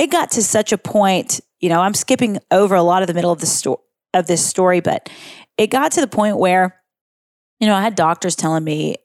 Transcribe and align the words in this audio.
It 0.00 0.10
got 0.10 0.30
to 0.32 0.42
such 0.42 0.72
a 0.72 0.78
point, 0.78 1.40
you 1.60 1.68
know, 1.68 1.80
I'm 1.80 1.92
skipping 1.92 2.38
over 2.50 2.74
a 2.74 2.82
lot 2.82 3.02
of 3.02 3.06
the 3.06 3.14
middle 3.14 3.30
of 3.30 3.40
the 3.40 3.46
story 3.46 3.78
of 4.12 4.26
this 4.26 4.44
story, 4.44 4.80
but 4.80 5.08
it 5.56 5.68
got 5.68 5.92
to 5.92 6.00
the 6.00 6.08
point 6.08 6.38
where, 6.38 6.82
you 7.60 7.66
know, 7.68 7.76
I 7.76 7.82
had 7.82 7.94
doctors 7.94 8.34
telling 8.34 8.64
me, 8.64 8.96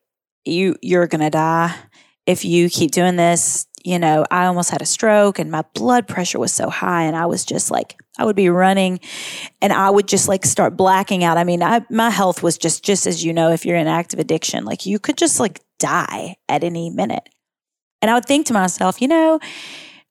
you 0.45 0.75
you're 0.81 1.05
gonna 1.07 1.29
die 1.29 1.75
if 2.25 2.45
you 2.45 2.69
keep 2.69 2.91
doing 2.91 3.17
this. 3.17 3.67
You 3.83 3.99
know, 3.99 4.25
I 4.31 4.45
almost 4.45 4.71
had 4.71 4.81
a 4.81 4.85
stroke 4.85 5.37
and 5.37 5.51
my 5.51 5.63
blood 5.75 6.07
pressure 6.07 6.39
was 6.39 6.51
so 6.51 6.71
high 6.71 7.03
and 7.03 7.15
I 7.15 7.27
was 7.27 7.45
just 7.45 7.69
like, 7.69 7.97
I 8.17 8.25
would 8.25 8.35
be 8.35 8.49
running 8.49 8.99
and 9.61 9.71
I 9.71 9.91
would 9.91 10.07
just 10.07 10.27
like 10.27 10.43
start 10.43 10.75
blacking 10.75 11.23
out. 11.23 11.37
I 11.37 11.43
mean, 11.43 11.61
I, 11.61 11.85
my 11.91 12.09
health 12.09 12.41
was 12.41 12.57
just, 12.57 12.83
just 12.83 13.05
as 13.05 13.23
you 13.23 13.31
know, 13.31 13.51
if 13.51 13.63
you're 13.63 13.77
in 13.77 13.85
active 13.85 14.19
addiction, 14.19 14.65
like 14.65 14.87
you 14.87 14.97
could 14.97 15.17
just 15.17 15.39
like 15.39 15.61
die 15.77 16.37
at 16.49 16.63
any 16.63 16.89
minute. 16.89 17.29
And 18.01 18.09
I 18.09 18.15
would 18.15 18.25
think 18.25 18.47
to 18.47 18.53
myself, 18.53 19.01
you 19.03 19.07
know, 19.07 19.39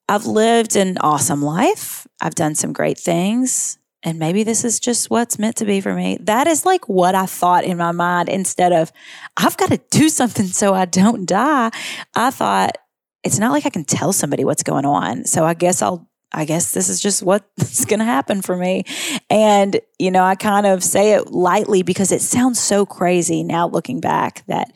I've 0.07 0.25
lived 0.25 0.75
an 0.75 0.97
awesome 0.99 1.41
life. 1.41 2.07
I've 2.21 2.35
done 2.35 2.55
some 2.55 2.73
great 2.73 2.97
things. 2.97 3.77
And 4.03 4.19
maybe 4.19 4.43
this 4.43 4.63
is 4.63 4.79
just 4.79 5.09
what's 5.09 5.39
meant 5.39 5.55
to 5.57 5.65
be 5.65 5.81
for 5.81 5.93
me. 5.95 6.17
That 6.21 6.45
is 6.45 6.63
like 6.63 6.87
what 6.87 7.15
I 7.15 7.25
thought 7.25 7.63
in 7.63 7.77
my 7.77 7.91
mind 7.91 8.29
instead 8.29 8.71
of, 8.71 8.91
I've 9.35 9.57
got 9.57 9.71
to 9.71 9.81
do 9.89 10.09
something 10.09 10.45
so 10.45 10.73
I 10.75 10.85
don't 10.85 11.25
die. 11.25 11.71
I 12.13 12.29
thought, 12.29 12.77
it's 13.23 13.39
not 13.39 13.51
like 13.51 13.65
I 13.65 13.71
can 13.71 13.83
tell 13.83 14.13
somebody 14.13 14.45
what's 14.45 14.61
going 14.61 14.85
on. 14.85 15.25
So 15.25 15.43
I 15.43 15.55
guess 15.55 15.81
I'll, 15.81 16.07
I 16.31 16.45
guess 16.45 16.71
this 16.71 16.89
is 16.89 17.01
just 17.01 17.23
what's 17.23 17.85
going 17.85 17.97
to 17.97 18.05
happen 18.05 18.43
for 18.43 18.55
me. 18.55 18.83
And, 19.31 19.79
you 19.97 20.11
know, 20.11 20.23
I 20.23 20.35
kind 20.35 20.67
of 20.67 20.83
say 20.83 21.13
it 21.13 21.31
lightly 21.31 21.81
because 21.81 22.11
it 22.11 22.21
sounds 22.21 22.59
so 22.59 22.85
crazy 22.85 23.41
now 23.41 23.67
looking 23.67 23.99
back 24.01 24.45
that 24.45 24.71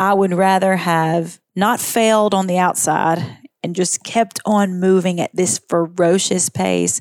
I 0.00 0.12
would 0.14 0.32
rather 0.32 0.74
have 0.74 1.38
not 1.54 1.78
failed 1.78 2.34
on 2.34 2.48
the 2.48 2.58
outside 2.58 3.45
and 3.66 3.74
just 3.74 4.04
kept 4.04 4.38
on 4.46 4.78
moving 4.78 5.20
at 5.20 5.34
this 5.34 5.60
ferocious 5.68 6.48
pace 6.48 7.00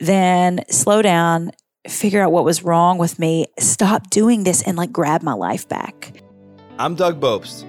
then 0.00 0.64
slow 0.68 1.00
down, 1.00 1.52
figure 1.88 2.20
out 2.20 2.32
what 2.32 2.44
was 2.44 2.64
wrong 2.64 2.98
with 2.98 3.20
me, 3.20 3.46
stop 3.58 4.10
doing 4.10 4.42
this, 4.42 4.60
and 4.62 4.76
like 4.76 4.90
grab 4.92 5.22
my 5.22 5.32
life 5.32 5.68
back. 5.68 6.12
I'm 6.78 6.96
Doug 6.96 7.20
Bopst, 7.20 7.64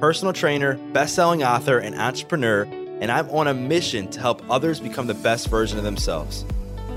personal 0.00 0.32
trainer, 0.32 0.74
best-selling 0.92 1.44
author, 1.44 1.78
and 1.78 1.94
entrepreneur, 1.94 2.64
and 3.00 3.10
I'm 3.10 3.30
on 3.30 3.46
a 3.46 3.54
mission 3.54 4.10
to 4.10 4.20
help 4.20 4.42
others 4.50 4.80
become 4.80 5.06
the 5.06 5.14
best 5.14 5.48
version 5.48 5.78
of 5.78 5.84
themselves. 5.84 6.44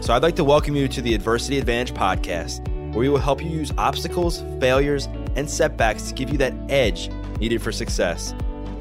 So 0.02 0.12
I'd 0.12 0.24
like 0.24 0.36
to 0.38 0.44
welcome 0.44 0.76
you 0.76 0.88
to 0.90 1.02
the 1.02 1.14
Adversity 1.14 1.60
Advantage 1.60 1.96
podcast, 1.96 2.68
where 2.90 3.00
we 3.00 3.10
will 3.10 3.20
help 3.20 3.42
you 3.42 3.50
use 3.50 3.72
obstacles, 3.78 4.44
failures, 4.60 5.08
and 5.36 5.48
setbacks 5.48 6.10
to 6.10 6.14
give 6.16 6.32
you 6.32 6.38
that 6.40 6.54
edge 6.68 7.10
needed 7.40 7.62
for 7.62 7.72
success. 7.72 8.34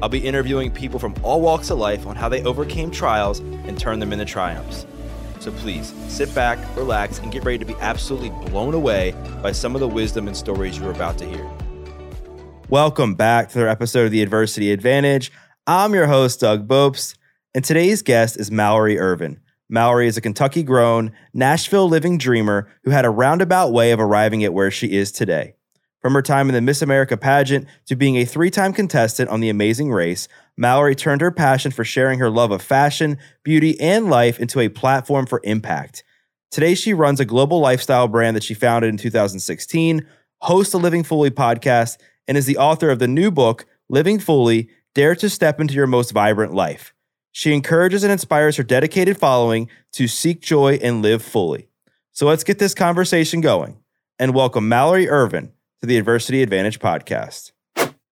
I'll 0.03 0.09
be 0.09 0.19
interviewing 0.19 0.69
people 0.69 0.99
from 0.99 1.15
all 1.23 1.39
walks 1.39 1.69
of 1.69 1.77
life 1.77 2.05
on 2.05 2.17
how 2.17 2.27
they 2.27 2.43
overcame 2.43 2.91
trials 2.91 3.39
and 3.39 3.79
turned 3.79 4.01
them 4.01 4.11
into 4.11 4.25
triumphs. 4.25 4.85
So 5.39 5.49
please 5.49 5.93
sit 6.09 6.35
back, 6.35 6.59
relax, 6.75 7.19
and 7.19 7.31
get 7.31 7.45
ready 7.45 7.57
to 7.59 7.63
be 7.63 7.75
absolutely 7.75 8.31
blown 8.49 8.73
away 8.73 9.15
by 9.41 9.53
some 9.53 9.75
of 9.75 9.79
the 9.79 9.87
wisdom 9.87 10.27
and 10.27 10.35
stories 10.35 10.77
you're 10.77 10.91
about 10.91 11.17
to 11.19 11.25
hear. 11.25 11.49
Welcome 12.67 13.15
back 13.15 13.47
to 13.51 13.59
another 13.59 13.69
episode 13.69 14.03
of 14.03 14.11
the 14.11 14.21
Adversity 14.21 14.73
Advantage. 14.73 15.31
I'm 15.67 15.93
your 15.93 16.07
host, 16.07 16.41
Doug 16.41 16.67
Bopst, 16.67 17.15
and 17.55 17.63
today's 17.63 18.01
guest 18.01 18.37
is 18.37 18.51
Mallory 18.51 18.99
Ervin. 18.99 19.39
Mallory 19.69 20.07
is 20.07 20.17
a 20.17 20.21
Kentucky 20.21 20.63
grown, 20.63 21.13
Nashville 21.33 21.87
living 21.87 22.17
dreamer 22.17 22.67
who 22.83 22.91
had 22.91 23.05
a 23.05 23.09
roundabout 23.09 23.71
way 23.71 23.91
of 23.91 24.01
arriving 24.01 24.43
at 24.43 24.53
where 24.53 24.69
she 24.69 24.97
is 24.97 25.13
today. 25.13 25.55
From 26.03 26.15
her 26.15 26.21
time 26.21 26.49
in 26.49 26.53
the 26.53 26.59
Miss 26.59 26.81
America 26.81 27.15
pageant 27.15 27.65
to 27.85 27.95
being 27.95 28.17
a 28.17 28.25
three 28.25 28.49
time 28.49 28.73
contestant 28.73 29.29
on 29.29 29.39
The 29.39 29.47
Amazing 29.47 29.89
Race, 29.89 30.27
Mallory 30.57 30.95
turned 30.95 31.21
her 31.21 31.31
passion 31.31 31.71
for 31.71 31.85
sharing 31.85 32.19
her 32.19 32.29
love 32.29 32.51
of 32.51 32.61
fashion, 32.61 33.17
beauty, 33.41 33.79
and 33.79 34.09
life 34.09 34.37
into 34.37 34.59
a 34.59 34.67
platform 34.67 35.25
for 35.25 35.39
impact. 35.45 36.03
Today, 36.51 36.75
she 36.75 36.93
runs 36.93 37.21
a 37.21 37.25
global 37.25 37.61
lifestyle 37.61 38.09
brand 38.09 38.35
that 38.35 38.43
she 38.43 38.53
founded 38.53 38.89
in 38.89 38.97
2016, 38.97 40.05
hosts 40.41 40.73
a 40.73 40.77
Living 40.77 41.03
Fully 41.03 41.31
podcast, 41.31 41.97
and 42.27 42.37
is 42.37 42.47
the 42.47 42.57
author 42.57 42.89
of 42.89 42.99
the 42.99 43.07
new 43.07 43.31
book, 43.31 43.65
Living 43.87 44.19
Fully 44.19 44.67
Dare 44.93 45.15
to 45.15 45.29
Step 45.29 45.61
into 45.61 45.73
Your 45.73 45.87
Most 45.87 46.11
Vibrant 46.11 46.53
Life. 46.53 46.93
She 47.31 47.53
encourages 47.53 48.03
and 48.03 48.11
inspires 48.11 48.57
her 48.57 48.63
dedicated 48.63 49.17
following 49.17 49.69
to 49.93 50.09
seek 50.09 50.41
joy 50.41 50.79
and 50.83 51.01
live 51.01 51.23
fully. 51.23 51.69
So 52.11 52.27
let's 52.27 52.43
get 52.43 52.59
this 52.59 52.73
conversation 52.73 53.39
going 53.39 53.77
and 54.19 54.35
welcome 54.35 54.67
Mallory 54.67 55.07
Ervin 55.07 55.53
to 55.83 55.87
the 55.87 55.97
Adversity 55.97 56.41
Advantage 56.41 56.79
podcast. 56.79 57.51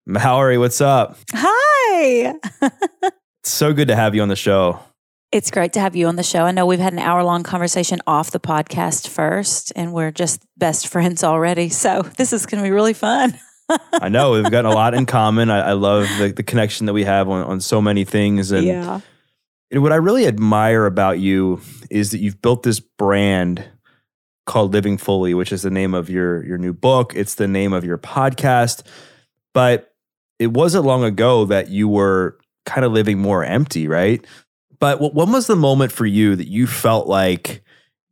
Mallory, 0.05 0.57
what's 0.57 0.81
up? 0.81 1.17
Hi. 1.33 2.33
So 3.43 3.73
good 3.73 3.87
to 3.87 3.95
have 3.95 4.13
you 4.13 4.21
on 4.21 4.27
the 4.27 4.35
show. 4.35 4.79
It's 5.31 5.49
great 5.49 5.73
to 5.73 5.79
have 5.79 5.95
you 5.95 6.05
on 6.05 6.15
the 6.15 6.21
show. 6.21 6.43
I 6.43 6.51
know 6.51 6.67
we've 6.67 6.77
had 6.77 6.93
an 6.93 6.99
hour 6.99 7.23
long 7.23 7.41
conversation 7.41 7.99
off 8.05 8.29
the 8.29 8.39
podcast 8.39 9.07
first, 9.07 9.73
and 9.75 9.93
we're 9.93 10.11
just 10.11 10.45
best 10.57 10.87
friends 10.91 11.23
already. 11.23 11.69
So 11.69 12.03
this 12.17 12.33
is 12.33 12.45
going 12.45 12.61
to 12.61 12.67
be 12.67 12.71
really 12.71 12.93
fun. 12.93 13.33
I 13.93 14.09
know 14.09 14.33
we've 14.33 14.51
got 14.51 14.65
a 14.65 14.69
lot 14.69 14.93
in 14.93 15.07
common. 15.07 15.49
I, 15.49 15.69
I 15.69 15.71
love 15.71 16.07
the, 16.19 16.31
the 16.31 16.43
connection 16.43 16.85
that 16.85 16.93
we 16.93 17.03
have 17.05 17.27
on, 17.29 17.43
on 17.45 17.61
so 17.61 17.81
many 17.81 18.05
things. 18.05 18.51
And 18.51 18.67
yeah. 18.67 18.99
And 19.71 19.81
what 19.81 19.91
I 19.91 19.95
really 19.95 20.27
admire 20.27 20.85
about 20.85 21.17
you 21.17 21.61
is 21.89 22.11
that 22.11 22.19
you've 22.19 22.43
built 22.43 22.61
this 22.61 22.79
brand 22.79 23.65
called 24.45 24.73
Living 24.73 24.97
Fully, 24.97 25.33
which 25.33 25.51
is 25.51 25.61
the 25.61 25.69
name 25.69 25.93
of 25.93 26.09
your 26.09 26.45
your 26.45 26.57
new 26.57 26.73
book. 26.73 27.13
It's 27.15 27.35
the 27.35 27.47
name 27.47 27.73
of 27.73 27.83
your 27.83 27.97
podcast. 27.97 28.83
But 29.53 29.93
it 30.39 30.51
wasn't 30.51 30.85
long 30.85 31.03
ago 31.03 31.45
that 31.45 31.69
you 31.69 31.87
were 31.87 32.37
kind 32.65 32.85
of 32.85 32.91
living 32.91 33.19
more 33.19 33.43
empty, 33.43 33.87
right? 33.87 34.25
But 34.79 35.13
when 35.13 35.31
was 35.31 35.47
the 35.47 35.55
moment 35.55 35.91
for 35.91 36.05
you 36.05 36.35
that 36.35 36.47
you 36.47 36.65
felt 36.65 37.07
like 37.07 37.63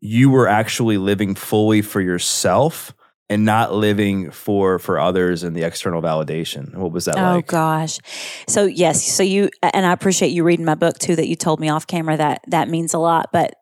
you 0.02 0.30
were 0.30 0.48
actually 0.48 0.98
living 0.98 1.34
fully 1.36 1.82
for 1.82 2.00
yourself 2.00 2.94
and 3.30 3.46
not 3.46 3.74
living 3.74 4.32
for 4.32 4.80
for 4.80 5.00
others 5.00 5.44
and 5.44 5.56
the 5.56 5.64
external 5.64 6.02
validation? 6.02 6.76
What 6.76 6.92
was 6.92 7.06
that 7.06 7.16
like? 7.16 7.24
Oh 7.24 7.36
like? 7.36 7.48
gosh. 7.48 8.00
So 8.48 8.66
yes, 8.66 9.04
so 9.04 9.24
you 9.24 9.50
and 9.62 9.86
I 9.86 9.92
appreciate 9.92 10.30
you 10.30 10.44
reading 10.44 10.66
my 10.66 10.76
book 10.76 11.00
too 11.00 11.16
that 11.16 11.28
you 11.28 11.36
told 11.36 11.60
me 11.60 11.70
off 11.70 11.88
camera 11.88 12.18
that 12.18 12.44
that 12.48 12.70
means 12.70 12.94
a 12.94 13.00
lot, 13.00 13.30
but 13.34 13.56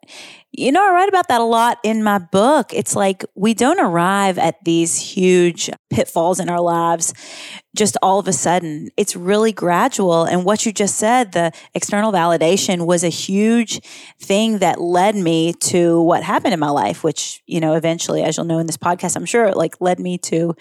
you 0.57 0.71
know, 0.71 0.83
I 0.83 0.91
write 0.91 1.07
about 1.07 1.27
that 1.27 1.39
a 1.39 1.43
lot 1.43 1.77
in 1.83 2.03
my 2.03 2.17
book. 2.17 2.73
It's 2.73 2.95
like 2.95 3.23
we 3.35 3.53
don't 3.53 3.79
arrive 3.79 4.39
at 4.39 4.63
these 4.65 4.97
huge 4.97 5.69
pitfalls 5.91 6.39
in 6.39 6.49
our 6.49 6.59
lives 6.59 7.13
just 7.75 7.95
all 8.01 8.17
of 8.17 8.27
a 8.27 8.33
sudden. 8.33 8.89
It's 8.97 9.15
really 9.15 9.51
gradual. 9.51 10.23
And 10.23 10.43
what 10.43 10.65
you 10.65 10.73
just 10.73 10.95
said, 10.95 11.33
the 11.33 11.51
external 11.75 12.11
validation 12.11 12.87
was 12.87 13.03
a 13.03 13.09
huge 13.09 13.81
thing 14.19 14.57
that 14.57 14.81
led 14.81 15.15
me 15.15 15.53
to 15.53 16.01
what 16.01 16.23
happened 16.23 16.55
in 16.55 16.59
my 16.59 16.71
life, 16.71 17.03
which, 17.03 17.43
you 17.45 17.59
know, 17.59 17.75
eventually, 17.75 18.23
as 18.23 18.35
you'll 18.35 18.47
know 18.47 18.57
in 18.57 18.65
this 18.65 18.77
podcast, 18.77 19.15
I'm 19.15 19.25
sure, 19.25 19.53
like 19.53 19.79
led 19.79 19.99
me 19.99 20.17
to 20.19 20.55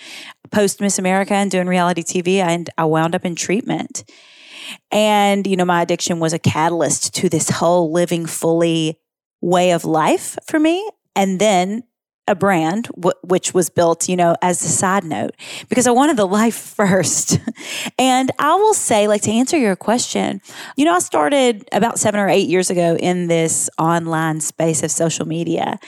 post 0.52 0.78
Miss 0.82 0.98
America 0.98 1.32
and 1.32 1.50
doing 1.50 1.68
reality 1.68 2.02
TV. 2.02 2.36
And 2.36 2.68
I 2.76 2.84
wound 2.84 3.14
up 3.14 3.24
in 3.24 3.34
treatment. 3.34 4.04
And, 4.90 5.46
you 5.46 5.56
know, 5.56 5.64
my 5.64 5.80
addiction 5.80 6.20
was 6.20 6.34
a 6.34 6.38
catalyst 6.38 7.14
to 7.14 7.30
this 7.30 7.48
whole 7.48 7.92
living 7.92 8.26
fully 8.26 8.98
way 9.46 9.70
of 9.70 9.84
life 9.84 10.36
for 10.46 10.58
me. 10.58 10.90
And 11.14 11.38
then 11.38 11.84
a 12.28 12.34
brand, 12.34 12.88
w- 12.96 13.14
which 13.22 13.54
was 13.54 13.70
built, 13.70 14.08
you 14.08 14.16
know, 14.16 14.34
as 14.42 14.60
a 14.60 14.68
side 14.68 15.04
note, 15.04 15.30
because 15.68 15.86
I 15.86 15.92
wanted 15.92 16.16
the 16.16 16.26
life 16.26 16.56
first. 16.76 17.38
and 17.98 18.30
I 18.40 18.56
will 18.56 18.74
say, 18.74 19.06
like, 19.06 19.22
to 19.22 19.30
answer 19.30 19.56
your 19.56 19.76
question, 19.76 20.40
you 20.76 20.84
know, 20.84 20.94
I 20.94 20.98
started 20.98 21.68
about 21.70 22.00
seven 22.00 22.18
or 22.18 22.28
eight 22.28 22.48
years 22.48 22.68
ago 22.70 22.96
in 22.96 23.28
this 23.28 23.70
online 23.78 24.40
space 24.40 24.82
of 24.82 24.90
social 24.90 25.26
media. 25.26 25.78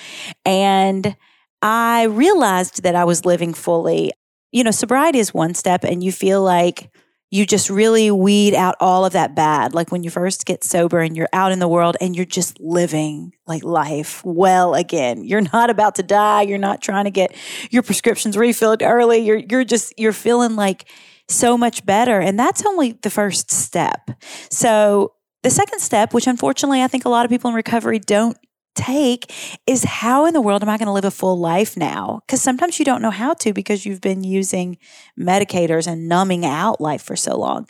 And 0.45 1.17
I 1.61 2.05
realized 2.05 2.85
that 2.85 2.95
I 2.95 3.05
was 3.05 3.25
living 3.25 3.53
fully. 3.53 4.13
You 4.53 4.63
know, 4.63 4.71
sobriety 4.71 5.19
is 5.19 5.35
one 5.35 5.55
step, 5.55 5.83
and 5.83 6.03
you 6.05 6.13
feel 6.13 6.43
like, 6.43 6.91
you 7.31 7.45
just 7.45 7.69
really 7.69 8.11
weed 8.11 8.55
out 8.55 8.75
all 8.81 9.05
of 9.05 9.13
that 9.13 9.35
bad. 9.35 9.75
Like 9.75 9.93
when 9.93 10.03
you 10.03 10.11
first 10.11 10.47
get 10.47 10.65
sober 10.65 11.01
and 11.01 11.17
you're 11.17 11.29
out 11.33 11.53
in 11.53 11.59
the 11.59 11.69
world 11.69 11.97
and 12.01 12.17
you're 12.17 12.25
just 12.25 12.59
living 12.59 13.35
like 13.47 13.65
life 13.65 14.23
well 14.25 14.75
again. 14.75 15.25
You're 15.25 15.43
not 15.53 15.69
about 15.71 15.97
to 15.97 16.03
die. 16.03 16.43
You're 16.43 16.59
not 16.59 16.81
trying 16.81 17.05
to 17.05 17.11
get 17.11 17.35
your 17.71 17.83
prescriptions 17.83 18.37
refilled 18.37 18.83
early. 18.83 19.19
You're 19.19 19.43
you're 19.51 19.65
just 19.65 19.93
you're 19.99 20.13
feeling 20.13 20.57
like 20.57 20.89
so 21.29 21.59
much 21.59 21.85
better. 21.85 22.19
And 22.21 22.39
that's 22.39 22.65
only 22.65 22.93
the 23.03 23.11
first 23.11 23.51
step. 23.51 24.11
So 24.51 25.13
the 25.43 25.51
second 25.51 25.81
step, 25.81 26.15
which 26.15 26.27
unfortunately 26.27 26.83
I 26.83 26.89
think 26.89 27.05
a 27.05 27.11
lot 27.11 27.25
of 27.25 27.31
people 27.31 27.51
in 27.51 27.55
recovery 27.55 27.99
don't 27.99 28.37
take 28.79 29.61
is 29.67 29.85
how 29.85 30.25
in 30.27 30.35
the 30.35 30.41
world 30.41 30.63
am 30.63 30.69
I 30.69 30.79
going 30.79 30.87
to 30.87 30.93
live 30.93 31.05
a 31.05 31.11
full 31.11 31.39
life 31.39 31.77
now? 31.77 32.21
Because 32.27 32.41
sometimes 32.41 32.79
you 32.79 32.85
don't 32.85 33.03
know 33.03 33.11
how 33.11 33.35
to 33.35 33.53
because 33.53 33.85
you've 33.85 34.01
been 34.01 34.23
using 34.23 34.79
medicators 35.19 35.87
and 35.87 36.09
numbing 36.09 36.47
out 36.47 36.81
life 36.81 37.03
for 37.03 37.17
so 37.17 37.37
long. 37.37 37.67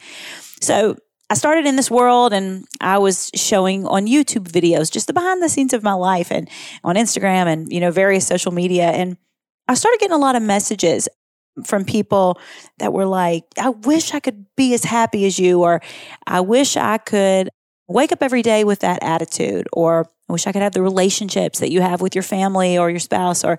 So 0.61 0.97
I 1.31 1.35
started 1.35 1.67
in 1.67 1.77
this 1.77 1.91
world 1.91 2.33
and 2.33 2.67
I 2.81 2.99
was 2.99 3.31
showing 3.35 3.87
on 3.87 4.07
YouTube 4.07 4.49
videos 4.49 4.91
just 4.91 5.07
the 5.07 5.13
behind 5.13 5.43
the 5.43 5.49
scenes 5.49 5.73
of 5.73 5.83
my 5.83 5.95
life 5.95 6.31
and 6.31 6.49
on 6.85 6.97
Instagram 6.97 7.47
and 7.47 7.73
you 7.73 7.81
know 7.81 7.91
various 7.91 8.27
social 8.27 8.53
media 8.53 8.85
and 8.85 9.17
I 9.67 9.75
started 9.75 10.01
getting 10.01 10.15
a 10.15 10.19
lot 10.19 10.37
of 10.37 10.43
messages 10.43 11.09
from 11.67 11.85
people 11.85 12.41
that 12.79 12.93
were 12.93 13.05
like 13.05 13.45
I 13.59 13.71
wish 13.71 14.15
I 14.15 14.21
could 14.21 14.47
be 14.57 14.73
as 14.73 14.85
happy 14.85 15.27
as 15.27 15.39
you 15.39 15.63
or 15.63 15.83
I 16.27 16.41
wish 16.41 16.77
I 16.77 16.97
could 16.99 17.51
wake 17.89 18.13
up 18.13 18.23
every 18.23 18.43
day 18.43 18.65
with 18.65 18.81
that 18.81 19.03
attitude 19.03 19.67
or 19.73 20.09
I 20.29 20.33
wish 20.33 20.47
I 20.47 20.53
could 20.53 20.63
have 20.63 20.73
the 20.73 20.83
relationships 20.83 21.61
that 21.61 21.71
you 21.71 21.81
have 21.81 22.01
with 22.01 22.15
your 22.15 22.23
family 22.23 22.77
or 22.77 22.91
your 22.91 23.01
spouse 23.01 23.45
or 23.45 23.59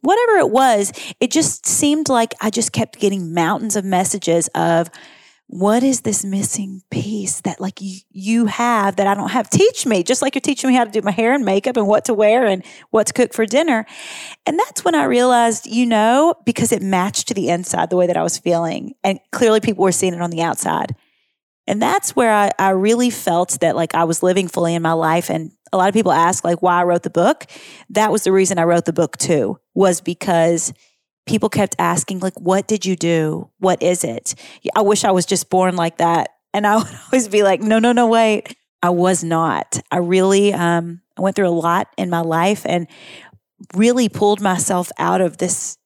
whatever 0.00 0.38
it 0.38 0.50
was. 0.50 0.92
It 1.20 1.30
just 1.30 1.66
seemed 1.66 2.08
like 2.08 2.34
I 2.40 2.50
just 2.50 2.72
kept 2.72 3.00
getting 3.00 3.34
mountains 3.34 3.76
of 3.76 3.84
messages 3.84 4.48
of, 4.54 4.90
what 5.46 5.82
is 5.82 6.00
this 6.00 6.24
missing 6.24 6.80
piece 6.90 7.42
that 7.42 7.60
like 7.60 7.80
you, 7.80 7.98
you 8.10 8.46
have 8.46 8.96
that 8.96 9.06
I 9.06 9.14
don't 9.14 9.30
have? 9.30 9.50
Teach 9.50 9.84
me, 9.84 10.02
just 10.02 10.22
like 10.22 10.34
you're 10.34 10.40
teaching 10.40 10.68
me 10.68 10.74
how 10.74 10.84
to 10.84 10.90
do 10.90 11.02
my 11.02 11.10
hair 11.10 11.34
and 11.34 11.44
makeup 11.44 11.76
and 11.76 11.86
what 11.86 12.06
to 12.06 12.14
wear 12.14 12.46
and 12.46 12.64
what 12.90 13.08
to 13.08 13.12
cook 13.12 13.34
for 13.34 13.44
dinner. 13.44 13.84
And 14.46 14.58
that's 14.58 14.86
when 14.86 14.94
I 14.94 15.04
realized, 15.04 15.66
you 15.66 15.84
know, 15.84 16.34
because 16.46 16.72
it 16.72 16.80
matched 16.80 17.28
to 17.28 17.34
the 17.34 17.50
inside 17.50 17.90
the 17.90 17.96
way 17.96 18.06
that 18.06 18.16
I 18.16 18.22
was 18.22 18.38
feeling. 18.38 18.94
And 19.04 19.20
clearly 19.32 19.60
people 19.60 19.84
were 19.84 19.92
seeing 19.92 20.14
it 20.14 20.22
on 20.22 20.30
the 20.30 20.42
outside. 20.42 20.96
And 21.66 21.80
that's 21.80 22.16
where 22.16 22.32
I, 22.32 22.50
I 22.58 22.70
really 22.70 23.10
felt 23.10 23.60
that 23.60 23.76
like 23.76 23.94
I 23.94 24.04
was 24.04 24.22
living 24.22 24.48
fully 24.48 24.74
in 24.74 24.82
my 24.82 24.92
life. 24.92 25.30
And 25.30 25.52
a 25.74 25.76
lot 25.76 25.88
of 25.88 25.94
people 25.94 26.12
ask 26.12 26.44
like 26.44 26.62
why 26.62 26.80
I 26.80 26.84
wrote 26.84 27.02
the 27.02 27.10
book. 27.10 27.46
That 27.90 28.12
was 28.12 28.22
the 28.22 28.32
reason 28.32 28.58
I 28.58 28.62
wrote 28.62 28.84
the 28.84 28.92
book 28.92 29.16
too, 29.18 29.58
was 29.74 30.00
because 30.00 30.72
people 31.26 31.48
kept 31.48 31.74
asking 31.78 32.20
like, 32.20 32.38
what 32.40 32.68
did 32.68 32.86
you 32.86 32.94
do? 32.94 33.50
What 33.58 33.82
is 33.82 34.04
it? 34.04 34.34
I 34.76 34.82
wish 34.82 35.04
I 35.04 35.10
was 35.10 35.26
just 35.26 35.50
born 35.50 35.74
like 35.74 35.98
that. 35.98 36.30
And 36.52 36.66
I 36.66 36.76
would 36.78 36.86
always 37.06 37.28
be 37.28 37.42
like, 37.42 37.60
no, 37.60 37.80
no, 37.80 37.92
no, 37.92 38.06
wait. 38.06 38.56
I 38.82 38.90
was 38.90 39.24
not. 39.24 39.80
I 39.90 39.96
really 39.96 40.52
um, 40.52 41.00
I 41.16 41.22
went 41.22 41.34
through 41.34 41.48
a 41.48 41.50
lot 41.50 41.88
in 41.96 42.08
my 42.08 42.20
life 42.20 42.62
and 42.64 42.86
really 43.74 44.08
pulled 44.08 44.40
myself 44.40 44.92
out 44.98 45.20
of 45.20 45.38
this 45.38 45.76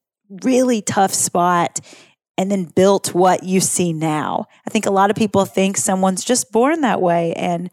really 0.43 0.83
tough 0.83 1.15
spot 1.15 1.81
and 2.37 2.51
then 2.51 2.65
built 2.65 3.15
what 3.15 3.43
you 3.43 3.61
see 3.61 3.93
now. 3.93 4.47
I 4.67 4.71
think 4.71 4.85
a 4.85 4.91
lot 4.91 5.11
of 5.11 5.17
people 5.17 5.45
think 5.47 5.77
someone's 5.77 6.25
just 6.25 6.53
born 6.53 6.83
that 6.83 7.01
way 7.01 7.33
and 7.35 7.71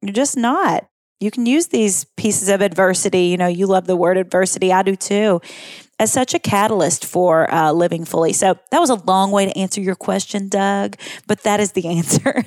you're 0.00 0.12
just 0.12 0.36
not. 0.36 0.86
You 1.24 1.30
can 1.30 1.46
use 1.46 1.68
these 1.68 2.04
pieces 2.16 2.50
of 2.50 2.60
adversity. 2.60 3.22
You 3.28 3.38
know, 3.38 3.46
you 3.46 3.66
love 3.66 3.86
the 3.86 3.96
word 3.96 4.18
adversity. 4.18 4.70
I 4.72 4.82
do 4.82 4.94
too, 4.94 5.40
as 5.98 6.12
such 6.12 6.34
a 6.34 6.38
catalyst 6.38 7.06
for 7.06 7.50
uh, 7.50 7.72
living 7.72 8.04
fully. 8.04 8.34
So 8.34 8.58
that 8.70 8.78
was 8.78 8.90
a 8.90 8.96
long 8.96 9.30
way 9.30 9.46
to 9.46 9.58
answer 9.58 9.80
your 9.80 9.94
question, 9.94 10.50
Doug, 10.50 10.96
but 11.26 11.42
that 11.44 11.60
is 11.60 11.72
the 11.72 11.86
answer. 11.96 12.44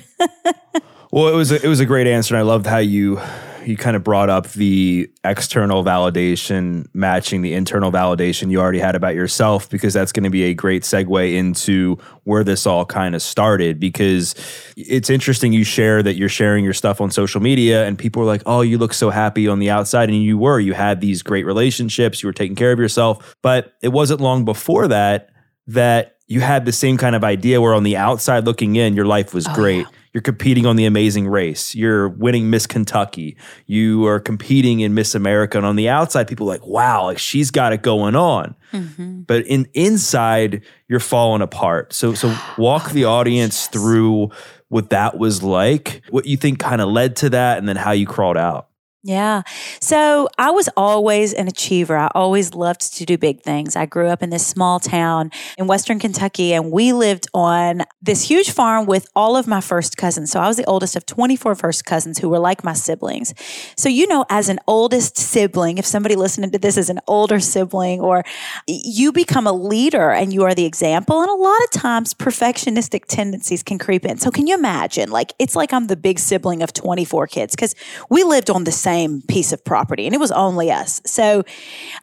Well, 1.10 1.28
it 1.28 1.36
was 1.36 1.52
a, 1.52 1.64
it 1.64 1.68
was 1.68 1.80
a 1.80 1.86
great 1.86 2.06
answer, 2.06 2.34
and 2.34 2.40
I 2.40 2.42
loved 2.42 2.66
how 2.66 2.78
you 2.78 3.20
you 3.68 3.76
kind 3.76 3.96
of 3.96 4.02
brought 4.02 4.30
up 4.30 4.48
the 4.52 5.10
external 5.24 5.84
validation 5.84 6.86
matching 6.94 7.42
the 7.42 7.52
internal 7.52 7.92
validation 7.92 8.50
you 8.50 8.58
already 8.58 8.78
had 8.78 8.94
about 8.94 9.14
yourself 9.14 9.68
because 9.68 9.92
that's 9.92 10.10
going 10.10 10.24
to 10.24 10.30
be 10.30 10.44
a 10.44 10.54
great 10.54 10.84
segue 10.84 11.34
into 11.34 11.98
where 12.24 12.42
this 12.42 12.66
all 12.66 12.86
kind 12.86 13.14
of 13.14 13.20
started 13.20 13.78
because 13.78 14.34
it's 14.76 15.10
interesting 15.10 15.52
you 15.52 15.64
share 15.64 16.02
that 16.02 16.16
you're 16.16 16.30
sharing 16.30 16.64
your 16.64 16.72
stuff 16.72 16.98
on 16.98 17.10
social 17.10 17.42
media 17.42 17.86
and 17.86 17.98
people 17.98 18.22
are 18.22 18.26
like 18.26 18.42
oh 18.46 18.62
you 18.62 18.78
look 18.78 18.94
so 18.94 19.10
happy 19.10 19.46
on 19.46 19.58
the 19.58 19.68
outside 19.68 20.08
and 20.08 20.22
you 20.22 20.38
were. 20.38 20.58
You 20.58 20.72
had 20.72 21.02
these 21.02 21.22
great 21.22 21.44
relationships 21.44 22.22
you 22.22 22.26
were 22.26 22.32
taking 22.32 22.56
care 22.56 22.72
of 22.72 22.78
yourself 22.78 23.36
but 23.42 23.74
it 23.82 23.88
wasn't 23.88 24.22
long 24.22 24.46
before 24.46 24.88
that 24.88 25.28
that 25.66 26.16
you 26.26 26.40
had 26.40 26.64
the 26.64 26.72
same 26.72 26.96
kind 26.96 27.14
of 27.14 27.22
idea 27.22 27.60
where 27.60 27.74
on 27.74 27.82
the 27.82 27.96
outside 27.96 28.46
looking 28.46 28.76
in 28.76 28.94
your 28.94 29.06
life 29.06 29.34
was 29.34 29.46
oh, 29.46 29.54
great. 29.54 29.84
yeah 29.84 29.92
you're 30.18 30.22
competing 30.22 30.66
on 30.66 30.74
the 30.74 30.84
amazing 30.84 31.28
race. 31.28 31.76
You're 31.76 32.08
winning 32.08 32.50
Miss 32.50 32.66
Kentucky. 32.66 33.36
You 33.66 34.04
are 34.06 34.18
competing 34.18 34.80
in 34.80 34.92
Miss 34.92 35.14
America. 35.14 35.58
And 35.58 35.64
on 35.64 35.76
the 35.76 35.88
outside, 35.88 36.26
people 36.26 36.48
are 36.48 36.54
like, 36.54 36.66
wow, 36.66 37.04
like 37.04 37.18
she's 37.18 37.52
got 37.52 37.72
it 37.72 37.82
going 37.82 38.16
on. 38.16 38.56
Mm-hmm. 38.72 39.20
But 39.20 39.46
in 39.46 39.68
inside, 39.74 40.62
you're 40.88 40.98
falling 40.98 41.40
apart. 41.40 41.92
So 41.92 42.14
so 42.14 42.36
walk 42.58 42.86
oh, 42.88 42.92
the 42.94 43.04
audience 43.04 43.60
yes. 43.62 43.68
through 43.68 44.30
what 44.70 44.90
that 44.90 45.18
was 45.18 45.40
like, 45.44 46.02
what 46.10 46.26
you 46.26 46.36
think 46.36 46.58
kind 46.58 46.80
of 46.80 46.88
led 46.88 47.14
to 47.16 47.30
that, 47.30 47.58
and 47.58 47.68
then 47.68 47.76
how 47.76 47.92
you 47.92 48.04
crawled 48.04 48.36
out. 48.36 48.67
Yeah. 49.04 49.42
So 49.80 50.28
I 50.38 50.50
was 50.50 50.68
always 50.76 51.32
an 51.32 51.46
achiever. 51.46 51.96
I 51.96 52.08
always 52.16 52.52
loved 52.52 52.94
to 52.96 53.04
do 53.06 53.16
big 53.16 53.42
things. 53.42 53.76
I 53.76 53.86
grew 53.86 54.08
up 54.08 54.24
in 54.24 54.30
this 54.30 54.44
small 54.44 54.80
town 54.80 55.30
in 55.56 55.68
Western 55.68 56.00
Kentucky, 56.00 56.52
and 56.52 56.72
we 56.72 56.92
lived 56.92 57.28
on 57.32 57.82
this 58.02 58.28
huge 58.28 58.50
farm 58.50 58.86
with 58.86 59.06
all 59.14 59.36
of 59.36 59.46
my 59.46 59.60
first 59.60 59.96
cousins. 59.96 60.32
So 60.32 60.40
I 60.40 60.48
was 60.48 60.56
the 60.56 60.64
oldest 60.64 60.96
of 60.96 61.06
24 61.06 61.54
first 61.54 61.84
cousins 61.84 62.18
who 62.18 62.28
were 62.28 62.40
like 62.40 62.64
my 62.64 62.72
siblings. 62.72 63.34
So, 63.76 63.88
you 63.88 64.08
know, 64.08 64.26
as 64.28 64.48
an 64.48 64.58
oldest 64.66 65.16
sibling, 65.16 65.78
if 65.78 65.86
somebody 65.86 66.16
listening 66.16 66.50
to 66.50 66.58
this 66.58 66.76
is 66.76 66.90
an 66.90 66.98
older 67.06 67.38
sibling, 67.38 68.00
or 68.00 68.24
you 68.66 69.12
become 69.12 69.46
a 69.46 69.52
leader 69.52 70.10
and 70.10 70.32
you 70.32 70.42
are 70.42 70.54
the 70.54 70.64
example, 70.64 71.20
and 71.22 71.30
a 71.30 71.34
lot 71.34 71.58
of 71.62 71.70
times 71.70 72.14
perfectionistic 72.14 73.04
tendencies 73.06 73.62
can 73.62 73.78
creep 73.78 74.04
in. 74.04 74.18
So, 74.18 74.30
can 74.32 74.48
you 74.48 74.56
imagine? 74.56 75.10
Like, 75.10 75.34
it's 75.38 75.54
like 75.54 75.72
I'm 75.72 75.86
the 75.86 75.96
big 75.96 76.18
sibling 76.18 76.62
of 76.62 76.72
24 76.72 77.28
kids 77.28 77.54
because 77.54 77.76
we 78.10 78.24
lived 78.24 78.50
on 78.50 78.64
the 78.64 78.72
same 78.88 79.20
piece 79.22 79.52
of 79.52 79.62
property 79.64 80.06
and 80.06 80.14
it 80.14 80.18
was 80.18 80.32
only 80.32 80.70
us. 80.70 81.02
So 81.04 81.44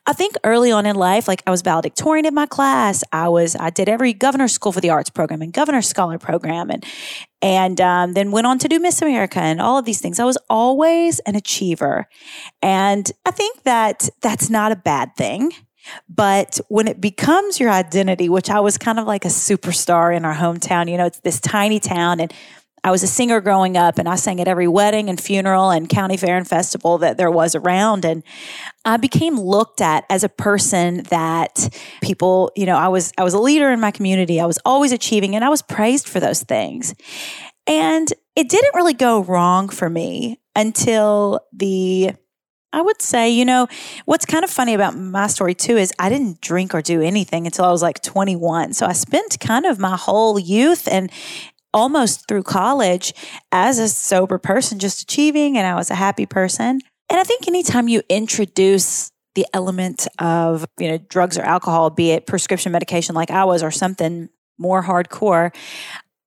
I 0.06 0.14
think 0.14 0.36
early 0.44 0.72
on 0.72 0.86
in 0.86 0.96
life, 0.96 1.28
like 1.28 1.42
I 1.48 1.52
was 1.52 1.64
valedictorian 1.64 2.26
in 2.28 2.36
my 2.36 2.46
class. 2.46 3.04
I 3.12 3.28
was, 3.30 3.56
I 3.56 3.72
did 3.72 3.90
every 3.90 4.14
governor's 4.14 4.54
school 4.54 4.72
for 4.72 4.82
the 4.82 4.92
arts 4.92 5.10
program 5.10 5.42
and 5.42 5.52
governor's 5.52 5.88
scholar 5.88 6.20
program 6.20 6.70
and, 6.70 6.86
and 7.42 7.82
um, 7.82 8.14
then 8.14 8.30
went 8.30 8.46
on 8.46 8.60
to 8.60 8.68
do 8.68 8.80
Miss 8.80 9.02
America 9.02 9.40
and 9.40 9.60
all 9.60 9.80
of 9.80 9.86
these 9.86 10.00
things. 10.00 10.20
I 10.20 10.26
was 10.26 10.38
always 10.48 11.20
an 11.22 11.36
achiever. 11.36 12.08
And 12.62 13.12
I 13.26 13.32
think 13.32 13.64
that 13.64 14.08
that's 14.22 14.52
not 14.52 14.72
a 14.72 14.76
bad 14.76 15.16
thing. 15.16 15.52
But 16.08 16.60
when 16.68 16.88
it 16.88 17.02
becomes 17.02 17.60
your 17.60 17.72
identity, 17.72 18.30
which 18.30 18.50
I 18.50 18.60
was 18.60 18.78
kind 18.78 19.00
of 19.00 19.06
like 19.08 19.26
a 19.26 19.30
superstar 19.30 20.16
in 20.16 20.26
our 20.26 20.36
hometown, 20.36 20.90
you 20.90 20.98
know, 20.98 21.06
it's 21.06 21.20
this 21.20 21.40
tiny 21.40 21.80
town 21.80 22.20
and 22.20 22.34
I 22.86 22.92
was 22.92 23.02
a 23.02 23.08
singer 23.08 23.42
growing 23.42 23.78
up 23.78 23.98
and 23.98 24.08
I 24.08 24.16
sang 24.16 24.40
at 24.40 24.48
every 24.48 24.68
wedding 24.68 25.10
and 25.10 25.20
funeral 25.20 25.72
and 25.72 25.90
county 25.90 26.18
fair 26.18 26.38
and 26.38 26.48
festival 26.48 27.00
that 27.00 27.18
there 27.18 27.32
was 27.32 27.56
around. 27.56 28.06
And 28.06 28.22
I 28.86 28.98
became 28.98 29.40
looked 29.40 29.82
at 29.82 30.06
as 30.08 30.24
a 30.24 30.30
person 30.30 31.02
that 31.10 31.76
people, 32.04 32.52
you 32.56 32.68
know, 32.68 32.78
I 32.78 32.90
was, 32.90 33.12
I 33.18 33.24
was 33.24 33.34
a 33.34 33.40
leader 33.40 33.72
in 33.72 33.80
my 33.80 33.90
community. 33.90 34.40
I 34.40 34.46
was 34.46 34.60
always 34.66 34.92
achieving 34.92 35.36
and 35.36 35.44
I 35.44 35.50
was 35.50 35.64
praised 35.64 36.08
for 36.08 36.20
those 36.20 36.44
things. 36.44 36.94
And 37.66 38.14
it 38.36 38.50
didn't 38.50 38.76
really 38.76 38.94
go 38.94 39.24
wrong 39.24 39.70
for 39.70 39.90
me 39.90 40.40
until 40.56 41.40
the 41.52 42.12
I 42.76 42.82
would 42.82 43.02
say, 43.02 43.30
you 43.30 43.46
know, 43.46 43.70
what's 44.04 44.26
kind 44.26 44.44
of 44.44 44.50
funny 44.50 44.74
about 44.74 44.98
my 44.98 45.28
story 45.28 45.56
too 45.56 45.78
is 45.78 45.94
I 45.98 46.10
didn't 46.10 46.42
drink 46.42 46.76
or 46.76 46.82
do 46.82 47.02
anything 47.02 47.46
until 47.46 47.64
I 47.64 47.72
was 47.72 47.82
like 47.82 48.02
21. 48.02 48.74
So 48.74 48.86
I 48.86 48.92
spent 48.92 49.40
kind 49.40 49.66
of 49.66 49.80
my 49.80 49.96
whole 49.96 50.38
youth 50.38 50.86
and 50.92 51.10
almost 51.76 52.28
through 52.28 52.42
college 52.42 53.14
as 53.52 53.78
a 53.78 53.90
sober 53.90 54.40
person, 54.40 54.80
just 54.80 55.02
achieving, 55.02 55.58
and 55.58 55.68
I 55.68 55.76
was 55.76 55.92
a 55.92 55.96
happy 55.96 56.26
person. 56.26 56.80
And 57.10 57.20
I 57.20 57.24
think 57.24 57.48
anytime 57.48 57.88
you 57.88 58.02
introduce 58.10 59.12
the 59.36 59.46
element 59.54 60.08
of, 60.18 60.66
you 60.80 60.88
know, 60.88 60.98
drugs 60.98 61.38
or 61.38 61.42
alcohol, 61.42 61.90
be 61.90 62.12
it 62.12 62.26
prescription 62.26 62.72
medication 62.72 63.14
like 63.14 63.30
I 63.30 63.44
was 63.44 63.62
or 63.62 63.70
something 63.70 64.30
more 64.58 64.82
hardcore, 64.82 65.54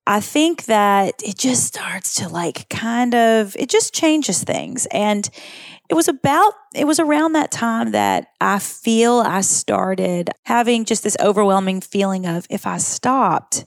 I 0.07 0.21
think 0.21 0.67
that 0.67 1.15
it 1.25 1.39
just 1.39 1.65
starts 1.65 2.17
to 2.17 2.29
like 2.29 2.69
kind 2.69 3.15
of, 3.15 3.57
it 3.59 3.71
just 3.71 3.95
changes 3.95 4.45
things. 4.45 4.87
And 4.93 5.29
it 5.89 5.95
was 5.95 6.09
about 6.09 6.53
it 6.75 6.87
was 6.87 7.01
around 7.01 7.33
that 7.33 7.51
time 7.51 7.93
that 7.93 8.29
I 8.41 8.59
feel 8.59 9.21
I 9.21 9.41
started 9.41 10.29
having 10.45 10.85
just 10.85 11.03
this 11.03 11.17
overwhelming 11.19 11.81
feeling 11.81 12.27
of 12.27 12.47
if 12.51 12.67
I 12.67 12.77
stopped 12.77 13.65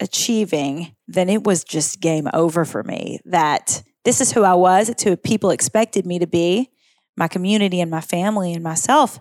achieving, 0.00 0.94
then 1.08 1.28
it 1.28 1.44
was 1.44 1.64
just 1.64 2.00
game 2.00 2.28
over 2.32 2.64
for 2.64 2.82
me. 2.82 3.20
That 3.24 3.82
this 4.04 4.20
is 4.20 4.32
who 4.32 4.42
I 4.42 4.54
was, 4.54 4.88
it's 4.88 5.02
who 5.02 5.16
people 5.16 5.50
expected 5.50 6.06
me 6.06 6.18
to 6.18 6.26
be, 6.26 6.70
my 7.16 7.28
community 7.28 7.80
and 7.80 7.90
my 7.90 8.00
family 8.00 8.52
and 8.52 8.62
myself. 8.62 9.20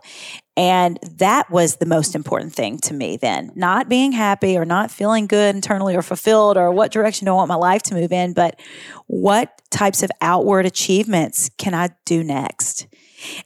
And 0.56 1.00
that 1.18 1.50
was 1.50 1.77
the 1.77 1.86
most 1.86 2.15
important 2.15 2.53
thing 2.53 2.77
to 2.80 2.94
me 2.94 3.18
then. 3.18 3.51
Not 3.56 3.89
being 3.89 4.12
happy 4.12 4.58
or 4.58 4.65
not 4.65 4.92
feeling 4.92 5.27
good 5.27 5.56
internally 5.56 5.96
or 5.96 6.01
fulfilled 6.01 6.58
or 6.58 6.72
what 6.72 6.92
direction 6.92 7.25
do 7.25 7.32
I 7.32 7.36
want 7.36 7.50
my 7.50 7.56
life 7.56 7.84
to 7.84 7.96
move 7.96 8.12
in, 8.12 8.34
but 8.34 8.60
what 9.08 9.62
types 9.72 10.03
of 10.03 10.12
outward 10.22 10.65
achievements 10.65 11.50
can 11.58 11.74
I 11.74 11.89
do 12.06 12.24
next? 12.24 12.88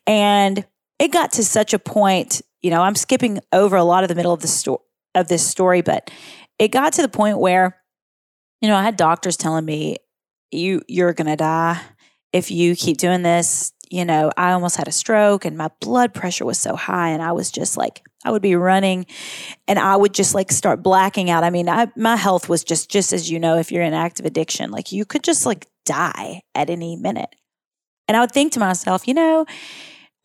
And 0.06 0.66
it 1.00 1.12
got 1.12 1.34
to 1.34 1.44
such 1.44 1.74
a 1.74 1.80
point, 1.80 2.42
you 2.62 2.72
know, 2.72 2.82
I'm 2.82 2.96
skipping 2.96 3.40
over 3.54 3.76
a 3.76 3.84
lot 3.84 4.04
of 4.04 4.10
the 4.10 4.16
middle 4.16 4.34
of 4.34 4.42
the 4.42 4.48
story 4.48 4.80
of 5.16 5.28
this 5.30 5.46
story, 5.46 5.82
but 5.82 6.12
it 6.60 6.70
got 6.70 6.94
to 6.94 7.02
the 7.02 7.10
point 7.10 7.40
where, 7.40 7.82
you 8.62 8.68
know, 8.68 8.76
I 8.76 8.84
had 8.84 8.98
doctors 8.98 9.38
telling 9.38 9.66
me, 9.66 9.98
you 10.52 10.82
you're 10.88 11.14
gonna 11.14 11.36
die 11.36 11.82
if 12.32 12.52
you 12.52 12.76
keep 12.76 12.98
doing 12.98 13.22
this 13.22 13.74
you 13.90 14.04
know, 14.04 14.32
I 14.36 14.52
almost 14.52 14.78
had 14.78 14.88
a 14.88 14.92
stroke 14.92 15.46
and 15.46 15.58
my 15.58 15.70
blood 15.80 16.14
pressure 16.14 16.46
was 16.46 16.60
so 16.60 16.76
high 16.76 17.10
and 17.10 17.22
I 17.22 17.32
was 17.32 17.52
just 17.52 17.78
like 17.78 18.04
I 18.26 18.32
would 18.32 18.42
be 18.42 18.56
running 18.56 19.06
and 19.68 19.80
I 19.80 19.96
would 19.96 20.14
just 20.14 20.36
like 20.36 20.52
start 20.52 20.84
blacking 20.84 21.30
out. 21.30 21.44
I 21.44 21.50
mean, 21.50 21.70
I, 21.70 21.88
my 21.96 22.16
health 22.16 22.50
was 22.50 22.64
just 22.64 22.90
just 22.90 23.14
as 23.14 23.30
you 23.30 23.40
know 23.40 23.58
if 23.58 23.72
you're 23.72 23.84
in 23.84 23.94
active 23.94 24.26
addiction, 24.26 24.72
like 24.72 24.92
you 24.92 25.06
could 25.06 25.24
just 25.24 25.46
like 25.46 25.68
die 25.86 26.42
at 26.54 26.70
any 26.70 26.96
minute. 26.96 27.34
And 28.08 28.18
I 28.18 28.22
would 28.22 28.32
think 28.32 28.54
to 28.54 28.60
myself, 28.60 29.08
you 29.08 29.14
know, 29.14 29.46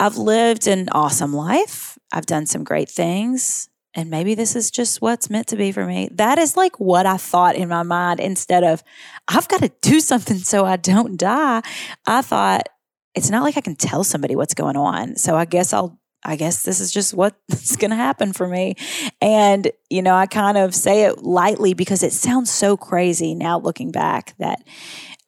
I've 0.00 0.16
lived 0.16 0.66
an 0.66 0.88
awesome 0.92 1.32
life. 1.32 1.98
I've 2.12 2.26
done 2.26 2.46
some 2.46 2.64
great 2.64 2.88
things 2.88 3.68
and 3.94 4.10
maybe 4.10 4.34
this 4.34 4.56
is 4.56 4.70
just 4.70 5.02
what's 5.02 5.28
meant 5.28 5.48
to 5.48 5.56
be 5.56 5.72
for 5.72 5.84
me. 5.84 6.08
That 6.12 6.38
is 6.38 6.56
like 6.56 6.80
what 6.80 7.06
I 7.06 7.16
thought 7.16 7.56
in 7.56 7.68
my 7.68 7.82
mind 7.82 8.20
instead 8.20 8.64
of 8.64 8.82
I've 9.28 9.48
got 9.48 9.60
to 9.62 9.72
do 9.82 10.00
something 10.00 10.38
so 10.38 10.64
I 10.64 10.76
don't 10.76 11.18
die. 11.18 11.62
I 12.06 12.22
thought 12.22 12.68
it's 13.14 13.30
not 13.30 13.42
like 13.42 13.56
I 13.56 13.60
can 13.60 13.76
tell 13.76 14.04
somebody 14.04 14.34
what's 14.34 14.54
going 14.54 14.76
on. 14.76 15.16
So 15.16 15.36
I 15.36 15.44
guess 15.44 15.72
I'll 15.72 15.98
I 16.24 16.36
guess 16.36 16.62
this 16.62 16.78
is 16.78 16.92
just 16.92 17.14
what's 17.14 17.76
going 17.76 17.90
to 17.90 17.96
happen 17.96 18.32
for 18.32 18.46
me. 18.46 18.76
And, 19.20 19.70
you 19.90 20.02
know, 20.02 20.14
I 20.14 20.26
kind 20.26 20.56
of 20.56 20.74
say 20.74 21.02
it 21.02 21.18
lightly 21.18 21.74
because 21.74 22.04
it 22.04 22.12
sounds 22.12 22.50
so 22.50 22.76
crazy 22.76 23.34
now 23.34 23.58
looking 23.58 23.90
back 23.90 24.34
that 24.38 24.62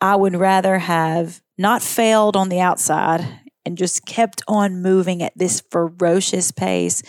I 0.00 0.14
would 0.14 0.37
rather 0.37 0.78
have 0.78 1.42
not 1.59 1.83
failed 1.83 2.37
on 2.37 2.49
the 2.49 2.61
outside 2.61 3.26
and 3.66 3.78
just 3.78 4.06
kept 4.06 4.42
on 4.47 4.83
moving 4.83 5.23
at 5.23 5.37
this 5.37 5.62
ferocious 5.71 6.52
pace 6.52 7.02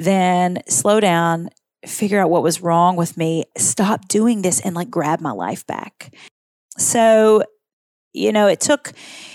than 0.00 0.62
slow 0.66 0.98
down, 0.98 1.50
figure 1.86 2.20
out 2.20 2.30
what 2.30 2.42
was 2.42 2.60
wrong 2.60 2.96
with 2.96 3.16
me, 3.16 3.44
stop 3.56 4.08
doing 4.08 4.42
this 4.42 4.60
and 4.60 4.74
like 4.74 4.90
grab 4.90 5.20
my 5.20 5.30
life 5.30 5.66
back. 5.66 6.12
So 6.78 7.44
you 8.12 8.32
know, 8.32 8.48
it 8.48 8.60
took 8.60 8.92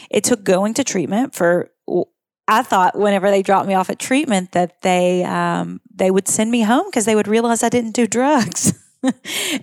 it 0.10 0.24
took 0.24 0.44
going 0.44 0.74
to 0.76 0.84
treatment 0.84 1.34
for. 1.34 1.72
I 2.48 2.62
thought 2.62 2.96
whenever 2.96 3.32
they 3.32 3.42
dropped 3.42 3.68
me 3.68 3.74
off 3.74 3.90
at 3.90 3.98
treatment 3.98 4.52
that 4.52 4.82
they 4.84 5.24
um, 5.24 5.82
they 5.94 6.12
would 6.12 6.28
send 6.28 6.52
me 6.52 6.62
home 6.62 6.86
because 6.86 7.06
they 7.06 7.16
would 7.16 7.28
realize 7.28 7.64
I 7.64 7.70
didn't 7.70 7.96
do 7.96 8.06
drugs. 8.06 8.74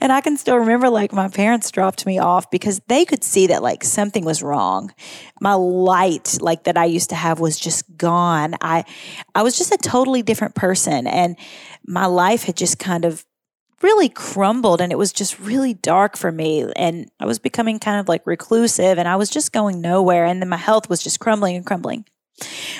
and 0.00 0.12
I 0.12 0.20
can 0.20 0.37
still 0.37 0.56
remember 0.56 0.88
like 0.88 1.12
my 1.12 1.28
parents 1.28 1.70
dropped 1.70 2.06
me 2.06 2.18
off 2.18 2.50
because 2.50 2.80
they 2.88 3.04
could 3.04 3.25
see 3.25 3.49
that 3.49 3.62
like 3.62 3.84
something 3.84 4.25
was 4.25 4.42
wrong. 4.42 4.92
My 5.40 5.54
light 5.54 6.38
like 6.40 6.64
that 6.64 6.76
I 6.76 6.84
used 6.84 7.11
to 7.11 7.16
have 7.16 7.40
was 7.40 7.58
just 7.58 7.96
gone. 7.96 8.54
I 8.61 8.84
I 9.34 9.42
was 9.42 9.56
just 9.56 9.72
a 9.72 9.78
totally 9.78 10.22
different 10.22 10.54
person 10.54 11.06
and 11.06 11.37
my 11.87 12.06
life 12.06 12.44
had 12.44 12.56
just 12.56 12.78
kind 12.78 13.04
of 13.04 13.25
really 13.82 14.08
crumbled 14.08 14.80
and 14.80 14.92
it 14.92 14.99
was 14.99 15.12
just 15.12 15.38
really 15.40 15.75
dark 15.75 16.16
for 16.16 16.30
me. 16.30 16.64
And 16.76 17.11
I 17.18 17.26
was 17.26 17.38
becoming 17.38 17.78
kind 17.78 17.99
of 17.99 18.08
like 18.08 18.26
reclusive 18.26 18.99
and 18.99 19.08
I 19.08 19.16
was 19.16 19.28
just 19.28 19.52
going 19.52 19.80
nowhere. 19.80 20.25
And 20.25 20.40
then 20.40 20.49
my 20.49 20.56
health 20.56 20.88
was 20.88 21.02
just 21.02 21.20
crumbling 21.20 21.56
and 21.56 21.66
crumbling. 21.66 22.04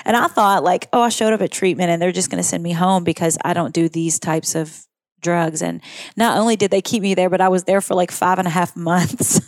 And 0.05 0.17
I 0.17 0.27
thought, 0.27 0.63
like, 0.63 0.89
oh, 0.93 1.01
I 1.01 1.09
showed 1.09 1.33
up 1.33 1.41
at 1.41 1.51
treatment 1.51 1.89
and 1.89 2.01
they're 2.01 2.11
just 2.11 2.29
going 2.29 2.41
to 2.41 2.47
send 2.47 2.63
me 2.63 2.71
home 2.71 3.03
because 3.03 3.37
I 3.43 3.53
don't 3.53 3.73
do 3.73 3.87
these 3.87 4.19
types 4.19 4.55
of 4.55 4.85
drugs. 5.23 5.61
And 5.61 5.81
not 6.15 6.37
only 6.37 6.55
did 6.55 6.69
they 6.69 6.81
keep 6.81 7.01
me 7.01 7.15
there, 7.15 7.29
but 7.29 7.41
I 7.41 7.49
was 7.49 7.63
there 7.63 7.81
for 7.81 7.95
like 7.95 8.11
five 8.11 8.39
and 8.39 8.47
a 8.47 8.51
half 8.51 8.75
months. 8.75 9.41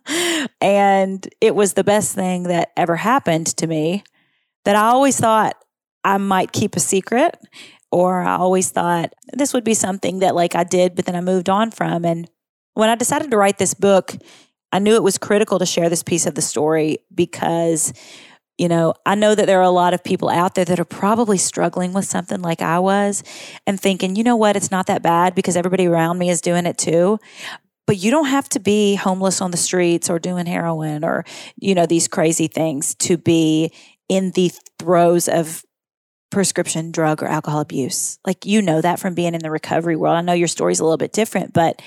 and 0.60 1.26
it 1.40 1.54
was 1.54 1.72
the 1.72 1.84
best 1.84 2.14
thing 2.14 2.44
that 2.44 2.72
ever 2.76 2.96
happened 2.96 3.46
to 3.58 3.66
me 3.66 4.04
that 4.64 4.76
I 4.76 4.88
always 4.88 5.18
thought 5.18 5.56
I 6.04 6.18
might 6.18 6.52
keep 6.52 6.76
a 6.76 6.80
secret 6.80 7.36
or 7.90 8.22
I 8.22 8.36
always 8.36 8.70
thought 8.70 9.12
this 9.32 9.52
would 9.52 9.64
be 9.64 9.74
something 9.74 10.20
that 10.20 10.34
like 10.34 10.54
I 10.54 10.64
did, 10.64 10.94
but 10.94 11.04
then 11.04 11.14
I 11.14 11.20
moved 11.20 11.48
on 11.48 11.70
from. 11.70 12.04
And 12.04 12.28
when 12.74 12.88
I 12.88 12.94
decided 12.94 13.30
to 13.30 13.36
write 13.36 13.58
this 13.58 13.74
book, 13.74 14.14
I 14.72 14.78
knew 14.78 14.94
it 14.94 15.02
was 15.02 15.18
critical 15.18 15.58
to 15.58 15.66
share 15.66 15.90
this 15.90 16.02
piece 16.02 16.26
of 16.26 16.34
the 16.34 16.42
story 16.42 16.98
because, 17.14 17.92
you 18.62 18.68
know, 18.68 18.94
I 19.04 19.16
know 19.16 19.34
that 19.34 19.46
there 19.46 19.58
are 19.58 19.64
a 19.64 19.70
lot 19.70 19.92
of 19.92 20.04
people 20.04 20.28
out 20.28 20.54
there 20.54 20.64
that 20.64 20.78
are 20.78 20.84
probably 20.84 21.36
struggling 21.36 21.92
with 21.92 22.04
something 22.04 22.40
like 22.40 22.62
I 22.62 22.78
was 22.78 23.24
and 23.66 23.80
thinking, 23.80 24.14
you 24.14 24.22
know 24.22 24.36
what, 24.36 24.54
it's 24.54 24.70
not 24.70 24.86
that 24.86 25.02
bad 25.02 25.34
because 25.34 25.56
everybody 25.56 25.88
around 25.88 26.16
me 26.18 26.30
is 26.30 26.40
doing 26.40 26.64
it 26.64 26.78
too. 26.78 27.18
But 27.88 27.96
you 27.96 28.12
don't 28.12 28.26
have 28.26 28.48
to 28.50 28.60
be 28.60 28.94
homeless 28.94 29.40
on 29.40 29.50
the 29.50 29.56
streets 29.56 30.08
or 30.08 30.20
doing 30.20 30.46
heroin 30.46 31.04
or, 31.04 31.24
you 31.56 31.74
know, 31.74 31.86
these 31.86 32.06
crazy 32.06 32.46
things 32.46 32.94
to 33.00 33.18
be 33.18 33.72
in 34.08 34.30
the 34.30 34.52
throes 34.78 35.26
of 35.26 35.64
prescription 36.32 36.90
drug 36.90 37.22
or 37.22 37.26
alcohol 37.26 37.60
abuse. 37.60 38.18
Like 38.26 38.44
you 38.44 38.60
know 38.60 38.80
that 38.80 38.98
from 38.98 39.14
being 39.14 39.34
in 39.34 39.42
the 39.42 39.50
recovery 39.50 39.94
world. 39.94 40.16
I 40.16 40.22
know 40.22 40.32
your 40.32 40.48
story's 40.48 40.80
a 40.80 40.84
little 40.84 40.98
bit 40.98 41.12
different, 41.12 41.52
but 41.52 41.80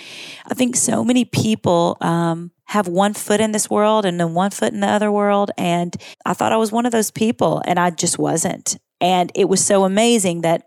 I 0.49 0.53
think 0.53 0.77
so 0.77 1.03
many 1.03 1.25
people 1.25 1.97
um, 1.99 2.51
have 2.65 2.87
one 2.87 3.13
foot 3.13 3.41
in 3.41 3.51
this 3.51 3.69
world 3.69 4.05
and 4.05 4.19
then 4.19 4.33
one 4.33 4.51
foot 4.51 4.71
in 4.71 4.79
the 4.79 4.87
other 4.87 5.11
world. 5.11 5.51
And 5.57 5.93
I 6.25 6.33
thought 6.33 6.53
I 6.53 6.57
was 6.57 6.71
one 6.71 6.85
of 6.85 6.93
those 6.93 7.11
people, 7.11 7.61
and 7.65 7.77
I 7.77 7.89
just 7.89 8.17
wasn't. 8.17 8.77
And 9.01 9.31
it 9.35 9.49
was 9.49 9.65
so 9.65 9.83
amazing 9.83 10.41
that 10.41 10.63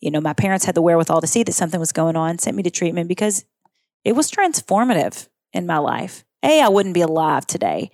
you 0.00 0.10
know 0.10 0.20
my 0.20 0.34
parents 0.34 0.66
had 0.66 0.76
the 0.76 0.82
wherewithal 0.82 1.22
to 1.22 1.26
see 1.26 1.42
that 1.42 1.52
something 1.52 1.80
was 1.80 1.92
going 1.92 2.14
on, 2.16 2.38
sent 2.38 2.56
me 2.56 2.62
to 2.62 2.70
treatment 2.70 3.08
because 3.08 3.44
it 4.04 4.12
was 4.12 4.30
transformative 4.30 5.28
in 5.52 5.66
my 5.66 5.78
life. 5.78 6.24
A, 6.44 6.60
I 6.60 6.68
wouldn't 6.68 6.94
be 6.94 7.00
alive 7.00 7.46
today. 7.46 7.90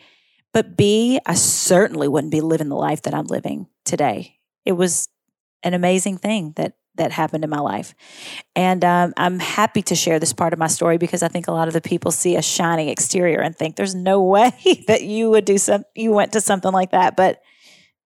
But 0.53 0.77
B, 0.77 1.19
I 1.25 1.35
certainly 1.35 2.09
wouldn't 2.09 2.33
be 2.33 2.43
living 2.43 2.69
the 2.69 2.77
life 2.77 3.03
that 3.03 3.15
I'm 3.15 3.27
living 3.27 3.69
today. 3.87 4.39
It 4.67 4.73
was 4.73 5.09
an 5.63 5.75
amazing 5.75 6.19
thing 6.19 6.53
that 6.57 6.75
that 6.97 7.11
happened 7.11 7.43
in 7.43 7.51
my 7.51 7.61
life. 7.61 7.95
And 8.55 8.85
um, 8.85 9.15
I'm 9.17 9.39
happy 9.39 9.81
to 9.83 9.95
share 9.95 10.19
this 10.19 10.35
part 10.35 10.53
of 10.53 10.59
my 10.59 10.67
story 10.67 10.99
because 10.99 11.23
I 11.23 11.29
think 11.29 11.49
a 11.49 11.53
lot 11.53 11.67
of 11.67 11.75
the 11.75 11.81
people 11.81 12.11
see 12.11 12.37
a 12.37 12.43
shining 12.43 12.89
exterior 12.89 13.41
and 13.41 13.57
think 13.57 13.77
there's 13.77 13.95
no 13.95 14.23
way 14.37 14.53
that 14.89 15.03
you 15.03 15.31
would 15.31 15.45
do 15.45 15.59
some 15.59 15.85
you 15.95 16.13
went 16.13 16.33
to 16.33 16.41
something 16.41 16.73
like 16.73 16.91
that. 16.91 17.17
But 17.17 17.41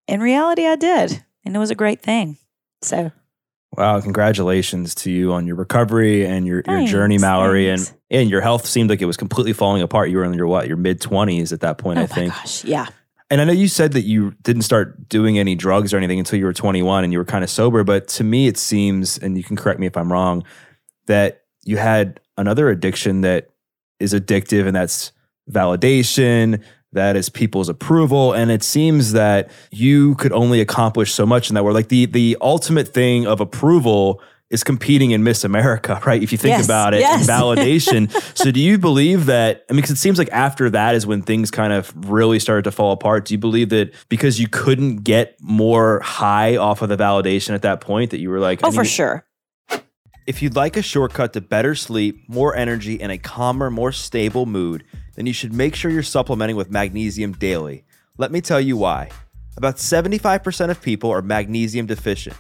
in 0.07 0.21
reality 0.21 0.67
I 0.67 0.77
did. 0.77 1.25
And 1.45 1.55
it 1.55 1.59
was 1.59 1.71
a 1.71 1.77
great 1.77 2.03
thing. 2.03 2.39
So 2.83 3.11
Wow, 3.77 4.01
congratulations 4.01 4.95
to 4.97 5.11
you 5.11 5.33
on 5.35 5.47
your 5.47 5.57
recovery 5.57 6.25
and 6.25 6.47
your, 6.47 6.63
thanks, 6.63 6.91
your 6.91 7.01
journey, 7.01 7.19
Mallory. 7.19 7.69
And 7.69 7.93
and 8.11 8.31
your 8.31 8.41
health 8.41 8.65
seemed 8.65 8.89
like 8.89 9.03
it 9.03 9.07
was 9.07 9.17
completely 9.17 9.53
falling 9.53 9.83
apart. 9.83 10.09
You 10.09 10.19
were 10.19 10.25
in 10.25 10.33
your 10.33 10.47
what, 10.47 10.67
your 10.67 10.79
mid 10.79 11.01
twenties 11.01 11.53
at 11.53 11.61
that 11.61 11.77
point, 11.77 11.99
oh 11.99 12.03
I 12.03 12.07
think. 12.07 12.33
Gosh, 12.33 12.65
yeah. 12.65 12.87
And 13.28 13.40
I 13.40 13.45
know 13.45 13.52
you 13.52 13.68
said 13.68 13.92
that 13.92 14.02
you 14.02 14.33
didn't 14.42 14.62
start 14.62 15.09
doing 15.09 15.38
any 15.38 15.56
drugs 15.56 15.92
or 15.92 15.97
anything 15.97 16.18
until 16.18 16.38
you 16.38 16.45
were 16.45 16.52
21 16.52 17.02
and 17.02 17.12
you 17.12 17.18
were 17.18 17.25
kind 17.25 17.42
of 17.42 17.50
sober, 17.50 17.83
but 17.83 18.06
to 18.09 18.25
me 18.25 18.47
it 18.47 18.56
seems 18.56 19.18
and 19.18 19.37
you 19.37 19.42
can 19.42 19.56
correct 19.56 19.80
me 19.80 19.87
if 19.87 19.97
I'm 19.97 20.12
wrong 20.12 20.45
that 21.06 21.42
you 21.64 21.76
had 21.76 22.21
another 22.37 22.68
addiction 22.68 23.23
that 23.23 23.49
is 23.99 24.14
addictive 24.14 24.66
and 24.66 24.76
that's 24.76 25.12
validation, 25.50 26.62
that 26.92 27.16
is 27.16 27.28
people's 27.28 27.68
approval 27.68 28.33
and 28.33 28.50
it 28.50 28.62
seems 28.62 29.12
that 29.12 29.50
you 29.73 30.14
could 30.16 30.33
only 30.33 30.61
accomplish 30.61 31.12
so 31.12 31.26
much 31.26 31.49
in 31.50 31.54
that 31.54 31.64
world. 31.64 31.75
Like 31.75 31.88
the 31.88 32.06
the 32.06 32.37
ultimate 32.40 32.88
thing 32.88 33.26
of 33.26 33.40
approval 33.40 34.21
is 34.50 34.62
competing 34.62 35.11
in 35.11 35.25
Miss 35.25 35.45
America, 35.45 36.00
right? 36.07 36.23
If 36.23 36.33
you 36.33 36.38
think 36.38 36.57
yes, 36.57 36.65
about 36.65 36.95
it, 36.95 37.00
yes. 37.00 37.26
validation. 37.26 38.11
so 38.37 38.50
do 38.50 38.61
you 38.61 38.79
believe 38.79 39.26
that? 39.26 39.65
I 39.69 39.73
mean, 39.73 39.79
because 39.79 39.91
it 39.91 39.99
seems 39.99 40.19
like 40.19 40.29
after 40.31 40.71
that 40.71 40.95
is 40.95 41.07
when 41.07 41.23
things 41.23 41.50
kind 41.50 41.73
of 41.73 41.93
really 42.09 42.38
started 42.38 42.62
to 42.62 42.73
fall 42.73 42.93
apart. 42.93 43.25
Do 43.25 43.35
you 43.35 43.38
believe 43.38 43.71
that 43.71 43.93
because 44.09 44.38
you 44.41 44.49
couldn't 44.49 44.99
get 44.99 45.37
more 45.41 46.00
high 46.00 46.57
off 46.57 46.83
of 46.83 46.88
the 46.88 46.97
validation 46.97 47.55
at 47.55 47.62
that 47.62 47.81
point 47.81 48.11
that 48.11 48.21
you 48.21 48.31
were 48.31 48.41
like, 48.41 48.61
oh, 48.62 48.71
for 48.71 48.85
sure. 48.85 49.25
If 50.26 50.43
you'd 50.43 50.57
like 50.57 50.76
a 50.76 50.83
shortcut 50.83 51.35
to 51.35 51.41
better 51.41 51.76
sleep, 51.76 52.29
more 52.29 52.57
energy, 52.57 53.00
and 53.00 53.12
a 53.12 53.19
calmer, 53.19 53.71
more 53.71 53.93
stable 53.93 54.45
mood, 54.45 54.83
then 55.15 55.25
you 55.25 55.33
should 55.33 55.53
make 55.53 55.76
sure 55.76 55.88
you're 55.88 56.03
supplementing 56.03 56.57
with 56.57 56.69
magnesium 56.69 57.33
daily. 57.33 57.85
Let 58.19 58.33
me 58.33 58.41
tell 58.41 58.61
you 58.61 58.76
why. 58.76 59.11
About 59.57 59.76
75% 59.76 60.71
of 60.71 60.83
people 60.83 61.11
are 61.11 61.23
magnesium 61.23 61.87
deficient. 61.87 62.37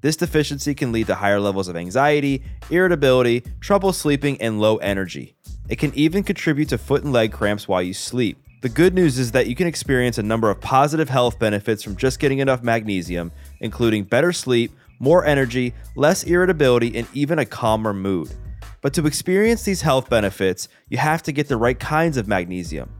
This 0.00 0.16
deficiency 0.16 0.74
can 0.74 0.92
lead 0.92 1.08
to 1.08 1.16
higher 1.16 1.40
levels 1.40 1.66
of 1.66 1.76
anxiety, 1.76 2.44
irritability, 2.70 3.42
trouble 3.60 3.92
sleeping, 3.92 4.40
and 4.40 4.60
low 4.60 4.76
energy. 4.76 5.34
It 5.68 5.76
can 5.76 5.92
even 5.94 6.22
contribute 6.22 6.68
to 6.68 6.78
foot 6.78 7.02
and 7.02 7.12
leg 7.12 7.32
cramps 7.32 7.66
while 7.66 7.82
you 7.82 7.92
sleep. 7.92 8.38
The 8.62 8.68
good 8.68 8.94
news 8.94 9.18
is 9.18 9.32
that 9.32 9.48
you 9.48 9.56
can 9.56 9.66
experience 9.66 10.18
a 10.18 10.22
number 10.22 10.50
of 10.50 10.60
positive 10.60 11.08
health 11.08 11.38
benefits 11.38 11.82
from 11.82 11.96
just 11.96 12.20
getting 12.20 12.38
enough 12.38 12.62
magnesium, 12.62 13.32
including 13.60 14.04
better 14.04 14.32
sleep, 14.32 14.72
more 15.00 15.24
energy, 15.24 15.74
less 15.96 16.22
irritability, 16.24 16.96
and 16.96 17.06
even 17.12 17.38
a 17.40 17.44
calmer 17.44 17.92
mood. 17.92 18.32
But 18.80 18.94
to 18.94 19.06
experience 19.06 19.64
these 19.64 19.82
health 19.82 20.08
benefits, 20.08 20.68
you 20.88 20.98
have 20.98 21.22
to 21.24 21.32
get 21.32 21.48
the 21.48 21.56
right 21.56 21.78
kinds 21.78 22.16
of 22.16 22.28
magnesium. 22.28 22.90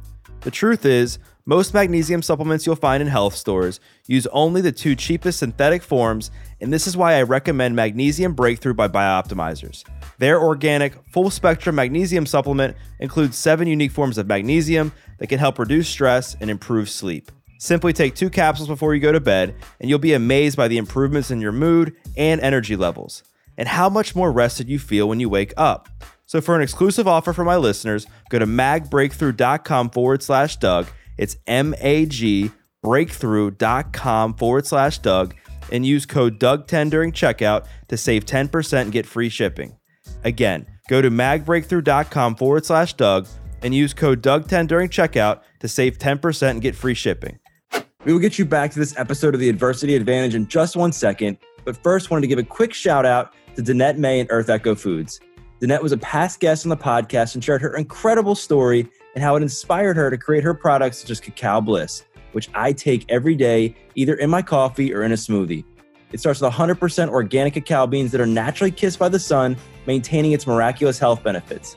The 0.41 0.51
truth 0.51 0.85
is, 0.85 1.19
most 1.47 1.73
magnesium 1.73 2.23
supplements 2.23 2.67
you'll 2.67 2.77
find 2.77 3.01
in 3.01 3.09
health 3.09 3.35
stores 3.35 3.81
use 4.07 4.27
only 4.29 4.61
the 4.61 4.71
two 4.71 4.95
cheapest 4.95 5.39
synthetic 5.39 5.83
forms, 5.83 6.31
and 6.61 6.73
this 6.73 6.87
is 6.87 6.97
why 6.97 7.15
I 7.15 7.23
recommend 7.23 7.77
Magnesium 7.77 8.35
Breakthrough 8.35 8.75
by 8.75 8.89
BiOptimizers. 8.89 9.85
Their 10.19 10.41
organic, 10.41 10.95
full 11.11 11.31
spectrum 11.31 11.77
magnesium 11.77 12.27
supplement 12.27 12.77
includes 13.01 13.37
seven 13.37 13.69
unique 13.69 13.93
forms 13.93 14.19
of 14.19 14.27
magnesium 14.27 14.93
that 15.19 15.29
can 15.29 15.39
help 15.39 15.59
reduce 15.59 15.89
stress 15.89 16.37
and 16.41 16.51
improve 16.51 16.91
sleep. 16.91 17.31
Simply 17.59 17.93
take 17.93 18.15
two 18.15 18.31
capsules 18.31 18.69
before 18.69 18.95
you 18.95 19.01
go 19.01 19.13
to 19.13 19.21
bed, 19.21 19.55
and 19.81 19.89
you'll 19.89 19.99
be 19.99 20.15
amazed 20.15 20.57
by 20.57 20.69
the 20.69 20.79
improvements 20.79 21.31
in 21.31 21.41
your 21.41 21.53
mood 21.53 21.95
and 22.17 22.41
energy 22.41 22.77
levels, 22.77 23.23
and 23.57 23.69
how 23.69 23.89
much 23.89 24.15
more 24.15 24.31
rested 24.31 24.69
you 24.69 24.79
feel 24.79 25.09
when 25.09 25.21
you 25.21 25.29
wake 25.29 25.53
up. 25.57 25.89
So, 26.27 26.41
for 26.41 26.55
an 26.55 26.63
exclusive 26.63 27.09
offer 27.09 27.33
for 27.33 27.45
my 27.45 27.57
listeners, 27.57 28.07
go 28.29 28.39
to 28.39 28.47
magbreakthrough.com 28.47 29.91
forward 29.91 30.23
slash 30.23 30.57
Doug 30.57 30.87
it's 31.19 31.37
M 31.47 31.75
A 31.81 32.07
G 32.07 32.51
breakthrough.com 32.83 34.35
forward 34.35 34.65
slash 34.65 34.99
Doug 35.01 35.35
and 35.71 35.85
use 35.85 36.07
code 36.07 36.39
Doug10 36.39 36.91
during 36.91 37.13
checkout 37.13 37.67
to 37.89 37.97
save 37.97 38.25
10% 38.25 38.83
and 38.83 38.93
get 38.93 39.07
free 39.07 39.29
shipping. 39.29 39.77
Again, 40.25 40.67
go 40.89 41.03
to 41.03 41.11
magbreakthrough.com 41.11 42.37
forward 42.37 42.65
slash 42.65 42.95
Doug 42.95 43.27
and 43.63 43.75
use 43.75 43.95
code 43.95 44.23
Doug10 44.23 44.67
during 44.69 44.89
checkout 44.89 45.41
to 45.61 45.69
save 45.69 45.99
10% 45.99 46.51
and 46.51 46.63
get 46.63 46.75
free 46.75 46.95
shipping. 46.95 47.39
We 48.05 48.13
will 48.13 48.21
get 48.21 48.39
you 48.39 48.45
back 48.45 48.71
to 48.73 48.79
this 48.79 48.97
episode 48.97 49.35
of 49.35 49.41
the 49.41 49.49
Adversity 49.49 49.95
Advantage 49.95 50.35
in 50.35 50.47
just 50.47 50.77
one 50.77 50.93
second, 50.93 51.37
but 51.65 51.77
first 51.83 52.11
wanted 52.11 52.23
to 52.23 52.29
give 52.29 52.39
a 52.39 52.45
quick 52.45 52.73
shout 52.73 53.05
out 53.05 53.35
to 53.57 53.63
Danette 53.63 53.99
May 53.99 54.21
and 54.21 54.29
Earth 54.31 54.49
Echo 54.49 54.75
Foods. 54.75 55.21
Danette 55.61 55.83
was 55.83 55.91
a 55.91 55.99
past 55.99 56.39
guest 56.39 56.65
on 56.65 56.71
the 56.71 56.77
podcast 56.77 57.35
and 57.35 57.43
shared 57.43 57.61
her 57.61 57.77
incredible 57.77 58.37
story 58.37 58.89
and 59.15 59.25
how 59.25 59.35
it 59.35 59.43
inspired 59.43 59.97
her 59.97 60.11
to 60.11 60.17
create 60.17 60.45
her 60.45 60.55
products 60.55 60.99
such 60.99 61.11
as 61.11 61.19
Cacao 61.19 61.61
Bliss, 61.61 62.05
which 62.33 62.49
I 62.55 62.73
take 62.73 63.05
every 63.09 63.35
day, 63.35 63.75
either 63.95 64.15
in 64.15 64.31
my 64.31 64.43
coffee 64.43 64.95
or 64.95 65.03
in 65.03 65.13
a 65.13 65.17
smoothie. 65.17 65.65
It 66.13 66.21
starts 66.21 66.41
with 66.41 66.53
100% 66.53 67.09
organic 67.09 67.55
cacao 67.55 67.87
beans 67.87 68.13
that 68.13 68.21
are 68.21 68.27
naturally 68.27 68.71
kissed 68.71 68.99
by 68.99 69.09
the 69.09 69.19
sun, 69.19 69.57
maintaining 69.87 70.33
its 70.33 70.47
miraculous 70.47 70.99
health 70.99 71.23
benefits. 71.23 71.77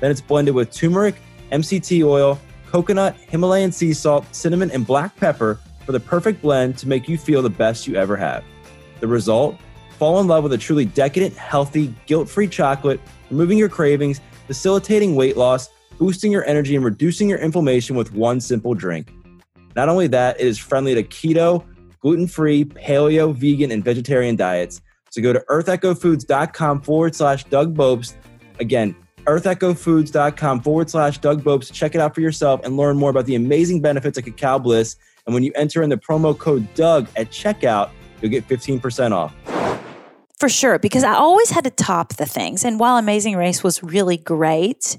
Then 0.00 0.10
it's 0.10 0.20
blended 0.20 0.54
with 0.54 0.72
turmeric, 0.72 1.16
MCT 1.52 2.04
oil, 2.04 2.38
coconut, 2.66 3.16
Himalayan 3.28 3.72
sea 3.72 3.92
salt, 3.92 4.26
cinnamon, 4.34 4.70
and 4.70 4.86
black 4.86 5.16
pepper 5.16 5.60
for 5.86 5.92
the 5.92 6.00
perfect 6.00 6.42
blend 6.42 6.76
to 6.78 6.88
make 6.88 7.08
you 7.08 7.16
feel 7.16 7.40
the 7.40 7.50
best 7.50 7.86
you 7.86 7.94
ever 7.94 8.16
have. 8.16 8.44
The 9.00 9.06
result? 9.06 9.58
Fall 9.98 10.20
in 10.20 10.26
love 10.26 10.42
with 10.42 10.52
a 10.52 10.58
truly 10.58 10.84
decadent, 10.84 11.34
healthy, 11.34 11.94
guilt 12.06 12.28
free 12.28 12.46
chocolate, 12.46 13.00
removing 13.30 13.58
your 13.58 13.68
cravings, 13.68 14.20
facilitating 14.46 15.16
weight 15.16 15.36
loss, 15.36 15.70
boosting 15.98 16.30
your 16.30 16.44
energy 16.44 16.76
and 16.76 16.84
reducing 16.84 17.28
your 17.28 17.38
inflammation 17.38 17.96
with 17.96 18.12
one 18.12 18.40
simple 18.40 18.74
drink. 18.74 19.12
Not 19.78 19.88
only 19.88 20.08
that, 20.08 20.40
it 20.40 20.44
is 20.48 20.58
friendly 20.58 20.92
to 20.96 21.04
keto, 21.04 21.64
gluten 22.00 22.26
free, 22.26 22.64
paleo, 22.64 23.32
vegan, 23.32 23.70
and 23.70 23.84
vegetarian 23.84 24.34
diets. 24.34 24.80
So 25.10 25.22
go 25.22 25.32
to 25.32 25.38
earthechofoods.com 25.48 26.82
forward 26.82 27.14
slash 27.14 27.44
Doug 27.44 27.76
Bopst. 27.76 28.16
Again, 28.58 28.96
earthechofoods.com 29.18 30.62
forward 30.62 30.90
slash 30.90 31.18
Doug 31.18 31.44
Bopst. 31.44 31.72
Check 31.72 31.94
it 31.94 32.00
out 32.00 32.12
for 32.12 32.20
yourself 32.20 32.60
and 32.64 32.76
learn 32.76 32.96
more 32.96 33.10
about 33.10 33.26
the 33.26 33.36
amazing 33.36 33.80
benefits 33.80 34.18
of 34.18 34.24
Cacao 34.24 34.58
Bliss. 34.58 34.96
And 35.26 35.32
when 35.32 35.44
you 35.44 35.52
enter 35.54 35.80
in 35.84 35.90
the 35.90 35.96
promo 35.96 36.36
code 36.36 36.66
Doug 36.74 37.06
at 37.14 37.30
checkout, 37.30 37.90
you'll 38.20 38.32
get 38.32 38.48
15% 38.48 39.12
off. 39.12 39.32
For 40.38 40.48
sure, 40.48 40.78
because 40.78 41.02
I 41.02 41.14
always 41.14 41.50
had 41.50 41.64
to 41.64 41.70
top 41.70 42.14
the 42.14 42.24
things. 42.24 42.64
And 42.64 42.78
while 42.78 42.96
Amazing 42.96 43.34
Race 43.34 43.64
was 43.64 43.82
really 43.82 44.16
great, 44.16 44.96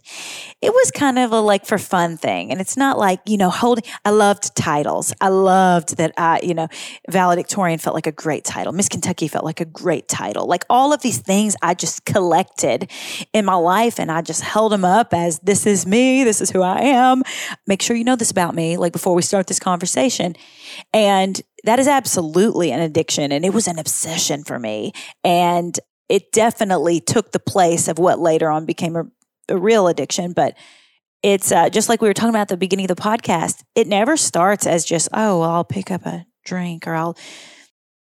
it 0.62 0.74
was 0.74 0.91
kind 0.91 1.17
of 1.17 1.31
a 1.31 1.39
like 1.39 1.65
for 1.65 1.77
fun 1.77 2.17
thing. 2.17 2.51
And 2.51 2.60
it's 2.60 2.75
not 2.75 2.98
like, 2.98 3.22
you 3.25 3.38
know, 3.38 3.50
holding, 3.50 3.86
I 4.03 4.10
loved 4.10 4.53
titles. 4.53 5.13
I 5.22 5.29
loved 5.29 5.96
that 5.96 6.12
I, 6.17 6.41
you 6.43 6.53
know, 6.53 6.67
valedictorian 7.10 7.79
felt 7.79 7.93
like 7.93 8.05
a 8.05 8.12
great 8.12 8.43
title. 8.43 8.74
Miss 8.74 8.89
Kentucky 8.89 9.29
felt 9.29 9.46
like 9.46 9.62
a 9.62 9.65
great 9.65 10.10
title. 10.10 10.46
Like 10.46 10.65
all 10.69 10.91
of 10.91 11.01
these 11.03 11.19
things 11.19 11.55
I 11.61 11.74
just 11.74 12.03
collected 12.03 12.92
in 13.31 13.46
my 13.46 13.55
life 13.55 13.98
and 13.98 14.11
I 14.11 14.22
just 14.22 14.42
held 14.42 14.74
them 14.74 14.83
up 14.83 15.13
as 15.13 15.40
this 15.40 15.66
is 15.66 15.85
me, 15.85 16.25
this 16.25 16.42
is 16.42 16.51
who 16.51 16.63
I 16.63 16.81
am. 16.81 17.24
Make 17.66 17.81
sure 17.81 17.96
you 17.96 18.03
know 18.03 18.18
this 18.18 18.29
about 18.31 18.55
me, 18.55 18.75
like 18.75 18.92
before 18.92 19.16
we 19.16 19.22
start 19.22 19.48
this 19.48 19.59
conversation. 19.59 20.35
And 20.94 21.42
that 21.63 21.79
is 21.79 21.87
absolutely 21.87 22.72
an 22.72 22.79
addiction 22.79 23.31
and 23.31 23.45
it 23.45 23.53
was 23.53 23.67
an 23.67 23.79
obsession 23.79 24.43
for 24.43 24.59
me. 24.59 24.93
And 25.24 25.79
it 26.07 26.31
definitely 26.31 27.00
took 27.00 27.31
the 27.31 27.39
place 27.39 27.87
of 27.87 28.00
what 28.00 28.19
later 28.19 28.50
on 28.50 28.65
became 28.65 28.95
a, 28.95 29.05
a 29.48 29.57
real 29.57 29.87
addiction. 29.87 30.33
But 30.33 30.57
it's 31.22 31.51
uh, 31.51 31.69
just 31.69 31.89
like 31.89 32.01
we 32.01 32.07
were 32.07 32.13
talking 32.13 32.29
about 32.29 32.41
at 32.41 32.48
the 32.50 32.57
beginning 32.57 32.89
of 32.89 32.95
the 32.95 33.01
podcast. 33.01 33.63
It 33.75 33.87
never 33.87 34.17
starts 34.17 34.65
as 34.65 34.85
just, 34.85 35.09
oh, 35.13 35.39
well, 35.39 35.50
I'll 35.50 35.63
pick 35.63 35.91
up 35.91 36.05
a 36.05 36.25
drink 36.45 36.87
or 36.87 36.95
I'll, 36.95 37.17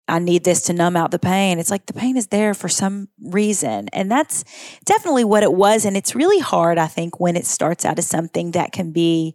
I 0.08 0.18
need 0.18 0.44
this 0.44 0.62
to 0.62 0.72
numb 0.72 0.96
out 0.96 1.10
the 1.10 1.18
pain. 1.18 1.58
It's 1.58 1.70
like 1.70 1.86
the 1.86 1.92
pain 1.92 2.16
is 2.16 2.28
there 2.28 2.54
for 2.54 2.68
some 2.68 3.08
reason. 3.20 3.88
And 3.92 4.10
that's 4.10 4.44
definitely 4.84 5.24
what 5.24 5.42
it 5.42 5.52
was. 5.52 5.84
And 5.84 5.96
it's 5.96 6.14
really 6.14 6.38
hard, 6.38 6.78
I 6.78 6.86
think, 6.86 7.18
when 7.18 7.36
it 7.36 7.46
starts 7.46 7.84
out 7.84 7.98
as 7.98 8.06
something 8.06 8.52
that 8.52 8.72
can 8.72 8.92
be 8.92 9.34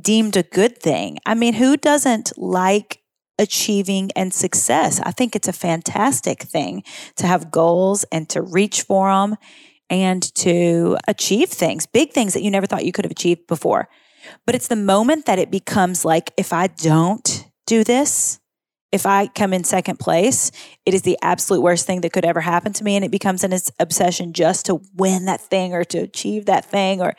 deemed 0.00 0.36
a 0.36 0.42
good 0.42 0.78
thing. 0.78 1.18
I 1.24 1.34
mean, 1.34 1.54
who 1.54 1.76
doesn't 1.76 2.36
like 2.36 3.01
achieving 3.42 4.10
and 4.16 4.32
success. 4.32 5.00
I 5.00 5.10
think 5.10 5.36
it's 5.36 5.48
a 5.48 5.52
fantastic 5.52 6.42
thing 6.42 6.82
to 7.16 7.26
have 7.26 7.50
goals 7.50 8.04
and 8.04 8.28
to 8.30 8.40
reach 8.40 8.82
for 8.82 9.10
them 9.10 9.36
and 9.90 10.22
to 10.36 10.96
achieve 11.06 11.50
things, 11.50 11.84
big 11.84 12.12
things 12.12 12.32
that 12.32 12.42
you 12.42 12.50
never 12.50 12.66
thought 12.66 12.86
you 12.86 12.92
could 12.92 13.04
have 13.04 13.12
achieved 13.12 13.46
before. 13.46 13.88
But 14.46 14.54
it's 14.54 14.68
the 14.68 14.76
moment 14.76 15.26
that 15.26 15.38
it 15.38 15.50
becomes 15.50 16.04
like, 16.04 16.32
if 16.38 16.52
I 16.52 16.68
don't 16.68 17.46
do 17.66 17.84
this, 17.84 18.38
if 18.92 19.06
I 19.06 19.26
come 19.26 19.52
in 19.52 19.64
second 19.64 19.98
place, 19.98 20.50
it 20.86 20.94
is 20.94 21.02
the 21.02 21.18
absolute 21.22 21.62
worst 21.62 21.86
thing 21.86 22.02
that 22.02 22.12
could 22.12 22.24
ever 22.24 22.40
happen 22.40 22.72
to 22.74 22.84
me. 22.84 22.96
And 22.96 23.04
it 23.04 23.10
becomes 23.10 23.42
an 23.42 23.52
obsession 23.78 24.32
just 24.32 24.66
to 24.66 24.80
win 24.94 25.24
that 25.24 25.40
thing 25.40 25.74
or 25.74 25.84
to 25.84 25.98
achieve 25.98 26.46
that 26.46 26.64
thing 26.64 27.00
or 27.00 27.14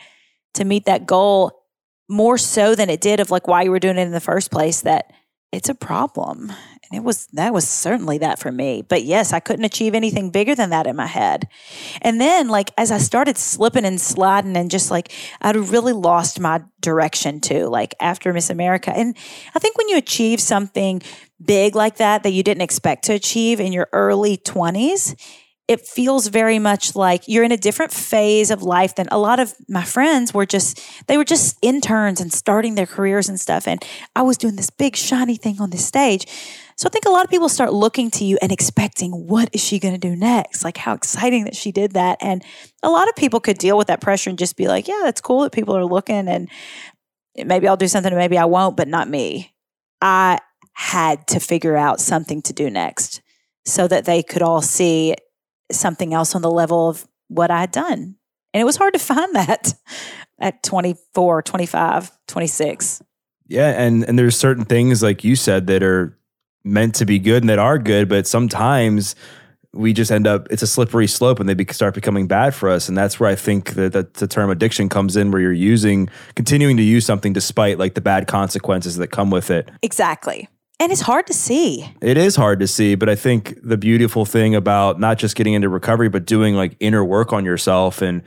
to 0.53 0.65
meet 0.65 0.85
that 0.85 1.05
goal 1.05 1.63
more 2.09 2.37
so 2.37 2.75
than 2.75 2.89
it 2.89 3.01
did 3.01 3.19
of 3.19 3.31
like 3.31 3.47
why 3.47 3.63
you 3.63 3.71
were 3.71 3.79
doing 3.79 3.97
it 3.97 4.01
in 4.01 4.11
the 4.11 4.19
first 4.19 4.51
place 4.51 4.81
that 4.81 5.11
it's 5.53 5.69
a 5.69 5.75
problem. 5.75 6.49
And 6.49 6.99
it 6.99 7.03
was 7.03 7.27
that 7.27 7.53
was 7.53 7.67
certainly 7.67 8.17
that 8.17 8.39
for 8.39 8.51
me. 8.51 8.81
But 8.81 9.03
yes, 9.03 9.33
I 9.33 9.39
couldn't 9.39 9.65
achieve 9.65 9.93
anything 9.93 10.31
bigger 10.31 10.55
than 10.55 10.71
that 10.71 10.87
in 10.87 10.95
my 10.95 11.05
head. 11.05 11.47
And 12.01 12.19
then 12.19 12.49
like 12.49 12.71
as 12.77 12.91
I 12.91 12.97
started 12.97 13.37
slipping 13.37 13.85
and 13.85 14.01
sliding 14.01 14.57
and 14.57 14.71
just 14.71 14.89
like 14.89 15.11
I'd 15.41 15.55
really 15.55 15.93
lost 15.93 16.39
my 16.39 16.63
direction 16.81 17.39
too, 17.39 17.67
like 17.67 17.93
after 17.99 18.33
Miss 18.33 18.49
America. 18.49 18.91
And 18.95 19.15
I 19.55 19.59
think 19.59 19.77
when 19.77 19.89
you 19.89 19.97
achieve 19.97 20.39
something 20.39 21.01
big 21.43 21.75
like 21.75 21.97
that 21.97 22.23
that 22.23 22.31
you 22.31 22.41
didn't 22.41 22.61
expect 22.61 23.05
to 23.05 23.13
achieve 23.13 23.59
in 23.59 23.73
your 23.73 23.87
early 23.93 24.37
20s, 24.37 25.15
it 25.67 25.79
feels 25.81 26.27
very 26.27 26.59
much 26.59 26.93
like 26.95 27.23
you're 27.27 27.43
in 27.43 27.51
a 27.51 27.57
different 27.57 27.93
phase 27.93 28.51
of 28.51 28.63
life 28.63 28.95
than 28.95 29.07
a 29.11 29.17
lot 29.17 29.39
of 29.39 29.53
my 29.69 29.83
friends 29.83 30.33
were 30.33 30.45
just 30.45 30.81
they 31.07 31.15
were 31.15 31.23
just 31.23 31.57
interns 31.61 32.19
and 32.19 32.33
starting 32.33 32.75
their 32.75 32.85
careers 32.85 33.29
and 33.29 33.39
stuff. 33.39 33.67
And 33.67 33.83
i 34.15 34.21
was 34.21 34.37
doing 34.37 34.55
this 34.55 34.69
big 34.69 34.95
shiny 34.95 35.37
thing 35.37 35.61
on 35.61 35.69
this 35.69 35.85
stage. 35.85 36.27
So 36.75 36.87
i 36.87 36.89
think 36.89 37.05
a 37.05 37.09
lot 37.09 37.23
of 37.23 37.29
people 37.29 37.47
start 37.47 37.71
looking 37.71 38.11
to 38.11 38.25
you 38.25 38.37
and 38.41 38.51
expecting 38.51 39.11
what 39.11 39.49
is 39.53 39.63
she 39.63 39.79
going 39.79 39.93
to 39.93 39.99
do 39.99 40.15
next? 40.15 40.65
Like 40.65 40.77
how 40.77 40.93
exciting 40.93 41.45
that 41.45 41.55
she 41.55 41.71
did 41.71 41.93
that. 41.93 42.17
And 42.19 42.43
a 42.81 42.89
lot 42.89 43.07
of 43.07 43.15
people 43.15 43.39
could 43.39 43.57
deal 43.57 43.77
with 43.77 43.87
that 43.87 44.01
pressure 44.01 44.29
and 44.29 44.39
just 44.39 44.57
be 44.57 44.67
like 44.67 44.87
yeah 44.87 45.01
that's 45.03 45.21
cool 45.21 45.41
that 45.41 45.53
people 45.53 45.77
are 45.77 45.85
looking 45.85 46.27
and 46.27 46.49
maybe 47.45 47.67
i'll 47.67 47.77
do 47.77 47.87
something 47.87 48.13
maybe 48.15 48.37
i 48.37 48.45
won't 48.45 48.75
but 48.75 48.87
not 48.87 49.09
me. 49.09 49.53
I 50.01 50.39
had 50.73 51.25
to 51.27 51.39
figure 51.39 51.77
out 51.77 52.01
something 52.01 52.41
to 52.41 52.53
do 52.53 52.69
next 52.69 53.21
so 53.65 53.87
that 53.87 54.03
they 54.03 54.21
could 54.21 54.41
all 54.41 54.61
see 54.61 55.15
something 55.75 56.13
else 56.13 56.35
on 56.35 56.41
the 56.41 56.51
level 56.51 56.89
of 56.89 57.07
what 57.27 57.51
I 57.51 57.61
had 57.61 57.71
done. 57.71 58.15
And 58.53 58.61
it 58.61 58.65
was 58.65 58.77
hard 58.77 58.93
to 58.93 58.99
find 58.99 59.35
that 59.35 59.73
at 60.39 60.63
24, 60.63 61.41
25, 61.41 62.11
26. 62.27 63.01
Yeah, 63.47 63.69
and 63.69 64.03
and 64.05 64.17
there's 64.17 64.37
certain 64.37 64.65
things 64.65 65.03
like 65.03 65.23
you 65.23 65.35
said 65.35 65.67
that 65.67 65.83
are 65.83 66.17
meant 66.63 66.95
to 66.95 67.05
be 67.05 67.19
good 67.19 67.43
and 67.43 67.49
that 67.49 67.59
are 67.59 67.77
good, 67.77 68.07
but 68.07 68.25
sometimes 68.25 69.15
we 69.73 69.91
just 69.91 70.11
end 70.11 70.27
up 70.27 70.47
it's 70.51 70.61
a 70.61 70.67
slippery 70.67 71.07
slope 71.07 71.39
and 71.39 71.49
they 71.49 71.53
be, 71.53 71.65
start 71.71 71.93
becoming 71.93 72.27
bad 72.27 72.53
for 72.53 72.69
us 72.69 72.87
and 72.87 72.97
that's 72.97 73.19
where 73.19 73.29
i 73.29 73.35
think 73.35 73.73
that, 73.73 73.91
that 73.91 74.13
the 74.15 74.27
term 74.27 74.49
addiction 74.49 74.87
comes 74.87 75.17
in 75.17 75.31
where 75.31 75.41
you're 75.41 75.51
using 75.51 76.07
continuing 76.35 76.77
to 76.77 76.83
use 76.83 77.05
something 77.05 77.33
despite 77.33 77.79
like 77.79 77.95
the 77.95 78.01
bad 78.01 78.27
consequences 78.27 78.97
that 78.97 79.07
come 79.07 79.31
with 79.31 79.49
it 79.49 79.69
exactly 79.81 80.47
and 80.79 80.91
it's 80.91 81.01
hard 81.01 81.27
to 81.27 81.33
see. 81.33 81.89
It 82.01 82.17
is 82.17 82.35
hard 82.35 82.59
to 82.59 82.67
see, 82.67 82.95
but 82.95 83.09
I 83.09 83.15
think 83.15 83.57
the 83.63 83.77
beautiful 83.77 84.25
thing 84.25 84.55
about 84.55 84.99
not 84.99 85.17
just 85.17 85.35
getting 85.35 85.53
into 85.53 85.69
recovery, 85.69 86.09
but 86.09 86.25
doing 86.25 86.55
like 86.55 86.75
inner 86.79 87.03
work 87.03 87.31
on 87.31 87.45
yourself 87.45 88.01
and 88.01 88.21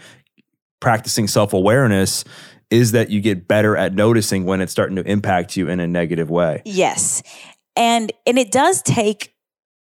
practicing 0.80 1.28
self 1.28 1.52
awareness 1.52 2.24
is 2.70 2.92
that 2.92 3.10
you 3.10 3.20
get 3.20 3.46
better 3.46 3.76
at 3.76 3.94
noticing 3.94 4.44
when 4.44 4.60
it's 4.60 4.72
starting 4.72 4.96
to 4.96 5.02
impact 5.02 5.56
you 5.56 5.68
in 5.68 5.80
a 5.80 5.86
negative 5.86 6.30
way. 6.30 6.62
Yes. 6.64 7.22
And 7.76 8.12
and 8.26 8.38
it 8.38 8.50
does 8.50 8.82
take 8.82 9.34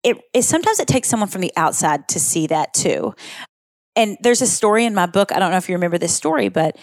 it, 0.02 0.18
it 0.32 0.42
sometimes 0.42 0.78
it 0.78 0.88
takes 0.88 1.08
someone 1.08 1.28
from 1.28 1.40
the 1.40 1.52
outside 1.56 2.08
to 2.08 2.20
see 2.20 2.46
that 2.46 2.72
too. 2.72 3.14
And 3.96 4.16
there's 4.22 4.42
a 4.42 4.46
story 4.46 4.84
in 4.84 4.94
my 4.94 5.06
book. 5.06 5.32
I 5.32 5.38
don't 5.38 5.50
know 5.50 5.56
if 5.56 5.68
you 5.68 5.74
remember 5.74 5.98
this 5.98 6.14
story, 6.14 6.48
but 6.48 6.78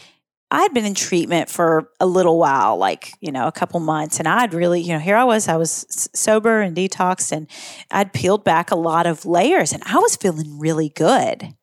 I 0.53 0.61
had 0.61 0.71
been 0.71 0.85
in 0.85 0.93
treatment 0.93 1.49
for 1.49 1.89
a 1.99 2.05
little 2.05 2.37
while, 2.37 2.77
like, 2.77 3.11
you 3.21 3.31
know, 3.31 3.47
a 3.47 3.51
couple 3.51 3.79
months. 3.79 4.19
And 4.19 4.27
I'd 4.27 4.53
really, 4.53 4.81
you 4.81 4.93
know, 4.93 4.99
here 4.99 5.15
I 5.15 5.23
was, 5.23 5.47
I 5.47 5.55
was 5.55 6.09
sober 6.13 6.61
and 6.61 6.77
detoxed 6.77 7.31
and 7.31 7.47
I'd 7.89 8.13
peeled 8.13 8.43
back 8.43 8.69
a 8.69 8.75
lot 8.75 9.07
of 9.07 9.25
layers 9.25 9.73
and 9.73 9.81
I 9.83 9.97
was 9.97 10.15
feeling 10.15 10.59
really 10.59 10.89
good. 10.89 11.55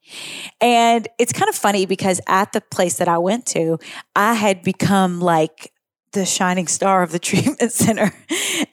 And 0.60 1.06
it's 1.20 1.32
kind 1.32 1.48
of 1.48 1.54
funny 1.54 1.86
because 1.86 2.20
at 2.26 2.50
the 2.50 2.60
place 2.60 2.96
that 2.96 3.06
I 3.06 3.18
went 3.18 3.46
to, 3.46 3.78
I 4.16 4.34
had 4.34 4.64
become 4.64 5.20
like 5.20 5.72
the 6.10 6.26
shining 6.26 6.66
star 6.66 7.04
of 7.04 7.12
the 7.12 7.18
treatment 7.20 7.70
center. 7.70 8.12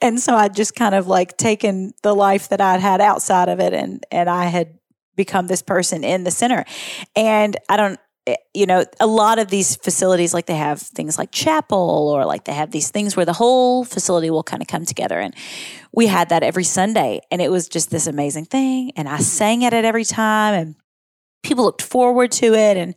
And 0.02 0.18
so 0.18 0.34
I'd 0.34 0.56
just 0.56 0.74
kind 0.74 0.96
of 0.96 1.06
like 1.06 1.36
taken 1.36 1.92
the 2.02 2.12
life 2.12 2.48
that 2.48 2.60
I'd 2.60 2.80
had 2.80 3.00
outside 3.00 3.48
of 3.48 3.60
it 3.60 3.72
and 3.72 4.04
and 4.10 4.28
I 4.28 4.46
had 4.46 4.78
become 5.14 5.46
this 5.46 5.62
person 5.62 6.02
in 6.02 6.24
the 6.24 6.32
center. 6.32 6.64
And 7.14 7.56
I 7.68 7.76
don't 7.76 8.00
Eh, 8.28 8.36
you 8.52 8.66
know, 8.66 8.84
a 9.00 9.06
lot 9.06 9.38
of 9.38 9.48
these 9.48 9.76
facilities, 9.76 10.34
like 10.34 10.44
they 10.44 10.56
have 10.56 10.82
things 10.82 11.16
like 11.16 11.32
chapel 11.32 12.10
or 12.12 12.26
like 12.26 12.44
they 12.44 12.52
have 12.52 12.70
these 12.70 12.90
things 12.90 13.16
where 13.16 13.24
the 13.24 13.32
whole 13.32 13.84
facility 13.84 14.28
will 14.28 14.42
kind 14.42 14.60
of 14.60 14.68
come 14.68 14.84
together. 14.84 15.18
And 15.18 15.34
we 15.92 16.08
had 16.08 16.28
that 16.28 16.42
every 16.42 16.64
Sunday. 16.64 17.20
And 17.30 17.40
it 17.40 17.50
was 17.50 17.68
just 17.68 17.90
this 17.90 18.06
amazing 18.06 18.44
thing. 18.44 18.92
And 18.96 19.08
I 19.08 19.18
sang 19.18 19.64
at 19.64 19.72
it 19.72 19.86
every 19.86 20.04
time 20.04 20.54
and 20.54 20.74
people 21.42 21.64
looked 21.64 21.80
forward 21.80 22.30
to 22.32 22.52
it. 22.52 22.76
And 22.76 22.94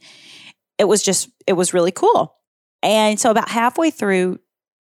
it 0.77 0.85
was 0.85 1.01
just, 1.01 1.29
it 1.47 1.53
was 1.53 1.73
really 1.73 1.93
cool. 1.93 2.35
And 2.83 3.17
so 3.17 3.31
about 3.31 3.47
halfway 3.47 3.89
through 3.89 4.39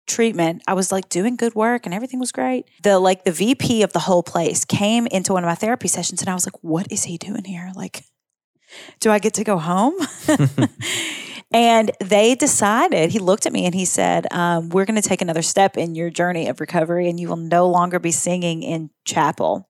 treatment, 0.06 0.62
I 0.68 0.74
was 0.74 0.92
like 0.92 1.08
doing 1.08 1.34
good 1.34 1.56
work 1.56 1.84
and 1.84 1.94
everything 1.94 2.20
was 2.20 2.30
great. 2.30 2.66
The 2.84 3.00
like 3.00 3.24
the 3.24 3.32
VP 3.32 3.82
of 3.82 3.92
the 3.92 3.98
whole 3.98 4.22
place 4.22 4.64
came 4.64 5.08
into 5.08 5.32
one 5.32 5.42
of 5.42 5.48
my 5.48 5.56
therapy 5.56 5.88
sessions 5.88 6.20
and 6.20 6.28
I 6.28 6.34
was 6.34 6.46
like, 6.46 6.62
what 6.62 6.86
is 6.92 7.04
he 7.04 7.18
doing 7.18 7.44
here? 7.44 7.72
Like, 7.74 8.04
do 9.00 9.10
I 9.10 9.18
get 9.18 9.34
to 9.34 9.44
go 9.44 9.58
home? 9.58 9.94
and 11.52 11.90
they 12.00 12.34
decided, 12.34 13.10
he 13.10 13.18
looked 13.18 13.46
at 13.46 13.52
me 13.52 13.64
and 13.64 13.74
he 13.74 13.84
said, 13.84 14.26
um, 14.32 14.68
We're 14.70 14.84
going 14.84 15.00
to 15.00 15.08
take 15.08 15.22
another 15.22 15.42
step 15.42 15.76
in 15.76 15.94
your 15.94 16.10
journey 16.10 16.48
of 16.48 16.60
recovery 16.60 17.08
and 17.08 17.18
you 17.18 17.28
will 17.28 17.36
no 17.36 17.68
longer 17.68 17.98
be 17.98 18.10
singing 18.10 18.62
in 18.62 18.90
chapel. 19.04 19.68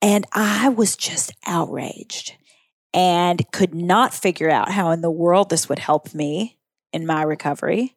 And 0.00 0.26
I 0.32 0.68
was 0.68 0.96
just 0.96 1.32
outraged 1.46 2.36
and 2.94 3.50
could 3.52 3.74
not 3.74 4.14
figure 4.14 4.50
out 4.50 4.70
how 4.70 4.90
in 4.90 5.00
the 5.00 5.10
world 5.10 5.50
this 5.50 5.68
would 5.68 5.78
help 5.78 6.14
me 6.14 6.58
in 6.92 7.06
my 7.06 7.22
recovery. 7.22 7.96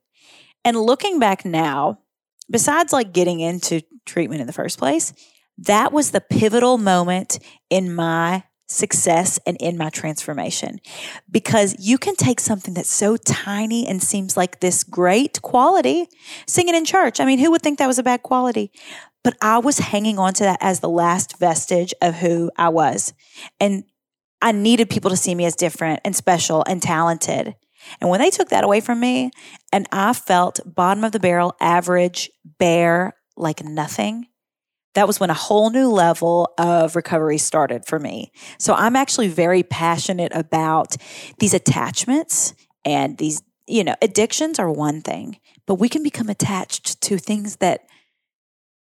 And 0.65 0.77
looking 0.77 1.19
back 1.19 1.45
now, 1.45 1.99
besides 2.49 2.91
like 2.91 3.13
getting 3.13 3.39
into 3.39 3.81
treatment 4.05 4.41
in 4.41 4.47
the 4.47 4.53
first 4.53 4.77
place, 4.77 5.13
that 5.57 5.93
was 5.93 6.11
the 6.11 6.21
pivotal 6.21 6.77
moment 6.77 7.39
in 7.69 7.93
my 7.93 8.43
success 8.71 9.39
and 9.45 9.57
in 9.59 9.77
my 9.77 9.89
transformation. 9.89 10.79
Because 11.29 11.75
you 11.79 11.97
can 11.97 12.15
take 12.15 12.39
something 12.39 12.73
that's 12.73 12.91
so 12.91 13.17
tiny 13.17 13.87
and 13.87 14.01
seems 14.01 14.37
like 14.37 14.59
this 14.59 14.83
great 14.83 15.41
quality, 15.41 16.07
singing 16.47 16.75
in 16.75 16.85
church. 16.85 17.19
I 17.19 17.25
mean, 17.25 17.39
who 17.39 17.51
would 17.51 17.61
think 17.61 17.79
that 17.79 17.87
was 17.87 17.99
a 17.99 18.03
bad 18.03 18.23
quality? 18.23 18.71
But 19.23 19.37
I 19.41 19.59
was 19.59 19.77
hanging 19.77 20.17
on 20.17 20.33
to 20.33 20.43
that 20.43 20.59
as 20.61 20.79
the 20.79 20.89
last 20.89 21.37
vestige 21.37 21.93
of 22.01 22.15
who 22.15 22.49
I 22.57 22.69
was. 22.69 23.13
And 23.59 23.83
I 24.41 24.51
needed 24.51 24.89
people 24.89 25.11
to 25.11 25.17
see 25.17 25.35
me 25.35 25.45
as 25.45 25.55
different 25.55 25.99
and 26.03 26.15
special 26.15 26.63
and 26.67 26.81
talented. 26.81 27.55
And 27.99 28.09
when 28.09 28.19
they 28.19 28.29
took 28.29 28.49
that 28.49 28.63
away 28.63 28.79
from 28.79 28.99
me 28.99 29.31
and 29.71 29.87
I 29.91 30.13
felt 30.13 30.59
bottom 30.65 31.03
of 31.03 31.11
the 31.11 31.19
barrel, 31.19 31.55
average, 31.59 32.29
bare, 32.57 33.13
like 33.35 33.63
nothing, 33.63 34.27
that 34.93 35.07
was 35.07 35.19
when 35.19 35.29
a 35.29 35.35
whole 35.35 35.69
new 35.69 35.89
level 35.89 36.51
of 36.57 36.95
recovery 36.95 37.37
started 37.37 37.85
for 37.85 37.99
me. 37.99 38.31
So 38.57 38.73
I'm 38.73 38.95
actually 38.95 39.29
very 39.29 39.63
passionate 39.63 40.31
about 40.35 40.97
these 41.39 41.53
attachments 41.53 42.53
and 42.83 43.17
these, 43.17 43.41
you 43.67 43.83
know, 43.83 43.95
addictions 44.01 44.59
are 44.59 44.71
one 44.71 45.01
thing, 45.01 45.39
but 45.65 45.75
we 45.75 45.87
can 45.87 46.03
become 46.03 46.29
attached 46.29 47.01
to 47.01 47.17
things 47.17 47.57
that 47.57 47.85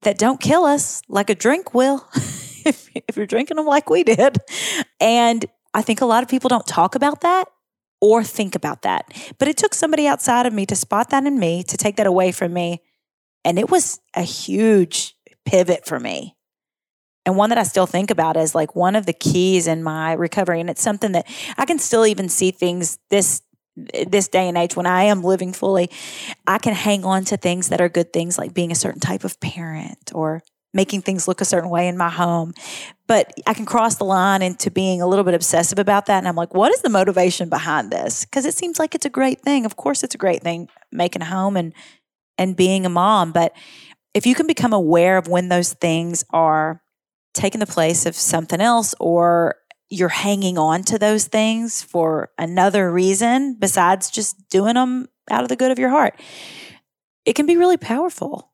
that 0.03 0.17
don't 0.17 0.41
kill 0.41 0.65
us 0.65 1.03
like 1.07 1.29
a 1.29 1.35
drink 1.35 1.75
will 1.75 2.07
if, 2.15 2.89
if 2.95 3.15
you're 3.15 3.27
drinking 3.27 3.57
them 3.57 3.67
like 3.67 3.87
we 3.87 4.03
did. 4.03 4.37
And 4.99 5.45
I 5.75 5.83
think 5.83 6.01
a 6.01 6.05
lot 6.05 6.23
of 6.23 6.29
people 6.29 6.47
don't 6.47 6.65
talk 6.65 6.95
about 6.95 7.21
that 7.21 7.45
or 7.99 8.23
think 8.23 8.55
about 8.55 8.81
that. 8.81 9.13
But 9.37 9.47
it 9.47 9.57
took 9.57 9.75
somebody 9.75 10.07
outside 10.07 10.47
of 10.47 10.53
me 10.53 10.65
to 10.65 10.75
spot 10.75 11.11
that 11.11 11.25
in 11.25 11.37
me, 11.37 11.61
to 11.63 11.77
take 11.77 11.97
that 11.97 12.07
away 12.07 12.31
from 12.31 12.51
me. 12.51 12.81
And 13.45 13.59
it 13.59 13.69
was 13.69 13.99
a 14.15 14.23
huge 14.23 15.15
pivot 15.45 15.85
for 15.85 15.99
me. 15.99 16.35
And 17.25 17.37
one 17.37 17.49
that 17.49 17.57
I 17.57 17.63
still 17.63 17.85
think 17.85 18.09
about 18.09 18.35
is 18.35 18.55
like 18.55 18.75
one 18.75 18.95
of 18.95 19.05
the 19.05 19.13
keys 19.13 19.67
in 19.67 19.83
my 19.83 20.13
recovery. 20.13 20.59
And 20.59 20.69
it's 20.69 20.81
something 20.81 21.11
that 21.11 21.27
I 21.57 21.65
can 21.65 21.77
still 21.77 22.05
even 22.05 22.29
see 22.29 22.51
things 22.51 22.97
this 23.09 23.41
this 24.09 24.27
day 24.27 24.49
and 24.49 24.57
age 24.57 24.75
when 24.75 24.85
I 24.85 25.03
am 25.03 25.23
living 25.23 25.53
fully, 25.53 25.89
I 26.45 26.57
can 26.57 26.73
hang 26.73 27.05
on 27.05 27.23
to 27.25 27.37
things 27.37 27.69
that 27.69 27.79
are 27.79 27.87
good 27.87 28.11
things 28.11 28.37
like 28.37 28.53
being 28.53 28.71
a 28.71 28.75
certain 28.75 28.99
type 28.99 29.23
of 29.23 29.39
parent 29.39 30.11
or 30.13 30.43
making 30.73 31.01
things 31.01 31.27
look 31.27 31.41
a 31.41 31.45
certain 31.45 31.69
way 31.69 31.87
in 31.87 31.97
my 31.97 32.09
home. 32.09 32.53
But 33.07 33.33
I 33.45 33.53
can 33.53 33.65
cross 33.65 33.95
the 33.95 34.03
line 34.05 34.41
into 34.41 34.71
being 34.71 35.01
a 35.01 35.07
little 35.07 35.25
bit 35.25 35.33
obsessive 35.33 35.79
about 35.79 36.05
that. 36.05 36.17
And 36.17 36.27
I'm 36.27 36.35
like, 36.35 36.53
what 36.53 36.73
is 36.73 36.81
the 36.81 36.89
motivation 36.89 37.49
behind 37.49 37.91
this? 37.91 38.25
Because 38.25 38.45
it 38.45 38.53
seems 38.53 38.79
like 38.79 38.95
it's 38.95 39.05
a 39.05 39.09
great 39.09 39.41
thing. 39.41 39.65
Of 39.65 39.75
course, 39.75 40.03
it's 40.03 40.15
a 40.15 40.19
great 40.19 40.41
thing 40.41 40.69
making 40.91 41.21
a 41.21 41.25
home 41.25 41.57
and 41.57 41.73
and 42.37 42.55
being 42.55 42.85
a 42.85 42.89
mom. 42.89 43.31
But 43.31 43.53
if 44.13 44.25
you 44.25 44.35
can 44.35 44.47
become 44.47 44.73
aware 44.73 45.17
of 45.17 45.27
when 45.27 45.49
those 45.49 45.73
things 45.73 46.23
are 46.31 46.81
taking 47.33 47.59
the 47.59 47.65
place 47.65 48.05
of 48.05 48.15
something 48.15 48.59
else 48.59 48.93
or 48.99 49.55
you're 49.89 50.09
hanging 50.09 50.57
on 50.57 50.83
to 50.83 50.97
those 50.97 51.25
things 51.25 51.81
for 51.81 52.29
another 52.37 52.91
reason 52.91 53.55
besides 53.59 54.09
just 54.09 54.49
doing 54.49 54.75
them 54.75 55.07
out 55.29 55.43
of 55.43 55.49
the 55.49 55.55
good 55.55 55.71
of 55.71 55.79
your 55.79 55.89
heart, 55.89 56.19
it 57.25 57.33
can 57.33 57.45
be 57.45 57.57
really 57.57 57.77
powerful. 57.77 58.51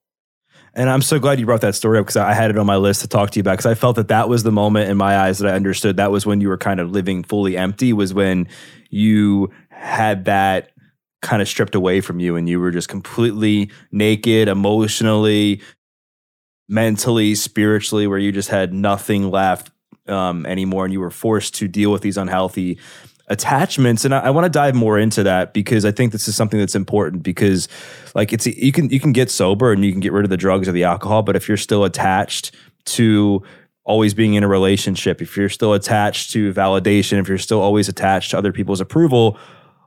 And 0.74 0.91
I'm 0.91 1.02
so 1.02 1.17
glad 1.17 1.39
you 1.39 1.46
brought 1.46 1.62
that 1.62 1.74
story 1.74 1.98
up 1.98 2.06
because 2.06 2.17
I 2.17 2.34
had 2.34 2.52
it 2.52 2.58
on 2.58 2.67
my 2.67 2.76
list 2.76 3.02
to 3.02 3.08
talk 3.08 3.32
to 3.32 3.39
you 3.39 3.41
about 3.41 3.54
because 3.54 3.65
I 3.65 3.74
felt 3.74 3.96
that 3.96 4.10
that 4.10 4.30
was 4.30 4.43
the 4.43 4.52
moment 4.52 4.91
in 4.91 4.98
my 4.98 5.17
eyes 5.17 5.39
that 5.39 5.52
I 5.52 5.56
understood 5.56 5.98
that 5.98 6.12
was 6.12 6.26
when 6.26 6.39
you 6.39 6.50
were 6.50 6.58
kind 6.58 6.80
of 6.80 6.91
living 6.91 7.24
fully 7.24 7.58
empty 7.58 7.93
was 7.93 8.13
when 8.13 8.48
you 8.91 9.50
had 9.70 10.26
that 10.26 10.72
kind 11.21 11.41
of 11.41 11.47
stripped 11.47 11.75
away 11.75 12.01
from 12.01 12.19
you 12.19 12.36
and 12.36 12.47
you 12.47 12.60
were 12.60 12.71
just 12.71 12.89
completely 12.89 13.71
naked 13.91 14.47
emotionally, 14.47 15.62
mentally, 16.67 17.36
spiritually, 17.36 18.08
where 18.08 18.19
you 18.19 18.32
just 18.32 18.49
had 18.49 18.73
nothing 18.73 19.32
left 19.32 19.71
um, 20.08 20.45
anymore 20.45 20.86
and 20.86 20.93
you 20.93 20.99
were 20.99 21.12
forced 21.12 21.56
to 21.56 21.67
deal 21.67 21.91
with 21.91 22.01
these 22.01 22.17
unhealthy 22.17 22.77
attachments 23.30 24.06
and 24.06 24.15
I, 24.15 24.19
I 24.19 24.30
want 24.30 24.45
to 24.45 24.49
dive 24.49 24.73
more 24.73 24.97
into 24.97 25.23
that 25.23 25.53
because 25.53 25.84
I 25.84 25.91
think 25.91 26.13
this 26.13 26.30
is 26.30 26.36
something 26.36 26.60
that's 26.60 26.75
important 26.75 27.23
because 27.23 27.67
like 28.15 28.32
it's 28.32 28.47
you 28.47 28.71
can 28.71 28.89
you 28.89 29.01
can 29.01 29.12
get 29.12 29.30
sober 29.30 29.73
and 29.73 29.84
you 29.84 29.91
can 29.91 29.99
get 29.99 30.13
rid 30.13 30.23
of 30.23 30.30
the 30.30 30.38
drugs 30.38 30.69
or 30.69 30.71
the 30.71 30.86
alcohol 30.86 31.23
but 31.23 31.36
if 31.36 31.47
you're 31.47 31.58
still 31.58 31.84
attached 31.84 32.56
to 32.86 33.43
always 33.84 34.13
being 34.13 34.36
in 34.36 34.43
a 34.43 34.47
relationship 34.47 35.21
if 35.21 35.36
you're 35.36 35.49
still 35.49 35.73
attached 35.73 36.32
to 36.32 36.53
validation 36.53 37.19
if 37.19 37.27
you're 37.27 37.38
still 37.38 37.60
always 37.60 37.89
attached 37.89 38.32
to 38.32 38.38
other 38.38 38.53
people's 38.53 38.80
approval 38.80 39.38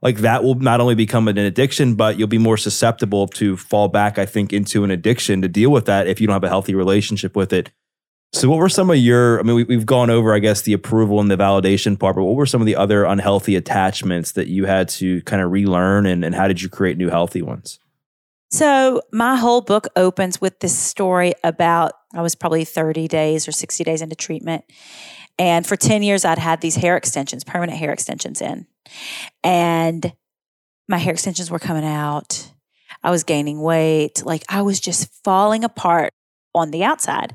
like 0.02 0.18
that 0.18 0.42
will 0.42 0.54
not 0.54 0.80
only 0.80 0.94
become 0.94 1.28
an 1.28 1.38
addiction, 1.38 1.94
but 1.94 2.18
you'll 2.18 2.28
be 2.28 2.38
more 2.38 2.56
susceptible 2.56 3.26
to 3.28 3.56
fall 3.56 3.88
back, 3.88 4.18
I 4.18 4.26
think, 4.26 4.52
into 4.52 4.84
an 4.84 4.90
addiction 4.90 5.42
to 5.42 5.48
deal 5.48 5.70
with 5.70 5.86
that 5.86 6.06
if 6.06 6.20
you 6.20 6.26
don't 6.26 6.34
have 6.34 6.44
a 6.44 6.48
healthy 6.48 6.74
relationship 6.74 7.36
with 7.36 7.52
it. 7.52 7.70
So, 8.32 8.48
what 8.48 8.58
were 8.58 8.68
some 8.68 8.90
of 8.90 8.96
your? 8.96 9.40
I 9.40 9.42
mean, 9.42 9.66
we, 9.66 9.74
have 9.74 9.86
gone 9.86 10.08
over, 10.08 10.32
I 10.32 10.38
guess, 10.38 10.62
the 10.62 10.72
approval 10.72 11.20
and 11.20 11.30
the 11.30 11.36
validation 11.36 11.98
part, 11.98 12.14
but 12.14 12.24
what 12.24 12.36
were 12.36 12.46
some 12.46 12.60
of 12.62 12.66
the 12.66 12.76
other 12.76 13.04
unhealthy 13.04 13.56
attachments 13.56 14.32
that 14.32 14.46
you 14.46 14.66
had 14.66 14.88
to 14.90 15.20
kind 15.22 15.42
of 15.42 15.50
relearn, 15.50 16.06
and, 16.06 16.24
and 16.24 16.34
how 16.34 16.46
did 16.46 16.62
you 16.62 16.68
create 16.68 16.96
new 16.96 17.10
healthy 17.10 17.42
ones? 17.42 17.80
So, 18.52 19.02
my 19.12 19.36
whole 19.36 19.60
book 19.60 19.88
opens 19.96 20.40
with 20.40 20.60
this 20.60 20.76
story 20.76 21.34
about 21.42 21.92
I 22.14 22.22
was 22.22 22.34
probably 22.34 22.64
30 22.64 23.08
days 23.08 23.46
or 23.48 23.52
60 23.52 23.84
days 23.84 24.02
into 24.02 24.16
treatment. 24.16 24.64
And 25.38 25.66
for 25.66 25.76
10 25.76 26.02
years, 26.02 26.24
I'd 26.24 26.38
had 26.38 26.60
these 26.60 26.76
hair 26.76 26.96
extensions, 26.96 27.44
permanent 27.44 27.78
hair 27.78 27.92
extensions 27.92 28.42
in. 28.42 28.66
And 29.42 30.12
my 30.88 30.98
hair 30.98 31.12
extensions 31.12 31.50
were 31.50 31.58
coming 31.58 31.84
out. 31.84 32.52
I 33.02 33.10
was 33.10 33.24
gaining 33.24 33.60
weight. 33.62 34.24
Like 34.24 34.44
I 34.48 34.62
was 34.62 34.80
just 34.80 35.08
falling 35.24 35.64
apart 35.64 36.12
on 36.54 36.70
the 36.70 36.84
outside. 36.84 37.34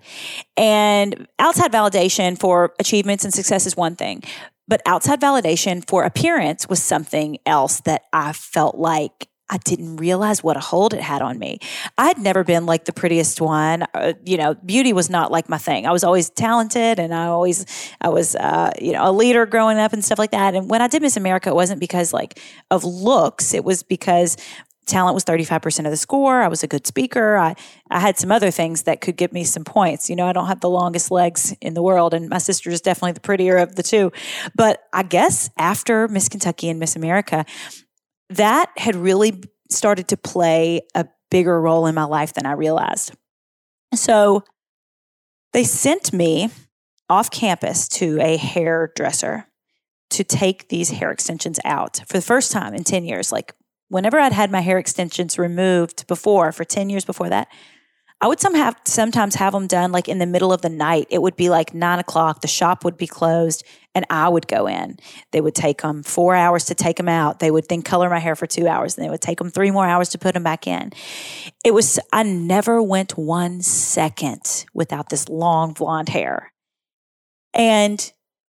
And 0.57 1.27
outside 1.39 1.71
validation 1.71 2.37
for 2.37 2.73
achievements 2.79 3.23
and 3.23 3.33
success 3.33 3.65
is 3.65 3.77
one 3.77 3.95
thing, 3.95 4.23
but 4.67 4.81
outside 4.85 5.21
validation 5.21 5.87
for 5.87 6.03
appearance 6.03 6.67
was 6.67 6.81
something 6.83 7.37
else 7.45 7.79
that 7.81 8.03
I 8.11 8.33
felt 8.33 8.75
like 8.75 9.29
I 9.49 9.57
didn't 9.57 9.97
realize 9.97 10.43
what 10.43 10.57
a 10.57 10.59
hold 10.59 10.93
it 10.93 11.01
had 11.01 11.21
on 11.21 11.37
me. 11.37 11.59
I 11.97 12.07
had 12.07 12.17
never 12.17 12.43
been 12.43 12.65
like 12.65 12.85
the 12.85 12.93
prettiest 12.93 13.39
one. 13.39 13.85
Uh, 13.93 14.13
you 14.25 14.37
know, 14.37 14.55
beauty 14.55 14.91
was 14.91 15.09
not 15.09 15.31
like 15.31 15.49
my 15.49 15.59
thing. 15.59 15.85
I 15.85 15.91
was 15.91 16.03
always 16.03 16.31
talented 16.31 16.99
and 16.99 17.13
I 17.13 17.27
always, 17.27 17.65
I 18.01 18.09
was, 18.09 18.35
uh, 18.35 18.71
you 18.81 18.93
know, 18.93 19.07
a 19.07 19.11
leader 19.11 19.45
growing 19.45 19.77
up 19.77 19.93
and 19.93 20.03
stuff 20.03 20.17
like 20.17 20.31
that. 20.31 20.55
And 20.55 20.67
when 20.69 20.81
I 20.81 20.87
did 20.87 21.03
Miss 21.03 21.15
America, 21.15 21.49
it 21.49 21.55
wasn't 21.55 21.79
because 21.79 22.11
like 22.11 22.39
of 22.71 22.83
looks, 22.83 23.53
it 23.53 23.63
was 23.63 23.83
because 23.83 24.35
talent 24.85 25.13
was 25.13 25.25
35% 25.25 25.85
of 25.85 25.91
the 25.91 25.97
score. 25.97 26.41
I 26.41 26.47
was 26.47 26.63
a 26.63 26.67
good 26.67 26.87
speaker. 26.87 27.37
I, 27.37 27.55
I 27.89 27.99
had 27.99 28.17
some 28.17 28.31
other 28.31 28.51
things 28.51 28.83
that 28.83 29.01
could 29.01 29.15
give 29.15 29.33
me 29.33 29.43
some 29.43 29.63
points. 29.63 30.09
You 30.09 30.15
know, 30.15 30.25
I 30.27 30.33
don't 30.33 30.47
have 30.47 30.61
the 30.61 30.69
longest 30.69 31.11
legs 31.11 31.55
in 31.61 31.73
the 31.73 31.81
world, 31.81 32.13
and 32.13 32.29
my 32.29 32.37
sister 32.37 32.69
is 32.69 32.81
definitely 32.81 33.13
the 33.13 33.21
prettier 33.21 33.57
of 33.57 33.75
the 33.75 33.83
two. 33.83 34.11
But 34.55 34.83
I 34.93 35.03
guess 35.03 35.49
after 35.57 36.07
Miss 36.07 36.29
Kentucky 36.29 36.69
and 36.69 36.79
Miss 36.79 36.95
America, 36.95 37.45
that 38.29 38.71
had 38.77 38.95
really 38.95 39.41
started 39.69 40.07
to 40.09 40.17
play 40.17 40.81
a 40.93 41.07
bigger 41.31 41.59
role 41.59 41.85
in 41.87 41.95
my 41.95 42.03
life 42.03 42.33
than 42.33 42.45
I 42.45 42.53
realized. 42.53 43.13
So 43.93 44.43
they 45.53 45.63
sent 45.63 46.13
me 46.13 46.49
off 47.09 47.31
campus 47.31 47.87
to 47.87 48.19
a 48.19 48.37
hairdresser 48.37 49.47
to 50.11 50.23
take 50.23 50.69
these 50.69 50.91
hair 50.91 51.11
extensions 51.11 51.59
out 51.65 52.01
for 52.07 52.17
the 52.17 52.21
first 52.21 52.51
time 52.51 52.73
in 52.73 52.83
10 52.83 53.05
years. 53.05 53.31
Like, 53.31 53.53
whenever 53.89 54.19
I'd 54.19 54.33
had 54.33 54.51
my 54.51 54.61
hair 54.61 54.77
extensions 54.77 55.37
removed 55.37 56.07
before, 56.07 56.51
for 56.51 56.63
10 56.63 56.89
years 56.89 57.05
before 57.05 57.29
that, 57.29 57.47
I 58.21 58.27
would 58.27 58.39
some 58.39 58.55
have, 58.55 58.79
sometimes 58.85 59.35
have 59.35 59.53
them 59.53 59.67
done 59.67 59.91
like 59.91 60.07
in 60.07 60.19
the 60.19 60.25
middle 60.25 60.53
of 60.53 60.61
the 60.61 60.69
night. 60.69 61.07
It 61.09 61.21
would 61.21 61.35
be 61.35 61.49
like 61.49 61.73
nine 61.73 61.99
o'clock, 61.99 62.41
the 62.41 62.47
shop 62.47 62.83
would 62.85 62.97
be 62.97 63.07
closed, 63.07 63.63
and 63.93 64.05
I 64.09 64.29
would 64.29 64.47
go 64.47 64.67
in. 64.67 64.97
They 65.31 65.41
would 65.41 65.53
take 65.53 65.81
them 65.81 66.01
four 66.01 66.35
hours 66.35 66.65
to 66.65 66.75
take 66.75 66.97
them 66.97 67.09
out. 67.09 67.39
They 67.39 67.51
would 67.51 67.67
then 67.67 67.81
color 67.81 68.09
my 68.09 68.19
hair 68.19 68.35
for 68.35 68.47
two 68.47 68.67
hours, 68.67 68.97
and 68.97 69.05
they 69.05 69.09
would 69.09 69.21
take 69.21 69.37
them 69.37 69.49
three 69.49 69.69
more 69.69 69.85
hours 69.85 70.09
to 70.09 70.17
put 70.17 70.33
them 70.33 70.43
back 70.43 70.65
in. 70.65 70.91
It 71.63 71.73
was, 71.73 71.99
I 72.11 72.23
never 72.23 72.81
went 72.81 73.17
one 73.17 73.61
second 73.61 74.65
without 74.73 75.09
this 75.09 75.29
long 75.29 75.73
blonde 75.73 76.09
hair. 76.09 76.51
And 77.53 78.11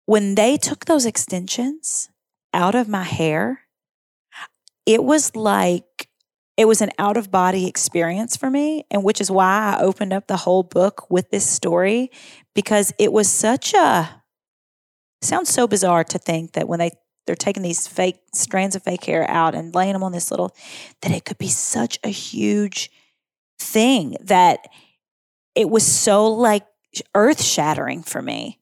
when 0.06 0.34
they 0.34 0.56
took 0.56 0.86
those 0.86 1.06
extensions 1.06 2.08
out 2.52 2.74
of 2.74 2.88
my 2.88 3.04
hair, 3.04 3.60
it 4.84 5.04
was 5.04 5.36
like 5.36 6.09
it 6.60 6.68
was 6.68 6.82
an 6.82 6.90
out 6.98 7.16
of 7.16 7.30
body 7.30 7.66
experience 7.66 8.36
for 8.36 8.50
me 8.50 8.84
and 8.90 9.02
which 9.02 9.18
is 9.18 9.30
why 9.30 9.74
i 9.74 9.80
opened 9.80 10.12
up 10.12 10.26
the 10.26 10.36
whole 10.36 10.62
book 10.62 11.10
with 11.10 11.30
this 11.30 11.48
story 11.48 12.10
because 12.54 12.92
it 12.98 13.10
was 13.10 13.30
such 13.30 13.72
a 13.72 14.22
sounds 15.22 15.48
so 15.48 15.66
bizarre 15.66 16.04
to 16.04 16.18
think 16.18 16.52
that 16.52 16.68
when 16.68 16.78
they 16.78 16.90
they're 17.26 17.34
taking 17.34 17.62
these 17.62 17.88
fake 17.88 18.20
strands 18.34 18.76
of 18.76 18.82
fake 18.82 19.04
hair 19.04 19.26
out 19.30 19.54
and 19.54 19.74
laying 19.74 19.94
them 19.94 20.02
on 20.02 20.12
this 20.12 20.30
little 20.30 20.54
that 21.00 21.12
it 21.12 21.24
could 21.24 21.38
be 21.38 21.48
such 21.48 21.98
a 22.04 22.10
huge 22.10 22.90
thing 23.58 24.14
that 24.20 24.68
it 25.54 25.70
was 25.70 25.86
so 25.86 26.26
like 26.26 26.66
earth 27.14 27.42
shattering 27.42 28.02
for 28.02 28.20
me 28.20 28.59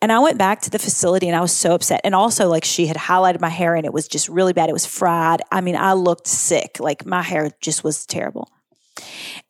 and 0.00 0.12
I 0.12 0.18
went 0.18 0.38
back 0.38 0.62
to 0.62 0.70
the 0.70 0.78
facility 0.78 1.28
and 1.28 1.36
I 1.36 1.40
was 1.40 1.52
so 1.52 1.74
upset. 1.74 2.00
And 2.04 2.14
also, 2.14 2.48
like, 2.48 2.64
she 2.64 2.86
had 2.86 2.96
highlighted 2.96 3.40
my 3.40 3.48
hair 3.48 3.74
and 3.74 3.84
it 3.84 3.92
was 3.92 4.08
just 4.08 4.28
really 4.28 4.52
bad. 4.52 4.68
It 4.68 4.72
was 4.72 4.86
fried. 4.86 5.42
I 5.50 5.60
mean, 5.60 5.76
I 5.76 5.94
looked 5.94 6.26
sick. 6.26 6.78
Like, 6.80 7.04
my 7.06 7.22
hair 7.22 7.50
just 7.60 7.84
was 7.84 8.06
terrible. 8.06 8.50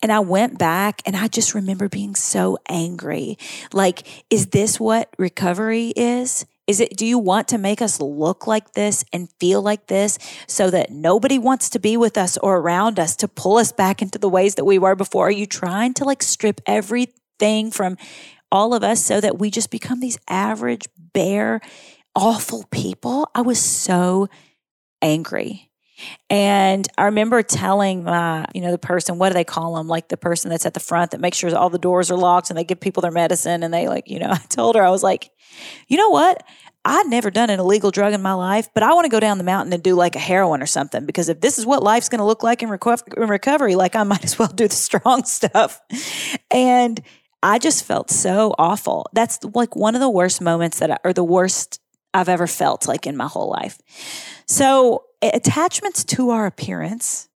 And 0.02 0.12
I 0.12 0.20
went 0.20 0.59
back 0.59 1.02
and 1.07 1.16
I 1.16 1.28
just 1.28 1.54
remember 1.54 1.88
being 1.88 2.14
so 2.14 2.59
angry. 2.68 3.38
Like, 3.72 4.07
is 4.31 4.48
this 4.48 4.78
what 4.78 5.12
recovery 5.18 5.92
is? 5.96 6.46
Is 6.66 6.81
it, 6.81 6.96
do 6.96 7.07
you 7.07 7.18
want 7.18 7.48
to 7.48 7.59
make 7.59 7.81
us 7.81 7.98
look 7.98 8.46
like 8.46 8.74
this 8.74 9.02
and 9.11 9.31
feel 9.40 9.62
like 9.62 9.87
this 9.87 10.18
so 10.46 10.68
that 10.70 10.90
nobody 10.90 11.38
wants 11.38 11.70
to 11.70 11.78
be 11.78 11.96
with 11.96 12.18
us 12.18 12.37
or 12.37 12.59
around 12.59 12.98
us 12.98 13.16
to 13.16 13.28
pull 13.28 13.57
us 13.57 13.72
back 13.72 14.02
into 14.02 14.18
the 14.18 14.28
ways 14.28 14.57
that 14.57 14.66
we 14.66 14.78
were 14.78 14.94
before? 14.94 15.28
Are 15.28 15.31
you 15.31 15.46
trying 15.46 15.94
to 15.94 16.04
like 16.04 16.22
strip 16.22 16.61
everything 16.66 17.70
from 17.70 17.96
all 18.50 18.74
of 18.74 18.82
us 18.82 19.04
so 19.04 19.20
that 19.20 19.38
we 19.38 19.50
just 19.50 19.70
become 19.70 20.00
these 20.00 20.18
average, 20.28 20.87
bare, 21.12 21.61
awful 22.14 22.64
people. 22.70 23.28
I 23.34 23.42
was 23.42 23.61
so 23.61 24.28
angry. 25.02 25.70
And 26.30 26.87
I 26.96 27.06
remember 27.06 27.42
telling 27.42 28.04
my, 28.04 28.44
you 28.54 28.61
know, 28.61 28.70
the 28.70 28.78
person, 28.78 29.18
what 29.18 29.30
do 29.30 29.34
they 29.34 29.44
call 29.44 29.74
them? 29.74 29.88
Like 29.88 30.08
the 30.08 30.16
person 30.16 30.50
that's 30.50 30.66
at 30.66 30.74
the 30.74 30.80
front 30.80 31.11
that 31.11 31.20
makes 31.20 31.38
sure 31.38 31.54
all 31.56 31.70
the 31.70 31.78
doors 31.78 32.11
are 32.11 32.16
locked 32.16 32.50
and 32.50 32.58
they 32.58 32.64
give 32.64 32.80
people 32.80 33.00
their 33.00 33.11
medicine. 33.11 33.62
And 33.62 33.74
they 33.74 33.88
like, 33.88 34.08
you 34.08 34.18
know, 34.18 34.30
I 34.32 34.38
told 34.48 34.76
her, 34.76 34.82
I 34.82 34.90
was 34.90 35.02
like, 35.02 35.30
you 35.88 35.96
know 35.96 36.11
what? 36.11 36.42
I'd 36.84 37.06
never 37.06 37.30
done 37.30 37.50
an 37.50 37.61
illegal 37.61 37.90
drug 37.90 38.14
in 38.14 38.22
my 38.22 38.32
life, 38.32 38.68
but 38.72 38.82
I 38.82 38.94
want 38.94 39.04
to 39.04 39.11
go 39.11 39.20
down 39.20 39.37
the 39.37 39.44
mountain 39.44 39.72
and 39.72 39.82
do 39.82 39.94
like 39.94 40.16
a 40.16 40.20
heroin 40.20 40.62
or 40.62 40.66
something 40.66 41.04
because 41.04 41.28
if 41.28 41.40
this 41.40 41.58
is 41.58 41.66
what 41.66 41.82
life's 41.82 42.08
going 42.08 42.20
to 42.20 42.24
look 42.24 42.42
like 42.42 42.62
in, 42.62 42.68
reco- 42.68 43.14
in 43.14 43.28
recovery, 43.28 43.74
like 43.74 43.96
I 43.96 44.02
might 44.04 44.24
as 44.24 44.38
well 44.38 44.48
do 44.48 44.68
the 44.68 44.74
strong 44.74 45.24
stuff. 45.26 45.80
And 46.50 47.00
I 47.42 47.59
just 47.59 47.85
felt 47.85 48.11
so 48.11 48.55
awful. 48.59 49.09
That's 49.12 49.38
like 49.55 49.77
one 49.77 49.94
of 49.94 50.01
the 50.01 50.11
worst 50.11 50.40
moments 50.40 50.79
that, 50.81 50.90
I, 50.90 50.98
or 51.05 51.12
the 51.12 51.24
worst 51.24 51.81
I've 52.12 52.29
ever 52.29 52.46
felt 52.46 52.88
like 52.88 53.07
in 53.07 53.16
my 53.16 53.27
whole 53.27 53.51
life. 53.51 53.79
So, 54.46 55.05
attachments 55.22 56.05
to 56.05 56.31
our 56.31 56.46
appearance. 56.46 57.29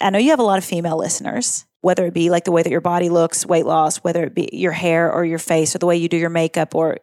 I 0.00 0.10
know 0.10 0.18
you 0.18 0.30
have 0.30 0.38
a 0.38 0.44
lot 0.44 0.58
of 0.58 0.64
female 0.64 0.98
listeners, 0.98 1.64
whether 1.80 2.06
it 2.06 2.14
be 2.14 2.28
like 2.28 2.44
the 2.44 2.52
way 2.52 2.62
that 2.62 2.70
your 2.70 2.80
body 2.80 3.08
looks, 3.08 3.46
weight 3.46 3.64
loss, 3.66 3.98
whether 3.98 4.24
it 4.24 4.34
be 4.34 4.48
your 4.52 4.72
hair 4.72 5.10
or 5.10 5.24
your 5.24 5.38
face 5.38 5.74
or 5.74 5.78
the 5.78 5.86
way 5.86 5.96
you 5.96 6.08
do 6.08 6.16
your 6.16 6.30
makeup 6.30 6.74
or 6.74 6.98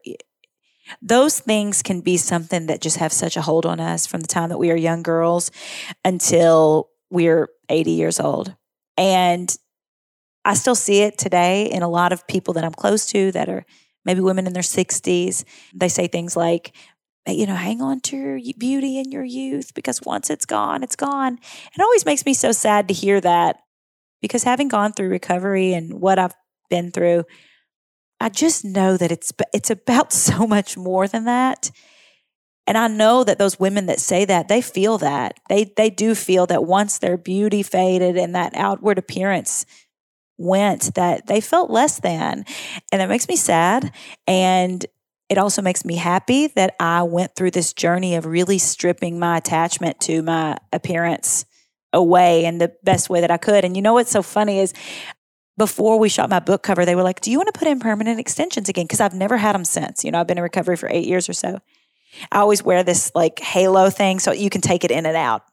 those 1.02 1.40
things 1.40 1.82
can 1.82 2.02
be 2.02 2.18
something 2.18 2.68
that 2.68 2.82
just 2.82 2.98
have 2.98 3.14
such 3.14 3.38
a 3.38 3.42
hold 3.42 3.66
on 3.66 3.80
us 3.80 4.06
from 4.06 4.22
the 4.22 4.28
time 4.28 4.50
that 4.50 4.58
we 4.58 4.72
are 4.72 4.76
young 4.76 5.02
girls 5.02 5.50
until 6.04 6.90
we're 7.10 7.50
80 7.70 7.92
years 7.92 8.20
old. 8.20 8.56
And 8.98 9.56
I 10.46 10.54
still 10.56 10.76
see 10.76 11.02
it 11.02 11.18
today 11.18 11.66
in 11.66 11.84
a 11.84 11.90
lot 11.90 12.12
of 12.12 12.28
people 12.28 12.54
that 12.56 12.64
I'm 12.64 12.74
close 12.74 13.06
to 13.08 13.32
that 13.32 13.50
are 13.50 13.66
maybe 14.06 14.20
women 14.22 14.48
in 14.48 14.54
their 14.54 14.64
60s. 14.64 15.46
They 15.74 15.88
say 15.88 16.08
things 16.08 16.36
like, 16.36 16.76
you 17.28 17.46
know, 17.46 17.56
hang 17.56 17.82
on 17.82 18.02
to 18.02 18.18
your 18.18 18.54
beauty 18.58 19.00
and 19.00 19.12
your 19.14 19.24
youth 19.24 19.74
because 19.74 20.02
once 20.02 20.30
it's 20.30 20.46
gone, 20.46 20.84
it's 20.84 20.98
gone. 20.98 21.40
It 21.74 21.82
always 21.82 22.06
makes 22.06 22.26
me 22.26 22.34
so 22.34 22.52
sad 22.52 22.90
to 22.90 22.94
hear 22.94 23.22
that 23.22 23.58
because 24.22 24.44
having 24.44 24.68
gone 24.68 24.94
through 24.94 25.10
recovery 25.10 25.74
and 25.74 26.02
what 26.02 26.20
I've 26.20 26.36
been 26.70 26.92
through, 26.92 27.24
I 28.20 28.30
just 28.30 28.66
know 28.66 28.98
that 28.98 29.12
it's 29.12 29.32
it's 29.54 29.70
about 29.70 30.12
so 30.28 30.46
much 30.46 30.76
more 30.78 31.08
than 31.08 31.26
that. 31.26 31.72
And 32.66 32.78
I 32.78 32.88
know 32.88 33.26
that 33.26 33.40
those 33.40 33.60
women 33.60 33.88
that 33.88 34.00
say 34.00 34.24
that, 34.24 34.48
they 34.48 34.62
feel 34.62 34.98
that. 35.00 35.38
They 35.50 35.74
they 35.76 35.90
do 35.90 36.16
feel 36.16 36.46
that 36.48 36.64
once 36.66 36.98
their 36.98 37.18
beauty 37.18 37.64
faded 37.64 38.18
and 38.18 38.36
that 38.36 38.54
outward 38.56 38.98
appearance 38.98 39.66
went 40.44 40.96
that 40.96 41.28
they 41.28 41.42
felt 41.42 41.70
less 41.72 42.00
than. 42.00 42.46
And 42.92 43.02
it 43.02 43.08
makes 43.08 43.28
me 43.28 43.36
sad. 43.36 43.92
And 44.28 44.86
it 45.30 45.38
also 45.38 45.62
makes 45.62 45.86
me 45.86 45.96
happy 45.96 46.48
that 46.48 46.76
I 46.80 47.04
went 47.04 47.36
through 47.36 47.52
this 47.52 47.74
journey 47.74 48.16
of 48.16 48.26
really 48.26 48.58
stripping 48.58 49.18
my 49.18 49.38
attachment 49.38 50.00
to 50.02 50.22
my 50.22 50.58
appearance 50.72 51.46
away 51.94 52.46
in 52.46 52.58
the 52.58 52.74
best 52.84 53.10
way 53.10 53.22
that 53.22 53.32
I 53.32 53.38
could. 53.38 53.64
And 53.64 53.76
you 53.76 53.82
know 53.82 53.94
what's 53.94 54.12
so 54.12 54.22
funny 54.22 54.60
is 54.60 54.74
before 55.58 56.00
we 56.00 56.10
shot 56.10 56.30
my 56.30 56.40
book 56.40 56.64
cover, 56.64 56.86
they 56.86 56.96
were 56.96 57.04
like, 57.04 57.22
Do 57.22 57.32
you 57.32 57.38
want 57.38 57.54
to 57.54 57.58
put 57.58 57.68
in 57.68 57.80
permanent 57.80 58.20
extensions 58.20 58.70
again? 58.70 58.86
Because 58.86 59.00
I've 59.00 59.14
never 59.14 59.38
had 59.38 59.54
them 59.56 59.66
since. 59.66 60.04
You 60.04 60.12
know, 60.12 60.20
I've 60.20 60.28
been 60.28 60.38
in 60.38 60.44
recovery 60.44 60.76
for 60.76 60.90
eight 60.90 61.08
years 61.08 61.30
or 61.30 61.34
so. 61.34 61.60
I 62.32 62.40
always 62.40 62.64
wear 62.64 62.84
this 62.84 63.12
like 63.16 63.40
halo 63.40 63.90
thing 63.90 64.20
so 64.20 64.32
you 64.32 64.50
can 64.50 64.62
take 64.62 64.84
it 64.84 64.92
in 64.92 65.06
and 65.06 65.16
out. 65.16 65.44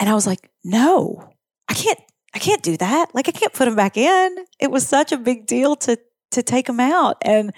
And 0.00 0.08
I 0.08 0.14
was 0.14 0.26
like, 0.26 0.50
No, 0.64 1.32
I 1.68 1.74
can't 1.74 1.98
I 2.38 2.40
can't 2.40 2.62
do 2.62 2.76
that. 2.76 3.12
Like 3.16 3.28
I 3.28 3.32
can't 3.32 3.52
put 3.52 3.64
them 3.64 3.74
back 3.74 3.96
in. 3.96 4.36
It 4.60 4.70
was 4.70 4.86
such 4.86 5.10
a 5.10 5.16
big 5.16 5.48
deal 5.48 5.74
to 5.74 5.98
to 6.30 6.40
take 6.40 6.68
them 6.68 6.78
out, 6.78 7.16
and 7.22 7.52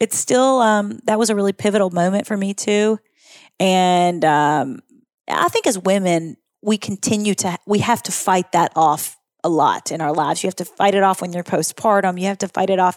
it's 0.00 0.18
still 0.18 0.58
um, 0.60 0.98
that 1.04 1.20
was 1.20 1.30
a 1.30 1.36
really 1.36 1.52
pivotal 1.52 1.90
moment 1.90 2.26
for 2.26 2.36
me 2.36 2.52
too. 2.52 2.98
And 3.60 4.24
um, 4.24 4.80
I 5.28 5.48
think 5.50 5.68
as 5.68 5.78
women, 5.78 6.36
we 6.62 6.78
continue 6.78 7.36
to 7.36 7.56
we 7.64 7.78
have 7.78 8.02
to 8.02 8.10
fight 8.10 8.50
that 8.50 8.72
off 8.74 9.16
a 9.44 9.48
lot 9.48 9.92
in 9.92 10.00
our 10.00 10.12
lives. 10.12 10.42
You 10.42 10.48
have 10.48 10.56
to 10.56 10.64
fight 10.64 10.96
it 10.96 11.04
off 11.04 11.22
when 11.22 11.32
you're 11.32 11.44
postpartum. 11.44 12.18
You 12.20 12.26
have 12.26 12.38
to 12.38 12.48
fight 12.48 12.70
it 12.70 12.80
off 12.80 12.96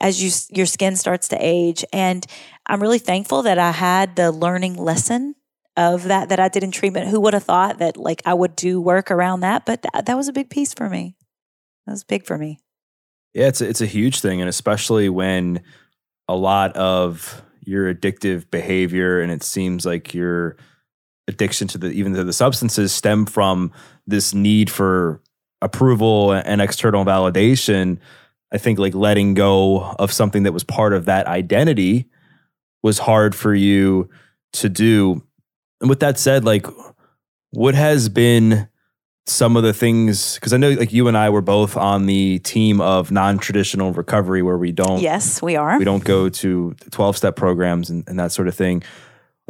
as 0.00 0.20
you 0.20 0.32
your 0.50 0.66
skin 0.66 0.96
starts 0.96 1.28
to 1.28 1.36
age. 1.38 1.84
And 1.92 2.26
I'm 2.66 2.82
really 2.82 2.98
thankful 2.98 3.42
that 3.42 3.60
I 3.60 3.70
had 3.70 4.16
the 4.16 4.32
learning 4.32 4.74
lesson 4.78 5.36
of 5.76 6.04
that 6.04 6.28
that 6.28 6.40
I 6.40 6.48
did 6.48 6.62
in 6.62 6.70
treatment. 6.70 7.08
Who 7.08 7.20
would 7.20 7.34
have 7.34 7.44
thought 7.44 7.78
that 7.78 7.96
like 7.96 8.22
I 8.24 8.34
would 8.34 8.56
do 8.56 8.80
work 8.80 9.10
around 9.10 9.40
that? 9.40 9.64
But 9.64 9.82
th- 9.82 10.04
that 10.04 10.16
was 10.16 10.28
a 10.28 10.32
big 10.32 10.50
piece 10.50 10.74
for 10.74 10.88
me. 10.88 11.16
That 11.86 11.92
was 11.92 12.04
big 12.04 12.24
for 12.24 12.38
me. 12.38 12.58
Yeah, 13.34 13.46
it's 13.46 13.60
a, 13.60 13.68
it's 13.68 13.80
a 13.80 13.86
huge 13.86 14.20
thing, 14.20 14.40
and 14.40 14.48
especially 14.48 15.08
when 15.08 15.62
a 16.28 16.36
lot 16.36 16.76
of 16.76 17.42
your 17.64 17.92
addictive 17.92 18.50
behavior 18.50 19.20
and 19.20 19.30
it 19.30 19.42
seems 19.42 19.86
like 19.86 20.14
your 20.14 20.56
addiction 21.28 21.68
to 21.68 21.78
the 21.78 21.88
even 21.88 22.12
to 22.14 22.24
the 22.24 22.32
substances 22.32 22.92
stem 22.92 23.26
from 23.26 23.72
this 24.06 24.34
need 24.34 24.68
for 24.70 25.20
approval 25.60 26.32
and 26.32 26.60
external 26.60 27.04
validation. 27.04 27.98
I 28.52 28.58
think 28.58 28.78
like 28.78 28.94
letting 28.94 29.34
go 29.34 29.94
of 29.98 30.12
something 30.12 30.42
that 30.42 30.52
was 30.52 30.64
part 30.64 30.92
of 30.92 31.06
that 31.06 31.26
identity 31.26 32.08
was 32.82 32.98
hard 32.98 33.34
for 33.34 33.54
you 33.54 34.10
to 34.54 34.68
do. 34.68 35.22
And 35.82 35.90
with 35.90 36.00
that 36.00 36.18
said, 36.18 36.44
like 36.44 36.66
what 37.50 37.74
has 37.74 38.08
been 38.08 38.68
some 39.26 39.56
of 39.56 39.62
the 39.62 39.72
things 39.72 40.34
because 40.34 40.52
I 40.52 40.56
know 40.56 40.70
like 40.70 40.92
you 40.92 41.06
and 41.06 41.16
I 41.16 41.30
were 41.30 41.42
both 41.42 41.76
on 41.76 42.06
the 42.06 42.40
team 42.40 42.80
of 42.80 43.12
non-traditional 43.12 43.92
recovery 43.92 44.42
where 44.42 44.58
we 44.58 44.72
don't 44.72 45.00
Yes, 45.00 45.40
we 45.40 45.54
are. 45.54 45.78
we 45.78 45.84
don't 45.84 46.02
go 46.02 46.28
to 46.28 46.74
12 46.90 47.16
step 47.16 47.36
programs 47.36 47.88
and, 47.88 48.02
and 48.08 48.18
that 48.18 48.32
sort 48.32 48.48
of 48.48 48.54
thing 48.54 48.82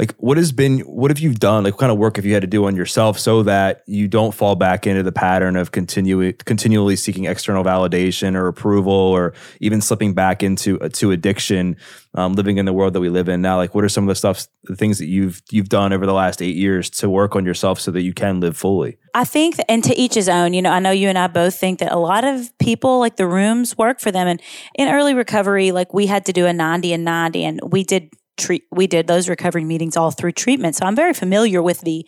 like 0.03 0.17
what 0.17 0.37
has 0.37 0.51
been 0.51 0.81
what 0.81 1.13
have 1.13 1.21
you 1.21 1.33
done? 1.33 1.63
Like 1.63 1.75
what 1.75 1.79
kind 1.79 1.93
of 1.93 1.97
work 1.97 2.17
have 2.17 2.25
you 2.25 2.35
had 2.35 2.41
to 2.41 2.49
do 2.49 2.65
on 2.65 2.75
yourself 2.75 3.21
so 3.21 3.45
that 3.45 3.85
you 3.87 4.09
don't 4.09 4.35
fall 4.35 4.57
back 4.57 4.85
into 4.85 5.05
the 5.05 5.13
pattern 5.13 5.55
of 5.55 5.71
continue, 5.71 6.33
continually 6.33 6.97
seeking 6.97 7.27
external 7.27 7.63
validation 7.63 8.35
or 8.35 8.49
approval 8.49 8.93
or 8.93 9.33
even 9.61 9.81
slipping 9.81 10.13
back 10.13 10.43
into 10.43 10.81
uh, 10.81 10.89
to 10.95 11.13
addiction 11.13 11.77
um, 12.15 12.33
living 12.33 12.59
in 12.59 12.65
the 12.65 12.73
world 12.73 12.95
that 12.95 13.01
we 13.01 13.11
live 13.11 13.29
in 13.29 13.43
now? 13.43 13.57
Like 13.57 13.77
what 13.77 13.85
are 13.85 13.89
some 13.89 14.03
of 14.03 14.09
the 14.09 14.17
stuff 14.17 14.49
the 14.65 14.75
things 14.75 14.99
that 14.99 15.07
you've 15.07 15.41
you've 15.53 15.69
done 15.69 15.93
over 15.93 16.05
the 16.05 16.13
last 16.13 16.43
eight 16.43 16.57
years 16.57 16.91
to 16.91 17.09
work 17.09 17.37
on 17.37 17.47
yourself 17.47 17.79
so 17.79 17.93
that 17.93 18.03
you 18.03 18.13
can 18.13 18.41
live 18.41 18.57
fully? 18.57 18.99
I 19.15 19.25
think, 19.25 19.55
and 19.69 19.85
to 19.85 19.95
each 19.95 20.15
his 20.15 20.29
own, 20.29 20.53
you 20.53 20.63
know, 20.63 20.73
I 20.73 20.81
know 20.81 20.91
you 20.91 21.11
and 21.11 21.19
I 21.19 21.29
both 21.29 21.55
think 21.55 21.79
that 21.79 21.93
a 21.93 21.99
lot 21.99 22.25
of 22.25 22.51
people 22.59 22.99
like 22.99 23.17
the 23.17 23.29
rooms 23.29 23.79
work 23.79 24.01
for 24.01 24.11
them. 24.11 24.27
And 24.27 24.43
in 24.75 24.89
early 24.89 25.15
recovery, 25.15 25.71
like 25.71 25.95
we 25.95 26.07
had 26.07 26.27
to 26.27 26.33
do 26.33 26.47
a 26.47 26.53
90 26.53 26.93
and 26.93 27.05
90, 27.05 27.45
and 27.45 27.61
we 27.63 27.85
did 27.85 28.11
treat, 28.37 28.65
we 28.71 28.87
did 28.87 29.07
those 29.07 29.29
recovery 29.29 29.65
meetings 29.65 29.97
all 29.97 30.11
through 30.11 30.33
treatment. 30.33 30.77
So 30.77 30.87
I'm 30.87 30.97
very 30.97 31.15
familiar 31.15 31.63
with 31.63 31.81
the 31.83 32.07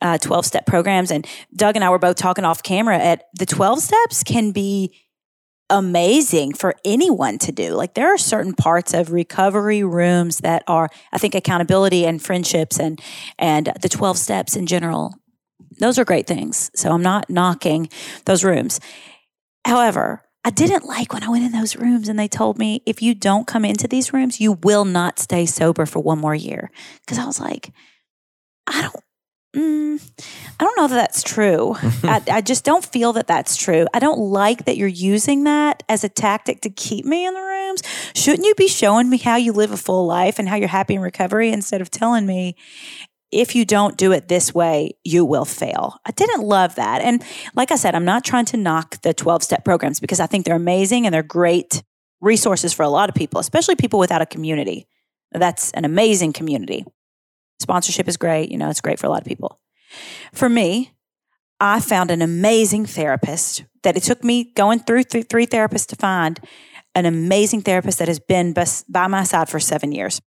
12 0.00 0.30
uh, 0.30 0.42
step 0.42 0.66
programs. 0.66 1.10
And 1.10 1.26
Doug 1.54 1.76
and 1.76 1.84
I 1.84 1.90
were 1.90 1.98
both 1.98 2.16
talking 2.16 2.44
off 2.44 2.62
camera 2.62 2.98
at 2.98 3.24
the 3.34 3.46
12 3.46 3.80
steps 3.80 4.22
can 4.22 4.52
be 4.52 4.94
amazing 5.70 6.54
for 6.54 6.74
anyone 6.84 7.36
to 7.38 7.52
do. 7.52 7.74
Like 7.74 7.94
there 7.94 8.12
are 8.12 8.18
certain 8.18 8.54
parts 8.54 8.94
of 8.94 9.12
recovery 9.12 9.84
rooms 9.84 10.38
that 10.38 10.62
are, 10.66 10.88
I 11.12 11.18
think, 11.18 11.34
accountability 11.34 12.06
and 12.06 12.22
friendships 12.22 12.80
and 12.80 13.00
and 13.38 13.72
the 13.82 13.88
12 13.88 14.16
steps 14.16 14.56
in 14.56 14.66
general 14.66 15.14
those 15.78 15.98
are 15.98 16.04
great 16.04 16.26
things. 16.26 16.70
So 16.74 16.90
I'm 16.92 17.02
not 17.02 17.30
knocking 17.30 17.88
those 18.24 18.44
rooms. 18.44 18.80
However, 19.64 20.22
I 20.44 20.50
didn't 20.50 20.84
like 20.84 21.12
when 21.12 21.22
I 21.22 21.28
went 21.28 21.44
in 21.44 21.52
those 21.52 21.76
rooms 21.76 22.08
and 22.08 22.18
they 22.18 22.28
told 22.28 22.58
me 22.58 22.82
if 22.86 23.02
you 23.02 23.14
don't 23.14 23.46
come 23.46 23.64
into 23.64 23.88
these 23.88 24.12
rooms, 24.12 24.40
you 24.40 24.52
will 24.52 24.84
not 24.84 25.18
stay 25.18 25.46
sober 25.46 25.84
for 25.84 26.00
one 26.00 26.18
more 26.18 26.34
year. 26.34 26.70
Because 27.00 27.18
I 27.18 27.26
was 27.26 27.40
like, 27.40 27.72
I 28.66 28.82
don't. 28.82 28.96
Mm, 29.56 30.10
I 30.60 30.64
don't 30.64 30.76
know 30.76 30.88
that 30.88 30.94
that's 30.94 31.22
true. 31.22 31.74
I, 32.02 32.22
I 32.30 32.40
just 32.42 32.64
don't 32.64 32.84
feel 32.84 33.14
that 33.14 33.26
that's 33.26 33.56
true. 33.56 33.86
I 33.94 33.98
don't 33.98 34.18
like 34.18 34.66
that 34.66 34.76
you're 34.76 34.88
using 34.88 35.44
that 35.44 35.82
as 35.88 36.04
a 36.04 36.08
tactic 36.08 36.60
to 36.62 36.70
keep 36.70 37.04
me 37.04 37.26
in 37.26 37.32
the 37.32 37.40
rooms. 37.40 37.82
Shouldn't 38.14 38.46
you 38.46 38.54
be 38.54 38.68
showing 38.68 39.08
me 39.08 39.16
how 39.16 39.36
you 39.36 39.52
live 39.52 39.72
a 39.72 39.76
full 39.76 40.06
life 40.06 40.38
and 40.38 40.48
how 40.48 40.56
you're 40.56 40.68
happy 40.68 40.94
in 40.94 41.00
recovery 41.00 41.50
instead 41.50 41.80
of 41.80 41.90
telling 41.90 42.26
me 42.26 42.56
if 43.30 43.54
you 43.54 43.64
don't 43.64 43.96
do 43.96 44.12
it 44.12 44.28
this 44.28 44.54
way, 44.54 44.92
you 45.04 45.24
will 45.24 45.44
fail. 45.44 45.98
I 46.06 46.12
didn't 46.12 46.42
love 46.42 46.76
that. 46.76 47.02
And 47.02 47.22
like 47.54 47.70
I 47.70 47.76
said, 47.76 47.94
I'm 47.94 48.04
not 48.04 48.24
trying 48.24 48.46
to 48.46 48.56
knock 48.56 49.02
the 49.02 49.12
12 49.12 49.42
step 49.42 49.64
programs 49.64 50.00
because 50.00 50.20
I 50.20 50.26
think 50.26 50.46
they're 50.46 50.56
amazing 50.56 51.06
and 51.06 51.14
they're 51.14 51.22
great 51.22 51.82
resources 52.20 52.72
for 52.72 52.82
a 52.82 52.88
lot 52.88 53.08
of 53.08 53.14
people, 53.14 53.38
especially 53.40 53.76
people 53.76 53.98
without 53.98 54.22
a 54.22 54.26
community. 54.26 54.86
That's 55.32 55.70
an 55.72 55.84
amazing 55.84 56.32
community. 56.32 56.84
Sponsorship 57.60 58.08
is 58.08 58.16
great. 58.16 58.50
You 58.50 58.58
know, 58.58 58.70
it's 58.70 58.80
great 58.80 58.98
for 58.98 59.06
a 59.06 59.10
lot 59.10 59.20
of 59.20 59.26
people. 59.26 59.60
For 60.32 60.48
me, 60.48 60.92
I 61.60 61.80
found 61.80 62.10
an 62.10 62.22
amazing 62.22 62.86
therapist 62.86 63.64
that 63.82 63.96
it 63.96 64.02
took 64.02 64.22
me 64.22 64.52
going 64.54 64.80
through 64.80 65.04
th- 65.04 65.26
three 65.28 65.46
therapists 65.46 65.86
to 65.88 65.96
find 65.96 66.40
an 66.94 67.04
amazing 67.04 67.62
therapist 67.62 67.98
that 67.98 68.08
has 68.08 68.20
been 68.20 68.54
by 68.88 69.06
my 69.06 69.24
side 69.24 69.48
for 69.48 69.60
seven 69.60 69.92
years. 69.92 70.20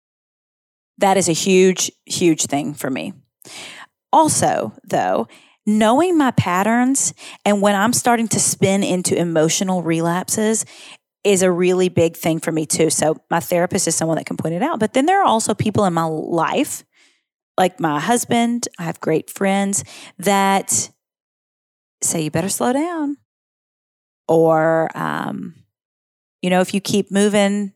That 1.01 1.17
is 1.17 1.29
a 1.29 1.33
huge, 1.33 1.91
huge 2.07 2.47
thing 2.47 2.75
for 2.75 2.91
me. 2.91 3.15
Also, 4.13 4.75
though, 4.85 5.29
knowing 5.67 6.17
my 6.17 6.31
patterns 6.33 7.15
and 7.45 7.63
when 7.63 7.75
I'm 7.75 7.93
starting 7.93 8.29
to 8.29 8.41
spin 8.41 8.83
into 8.83 9.17
emotional 9.17 9.83
relapses 9.83 10.65
is 11.25 11.43
a 11.43 11.51
really 11.51 11.89
big 11.89 12.17
thing 12.17 12.39
for 12.39 12.53
me 12.53 12.67
too. 12.67 12.91
So 12.91 13.17
my 13.31 13.41
therapist 13.41 13.87
is 13.87 13.95
someone 13.95 14.17
that 14.17 14.27
can 14.27 14.37
point 14.37 14.55
it 14.55 14.63
out. 14.63 14.81
But 14.81 14.95
then 14.95 15.07
there 15.07 15.21
are 15.21 15.27
also 15.27 15.55
people 15.55 15.85
in 15.85 15.93
my 15.93 16.05
life, 16.05 16.85
like 17.59 17.79
my 17.79 18.01
husband, 18.01 18.69
I 18.79 18.85
have 18.85 19.01
great 19.01 19.31
friends 19.31 19.85
that 20.19 20.91
say, 22.03 22.23
you 22.23 22.31
better 22.31 22.49
slow 22.49 22.73
down. 22.73 23.17
Or, 24.29 24.89
um, 24.97 25.57
you 26.41 26.51
know, 26.51 26.61
if 26.61 26.73
you 26.73 26.81
keep 26.81 27.11
moving 27.11 27.75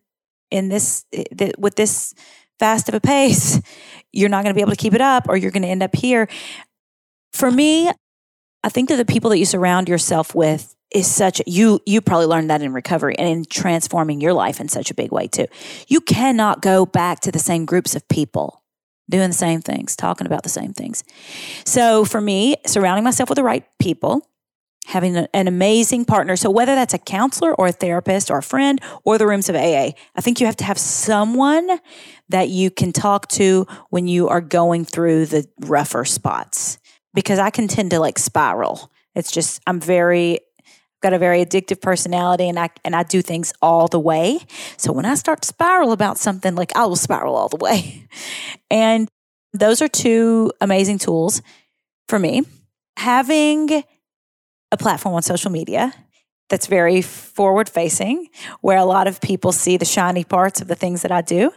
in 0.51 0.69
this, 0.69 1.05
eh, 1.13 1.53
with 1.59 1.77
this 1.77 2.15
fast 2.59 2.89
of 2.89 2.95
a 2.95 3.01
pace, 3.01 3.61
you're 4.13 4.29
not 4.29 4.45
going 4.45 4.55
to 4.55 4.57
be 4.57 4.61
able 4.61 4.73
to 4.73 4.77
keep 4.77 4.95
it 4.95 5.01
up 5.01 5.29
or 5.29 5.37
you're 5.37 5.51
going 5.51 5.63
to 5.63 5.69
end 5.69 5.83
up 5.83 5.95
here. 5.95 6.29
For 7.33 7.51
me, 7.51 7.91
I 8.63 8.69
think 8.69 8.89
that 8.89 8.97
the 8.97 9.05
people 9.05 9.31
that 9.31 9.39
you 9.39 9.45
surround 9.45 9.89
yourself 9.89 10.35
with 10.35 10.75
is 10.95 11.09
such 11.09 11.43
you 11.47 11.81
you 11.85 12.01
probably 12.01 12.27
learned 12.27 12.49
that 12.51 12.63
in 12.63 12.73
recovery 12.73 13.17
and 13.19 13.29
in 13.29 13.45
transforming 13.45 14.21
your 14.21 14.33
life 14.33 14.61
in 14.61 14.69
such 14.69 14.91
a 14.91 14.95
big 14.95 15.11
way 15.11 15.27
too. 15.27 15.47
You 15.89 16.01
cannot 16.01 16.63
go 16.63 16.87
back 16.87 17.21
to 17.21 17.33
the 17.33 17.41
same 17.41 17.67
groups 17.67 17.97
of 17.97 18.09
people 18.09 18.63
doing 19.11 19.29
the 19.29 19.35
same 19.35 19.61
things, 19.61 19.97
talking 19.97 20.27
about 20.27 20.45
the 20.45 20.49
same 20.49 20.73
things. 20.73 21.05
So 21.67 22.05
for 22.05 22.21
me, 22.21 22.57
surrounding 22.67 23.05
myself 23.05 23.29
with 23.29 23.37
the 23.37 23.43
right 23.43 23.65
people, 23.79 24.27
having 24.87 25.17
an 25.17 25.49
amazing 25.49 26.05
partner. 26.05 26.37
So 26.37 26.51
whether 26.51 26.75
that's 26.75 26.95
a 26.95 26.99
counselor 26.99 27.55
or 27.55 27.69
a 27.69 27.73
therapist 27.73 28.31
or 28.31 28.39
a 28.39 28.43
friend 28.43 28.81
or 29.05 29.19
the 29.19 29.27
rooms 29.27 29.49
of 29.49 29.57
AA, 29.57 29.93
I 30.15 30.21
think 30.21 30.41
you 30.41 30.47
have 30.47 30.57
to 30.57 30.65
have 30.65 30.79
someone 30.79 31.81
that 32.29 32.49
you 32.51 32.71
can 32.71 32.93
talk 32.93 33.29
to 33.29 33.67
when 33.91 34.07
you 34.07 34.29
are 34.29 34.41
going 34.41 34.85
through 34.85 35.27
the 35.27 35.49
rougher 35.61 36.05
spots. 36.05 36.79
Because 37.15 37.39
I 37.39 37.51
can 37.51 37.69
tend 37.69 37.91
to 37.93 38.01
like 38.01 38.19
spiral. 38.19 38.91
It's 39.15 39.31
just 39.31 39.61
I'm 39.67 39.81
very 39.81 40.41
got 41.01 41.13
a 41.13 41.19
very 41.19 41.45
addictive 41.45 41.81
personality 41.81 42.49
and 42.49 42.59
I 42.59 42.71
and 42.85 42.97
I 42.97 43.05
do 43.05 43.23
things 43.23 43.53
all 43.63 43.89
the 43.89 44.01
way. 44.01 44.41
So 44.77 44.93
when 44.93 45.05
I 45.05 45.15
start 45.15 45.43
to 45.43 45.49
spiral 45.49 45.93
about 45.93 46.19
something, 46.19 46.55
like 46.55 46.75
I 46.75 46.87
will 46.87 46.97
spiral 46.97 47.37
all 47.37 47.49
the 47.49 47.57
way. 47.57 48.09
And 48.71 49.09
those 49.53 49.81
are 49.83 49.89
two 49.89 50.53
amazing 50.61 50.99
tools 50.99 51.41
for 52.09 52.19
me. 52.19 52.43
Having 52.97 53.85
a 54.75 54.77
platform 54.77 55.15
on 55.15 55.23
social 55.23 55.51
media 55.51 55.93
that's 56.51 56.67
very 56.67 57.01
forward 57.01 57.69
facing, 57.69 58.29
where 58.61 58.77
a 58.77 58.85
lot 58.85 59.07
of 59.07 59.21
people 59.21 59.53
see 59.53 59.77
the 59.77 59.85
shiny 59.85 60.25
parts 60.25 60.61
of 60.61 60.69
the 60.69 60.75
things 60.75 61.03
that 61.03 61.11
I 61.11 61.23
do. 61.23 61.51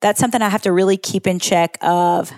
That's 0.00 0.18
something 0.18 0.40
I 0.40 0.48
have 0.48 0.62
to 0.62 0.72
really 0.72 0.96
keep 0.96 1.26
in 1.26 1.38
check 1.38 1.76
of 1.82 2.32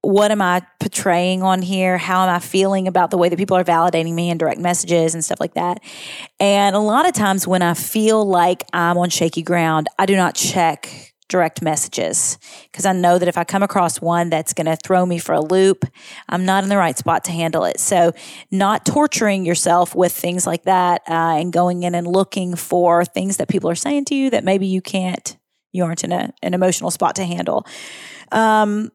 what 0.00 0.30
am 0.30 0.42
I 0.42 0.62
portraying 0.80 1.42
on 1.42 1.62
here? 1.62 1.96
How 1.96 2.24
am 2.24 2.28
I 2.34 2.38
feeling 2.38 2.88
about 2.88 3.10
the 3.10 3.16
way 3.16 3.28
that 3.28 3.38
people 3.38 3.56
are 3.56 3.64
validating 3.64 4.14
me 4.14 4.30
in 4.30 4.36
direct 4.36 4.60
messages 4.60 5.14
and 5.14 5.24
stuff 5.24 5.40
like 5.40 5.54
that? 5.54 5.80
And 6.38 6.76
a 6.76 6.80
lot 6.80 7.06
of 7.06 7.14
times 7.14 7.46
when 7.46 7.62
I 7.62 7.74
feel 7.74 8.24
like 8.24 8.64
I'm 8.72 8.98
on 8.98 9.08
shaky 9.10 9.42
ground, 9.42 9.88
I 9.98 10.06
do 10.06 10.16
not 10.16 10.34
check 10.34 11.13
direct 11.28 11.62
messages 11.62 12.38
because 12.64 12.84
I 12.84 12.92
know 12.92 13.18
that 13.18 13.28
if 13.28 13.38
I 13.38 13.44
come 13.44 13.62
across 13.62 14.00
one 14.00 14.30
that's 14.30 14.52
going 14.52 14.66
to 14.66 14.76
throw 14.76 15.06
me 15.06 15.18
for 15.18 15.32
a 15.32 15.40
loop, 15.40 15.84
I'm 16.28 16.44
not 16.44 16.62
in 16.62 16.68
the 16.68 16.76
right 16.76 16.96
spot 16.96 17.24
to 17.24 17.32
handle 17.32 17.64
it. 17.64 17.80
So, 17.80 18.12
not 18.50 18.84
torturing 18.84 19.44
yourself 19.46 19.94
with 19.94 20.12
things 20.12 20.46
like 20.46 20.64
that 20.64 21.02
uh, 21.08 21.36
and 21.38 21.52
going 21.52 21.82
in 21.82 21.94
and 21.94 22.06
looking 22.06 22.54
for 22.56 23.04
things 23.04 23.38
that 23.38 23.48
people 23.48 23.70
are 23.70 23.74
saying 23.74 24.04
to 24.06 24.14
you 24.14 24.30
that 24.30 24.44
maybe 24.44 24.66
you 24.66 24.80
can't, 24.80 25.36
you 25.72 25.84
aren't 25.84 26.04
in 26.04 26.12
a, 26.12 26.32
an 26.42 26.54
emotional 26.54 26.90
spot 26.90 27.16
to 27.16 27.24
handle. 27.24 27.66
Um, 28.30 28.90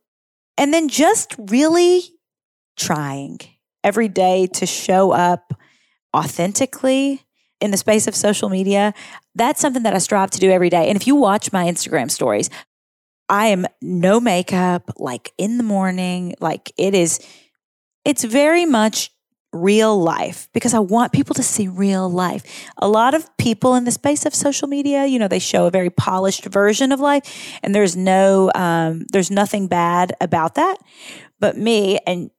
and 0.57 0.73
then 0.73 0.89
just 0.89 1.35
really 1.37 2.03
trying 2.77 3.39
every 3.83 4.07
day 4.07 4.47
to 4.47 4.65
show 4.65 5.11
up 5.11 5.53
authentically 6.15 7.23
in 7.61 7.71
the 7.71 7.77
space 7.77 8.07
of 8.07 8.15
social 8.15 8.49
media, 8.49 8.93
that's 9.35 9.61
something 9.61 9.83
that 9.83 9.93
I 9.93 9.97
strive 9.99 10.31
to 10.31 10.39
do 10.39 10.51
every 10.51 10.69
day. 10.69 10.87
And 10.87 10.95
if 10.95 11.07
you 11.07 11.15
watch 11.15 11.51
my 11.51 11.65
Instagram 11.65 12.09
stories, 12.09 12.49
I 13.27 13.47
am 13.47 13.65
no 13.81 14.19
makeup, 14.19 14.91
like 14.97 15.31
in 15.37 15.57
the 15.57 15.63
morning, 15.63 16.35
like 16.39 16.71
it 16.77 16.95
is, 16.95 17.19
it's 18.03 18.23
very 18.23 18.65
much 18.65 19.11
real 19.51 19.99
life 19.99 20.47
because 20.53 20.73
I 20.73 20.79
want 20.79 21.11
people 21.11 21.33
to 21.35 21.43
see 21.43 21.67
real 21.67 22.09
life. 22.09 22.43
A 22.77 22.87
lot 22.87 23.13
of 23.13 23.35
people 23.37 23.75
in 23.75 23.83
the 23.83 23.91
space 23.91 24.25
of 24.25 24.35
social 24.35 24.67
media, 24.67 25.05
you 25.05 25.17
know, 25.17 25.27
they 25.27 25.39
show 25.39 25.65
a 25.65 25.71
very 25.71 25.89
polished 25.89 26.45
version 26.45 26.91
of 26.91 26.99
life 26.99 27.59
and 27.63 27.73
there's 27.73 27.95
no, 27.95 28.51
um, 28.53 29.05
there's 29.11 29.31
nothing 29.31 29.67
bad 29.67 30.13
about 30.21 30.55
that. 30.55 30.77
But 31.39 31.57
me, 31.57 31.99
and 32.05 32.29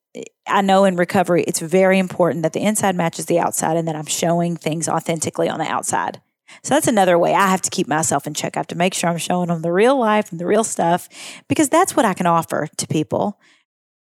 I 0.46 0.62
know 0.62 0.84
in 0.84 0.96
recovery, 0.96 1.44
it's 1.46 1.60
very 1.60 1.98
important 1.98 2.42
that 2.42 2.52
the 2.52 2.60
inside 2.60 2.96
matches 2.96 3.26
the 3.26 3.38
outside 3.38 3.76
and 3.76 3.86
that 3.86 3.94
I'm 3.94 4.06
showing 4.06 4.56
things 4.56 4.88
authentically 4.88 5.48
on 5.48 5.58
the 5.58 5.66
outside. 5.66 6.20
So 6.62 6.74
that's 6.74 6.88
another 6.88 7.16
way 7.16 7.34
I 7.34 7.46
have 7.46 7.62
to 7.62 7.70
keep 7.70 7.86
myself 7.86 8.26
in 8.26 8.34
check. 8.34 8.56
I 8.56 8.60
have 8.60 8.66
to 8.68 8.74
make 8.74 8.94
sure 8.94 9.08
I'm 9.08 9.18
showing 9.18 9.48
them 9.48 9.62
the 9.62 9.72
real 9.72 9.98
life 9.98 10.32
and 10.32 10.40
the 10.40 10.46
real 10.46 10.64
stuff 10.64 11.08
because 11.48 11.68
that's 11.68 11.94
what 11.94 12.04
I 12.04 12.14
can 12.14 12.26
offer 12.26 12.68
to 12.76 12.86
people. 12.88 13.38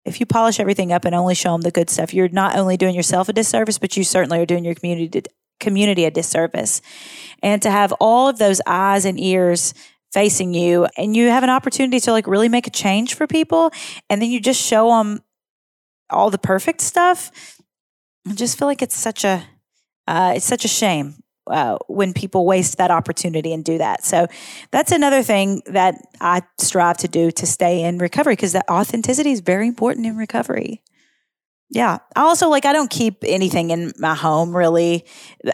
If 0.05 0.21
you 0.21 0.25
polish 0.25 0.59
everything 0.59 0.93
up 0.93 1.03
and 1.03 1.13
only 1.13 1.35
show 1.35 1.51
them 1.51 1.61
the 1.61 1.71
good 1.71 1.89
stuff, 1.89 2.13
you're 2.13 2.29
not 2.29 2.55
only 2.55 2.77
doing 2.77 2.95
yourself 2.95 3.27
a 3.27 3.33
disservice, 3.33 3.77
but 3.77 3.97
you 3.97 4.05
certainly 4.05 4.39
are 4.39 4.45
doing 4.45 4.63
your 4.63 4.75
community 4.75 5.23
community 5.59 6.05
a 6.05 6.11
disservice. 6.11 6.81
And 7.43 7.61
to 7.61 7.69
have 7.69 7.91
all 7.99 8.29
of 8.29 8.37
those 8.37 8.61
eyes 8.65 9.03
and 9.03 9.19
ears 9.19 9.73
facing 10.13 10.53
you 10.53 10.87
and 10.97 11.15
you 11.15 11.27
have 11.27 11.43
an 11.43 11.49
opportunity 11.49 11.99
to 11.99 12.11
like 12.11 12.25
really 12.25 12.49
make 12.49 12.65
a 12.65 12.71
change 12.71 13.13
for 13.13 13.27
people 13.27 13.71
and 14.09 14.21
then 14.21 14.31
you 14.31 14.39
just 14.39 14.59
show 14.59 14.89
them 14.89 15.21
all 16.09 16.29
the 16.29 16.37
perfect 16.37 16.81
stuff, 16.81 17.31
I 18.27 18.33
just 18.33 18.57
feel 18.57 18.67
like 18.67 18.81
it's 18.81 18.95
such 18.95 19.23
a 19.23 19.43
uh, 20.07 20.33
it's 20.35 20.45
such 20.45 20.65
a 20.65 20.67
shame 20.67 21.21
uh, 21.49 21.77
when 21.87 22.13
people 22.13 22.45
waste 22.45 22.77
that 22.77 22.91
opportunity 22.91 23.53
and 23.53 23.63
do 23.63 23.77
that. 23.77 24.03
So 24.03 24.27
that's 24.71 24.91
another 24.91 25.23
thing 25.23 25.61
that 25.67 25.95
I 26.21 26.41
strive 26.57 26.97
to 26.97 27.07
do 27.07 27.31
to 27.31 27.45
stay 27.45 27.83
in 27.83 27.97
recovery 27.97 28.33
because 28.33 28.53
that 28.53 28.69
authenticity 28.69 29.31
is 29.31 29.41
very 29.41 29.67
important 29.67 30.05
in 30.05 30.17
recovery. 30.17 30.81
Yeah. 31.71 31.99
I 32.15 32.21
also 32.21 32.49
like 32.49 32.65
I 32.65 32.73
don't 32.73 32.89
keep 32.89 33.23
anything 33.23 33.69
in 33.69 33.93
my 33.99 34.15
home 34.15 34.55
really. 34.55 35.05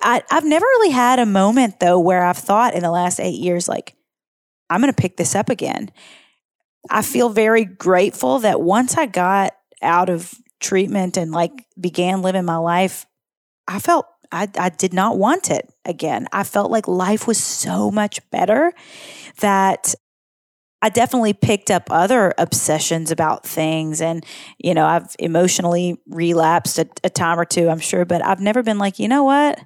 I, 0.01 0.23
I've 0.31 0.45
never 0.45 0.65
really 0.65 0.91
had 0.91 1.19
a 1.19 1.25
moment 1.25 1.79
though 1.79 1.99
where 1.99 2.23
I've 2.23 2.37
thought 2.37 2.73
in 2.73 2.81
the 2.81 2.91
last 2.91 3.19
eight 3.19 3.39
years, 3.39 3.67
like, 3.67 3.95
I'm 4.69 4.79
gonna 4.79 4.93
pick 4.93 5.17
this 5.17 5.35
up 5.35 5.49
again. 5.49 5.91
I 6.89 7.01
feel 7.01 7.29
very 7.29 7.65
grateful 7.65 8.39
that 8.39 8.61
once 8.61 8.95
I 8.95 9.05
got 9.07 9.53
out 9.81 10.09
of 10.09 10.33
treatment 10.59 11.17
and 11.17 11.31
like 11.31 11.65
began 11.79 12.21
living 12.21 12.45
my 12.45 12.57
life, 12.57 13.05
I 13.67 13.79
felt 13.79 14.05
I, 14.31 14.49
I 14.57 14.69
did 14.69 14.93
not 14.93 15.17
want 15.17 15.49
it 15.49 15.71
again. 15.85 16.27
I 16.31 16.43
felt 16.43 16.71
like 16.71 16.87
life 16.87 17.27
was 17.27 17.41
so 17.41 17.91
much 17.91 18.19
better 18.31 18.73
that 19.39 19.95
I 20.81 20.89
definitely 20.89 21.33
picked 21.33 21.71
up 21.71 21.83
other 21.89 22.33
obsessions 22.37 23.11
about 23.11 23.45
things. 23.45 24.01
And, 24.01 24.25
you 24.59 24.73
know, 24.73 24.85
I've 24.85 25.15
emotionally 25.19 25.97
relapsed 26.07 26.77
a, 26.77 26.87
a 27.03 27.09
time 27.09 27.39
or 27.39 27.45
two, 27.45 27.69
I'm 27.69 27.79
sure, 27.79 28.05
but 28.05 28.23
I've 28.23 28.39
never 28.39 28.61
been 28.61 28.77
like, 28.77 28.99
you 28.99 29.07
know 29.07 29.23
what? 29.23 29.59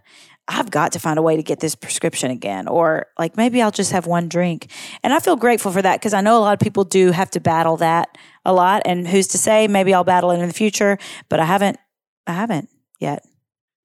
I've 0.48 0.72
got 0.72 0.94
to 0.94 1.00
find 1.00 1.20
a 1.20 1.22
way 1.22 1.36
to 1.36 1.44
get 1.44 1.60
this 1.60 1.76
prescription 1.76 2.32
again, 2.32 2.68
or 2.68 3.08
like 3.20 3.38
maybe 3.38 3.62
I'll 3.62 3.70
just 3.70 3.92
have 3.92 4.08
one 4.08 4.30
drink. 4.30 4.72
And 5.04 5.14
I 5.14 5.20
feel 5.20 5.36
grateful 5.36 5.72
for 5.72 5.82
that 5.82 6.00
because 6.00 6.14
I 6.14 6.22
know 6.22 6.38
a 6.38 6.42
lot 6.42 6.54
of 6.54 6.60
people 6.60 6.86
do 6.86 7.12
have 7.12 7.30
to 7.32 7.40
battle 7.40 7.78
that 7.78 8.18
a 8.50 8.54
lot. 8.54 8.82
And 8.86 9.08
who's 9.08 9.28
to 9.30 9.38
say 9.38 9.68
maybe 9.68 9.94
I'll 9.94 10.04
battle 10.04 10.32
it 10.32 10.40
in 10.40 10.48
the 10.48 10.54
future, 10.54 10.98
but 11.30 11.40
I 11.40 11.46
haven't, 11.46 11.78
I 12.28 12.34
haven't 12.34 12.70
yet. 13.00 13.24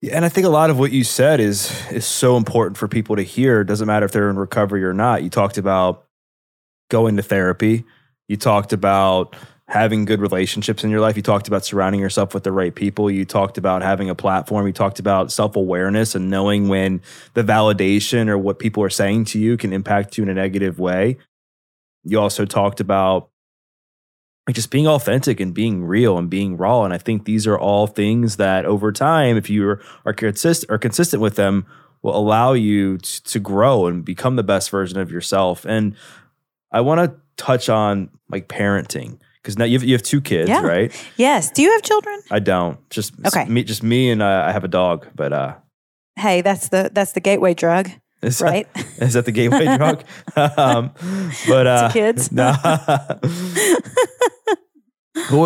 Yeah, 0.01 0.15
and 0.15 0.25
I 0.25 0.29
think 0.29 0.45
a 0.45 0.49
lot 0.49 0.69
of 0.69 0.77
what 0.77 0.91
you 0.91 1.03
said 1.03 1.39
is 1.39 1.71
is 1.91 2.05
so 2.05 2.35
important 2.35 2.77
for 2.77 2.87
people 2.87 3.15
to 3.15 3.23
hear. 3.23 3.61
It 3.61 3.65
doesn't 3.65 3.87
matter 3.87 4.05
if 4.05 4.11
they're 4.11 4.29
in 4.29 4.37
recovery 4.37 4.83
or 4.83 4.93
not. 4.93 5.23
You 5.23 5.29
talked 5.29 5.57
about 5.57 6.05
going 6.89 7.15
to 7.17 7.23
therapy. 7.23 7.85
You 8.27 8.37
talked 8.37 8.73
about 8.73 9.35
having 9.67 10.05
good 10.05 10.19
relationships 10.19 10.83
in 10.83 10.91
your 10.91 10.99
life. 10.99 11.15
You 11.15 11.23
talked 11.23 11.47
about 11.47 11.65
surrounding 11.65 12.01
yourself 12.01 12.33
with 12.33 12.43
the 12.43 12.51
right 12.51 12.73
people. 12.73 13.09
You 13.09 13.25
talked 13.25 13.57
about 13.57 13.81
having 13.81 14.09
a 14.09 14.15
platform. 14.15 14.67
You 14.67 14.73
talked 14.73 14.99
about 14.99 15.31
self 15.31 15.55
awareness 15.55 16.13
and 16.13 16.29
knowing 16.29 16.67
when 16.67 17.01
the 17.33 17.43
validation 17.43 18.27
or 18.27 18.37
what 18.37 18.59
people 18.59 18.83
are 18.83 18.89
saying 18.89 19.25
to 19.25 19.39
you 19.39 19.57
can 19.57 19.73
impact 19.73 20.17
you 20.17 20.23
in 20.23 20.29
a 20.29 20.33
negative 20.33 20.77
way. 20.77 21.17
You 22.03 22.19
also 22.19 22.45
talked 22.45 22.79
about 22.79 23.29
like 24.47 24.55
just 24.55 24.69
being 24.69 24.87
authentic 24.87 25.39
and 25.39 25.53
being 25.53 25.83
real 25.83 26.17
and 26.17 26.29
being 26.29 26.55
raw. 26.57 26.83
And 26.83 26.93
I 26.93 26.97
think 26.99 27.25
these 27.25 27.47
are 27.47 27.57
all 27.57 27.87
things 27.87 28.37
that 28.37 28.65
over 28.65 28.91
time, 28.91 29.37
if 29.37 29.49
you 29.49 29.67
are, 29.67 29.81
are, 30.05 30.13
consist, 30.13 30.65
are 30.69 30.77
consistent 30.77 31.21
with 31.21 31.35
them, 31.35 31.65
will 32.03 32.15
allow 32.15 32.53
you 32.53 32.99
to, 32.99 33.23
to 33.23 33.39
grow 33.39 33.87
and 33.87 34.05
become 34.05 34.35
the 34.35 34.43
best 34.43 34.69
version 34.69 34.99
of 34.99 35.11
yourself. 35.11 35.65
And 35.65 35.95
I 36.71 36.81
want 36.81 36.99
to 37.09 37.17
touch 37.37 37.69
on 37.69 38.09
like 38.29 38.47
parenting 38.47 39.17
because 39.41 39.57
now 39.57 39.65
you 39.65 39.77
have, 39.79 39.83
you 39.83 39.93
have 39.93 40.03
two 40.03 40.21
kids, 40.21 40.49
Yeah. 40.49 40.61
right? 40.61 40.91
Yes. 41.17 41.49
Do 41.51 41.63
you 41.63 41.71
have 41.71 41.81
children? 41.81 42.19
I 42.29 42.37
don't. 42.39 42.87
Just 42.91 43.13
Okay. 43.25 43.45
me, 43.45 43.63
just 43.63 43.81
me, 43.81 44.11
and 44.11 44.21
uh, 44.21 44.43
I 44.47 44.51
have 44.51 44.63
a 44.63 44.67
dog. 44.67 45.07
But 45.15 45.33
uh, 45.33 45.55
Hey, 46.17 46.41
that's 46.41 46.69
the 46.69 46.89
that's 46.93 47.11
the 47.13 47.19
gateway 47.19 47.53
drug, 47.55 47.89
is 48.21 48.39
right? 48.41 48.71
That, 48.73 48.85
is 49.01 49.13
that 49.13 49.25
the 49.25 49.31
gateway 49.31 49.65
drug? 49.77 50.03
um, 50.35 50.91
but 51.47 51.67
uh, 51.67 51.89
kids. 51.91 52.31
No. 52.31 52.55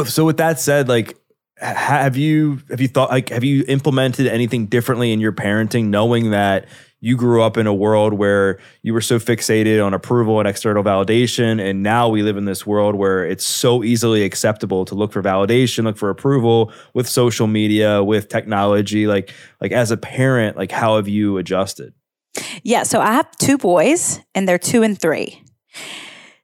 So 0.05 0.25
with 0.25 0.37
that 0.37 0.59
said, 0.59 0.89
like, 0.89 1.17
have 1.61 2.15
you 2.15 2.61
have 2.69 2.79
you 2.79 2.87
thought 2.87 3.09
like 3.09 3.29
have 3.29 3.43
you 3.43 3.65
implemented 3.67 4.27
anything 4.27 4.67
differently 4.67 5.11
in 5.11 5.19
your 5.19 5.33
parenting, 5.33 5.85
knowing 5.85 6.31
that 6.31 6.67
you 7.01 7.15
grew 7.15 7.41
up 7.41 7.57
in 7.57 7.67
a 7.67 7.73
world 7.73 8.13
where 8.13 8.59
you 8.81 8.93
were 8.93 9.01
so 9.01 9.19
fixated 9.19 9.85
on 9.85 9.93
approval 9.93 10.39
and 10.39 10.47
external 10.47 10.83
validation, 10.83 11.61
and 11.61 11.81
now 11.81 12.09
we 12.09 12.23
live 12.23 12.37
in 12.37 12.45
this 12.45 12.65
world 12.65 12.95
where 12.95 13.25
it's 13.25 13.45
so 13.45 13.83
easily 13.83 14.23
acceptable 14.23 14.85
to 14.85 14.95
look 14.95 15.13
for 15.13 15.21
validation, 15.21 15.85
look 15.85 15.97
for 15.97 16.09
approval 16.09 16.73
with 16.93 17.07
social 17.07 17.47
media, 17.47 18.03
with 18.03 18.27
technology. 18.27 19.07
Like, 19.07 19.33
like 19.61 19.71
as 19.71 19.91
a 19.91 19.97
parent, 19.97 20.57
like 20.57 20.71
how 20.71 20.97
have 20.97 21.07
you 21.07 21.37
adjusted? 21.37 21.93
Yeah, 22.63 22.83
so 22.83 22.99
I 22.99 23.13
have 23.13 23.31
two 23.37 23.57
boys 23.57 24.19
and 24.35 24.47
they're 24.47 24.57
two 24.57 24.83
and 24.83 24.99
three. 24.99 25.41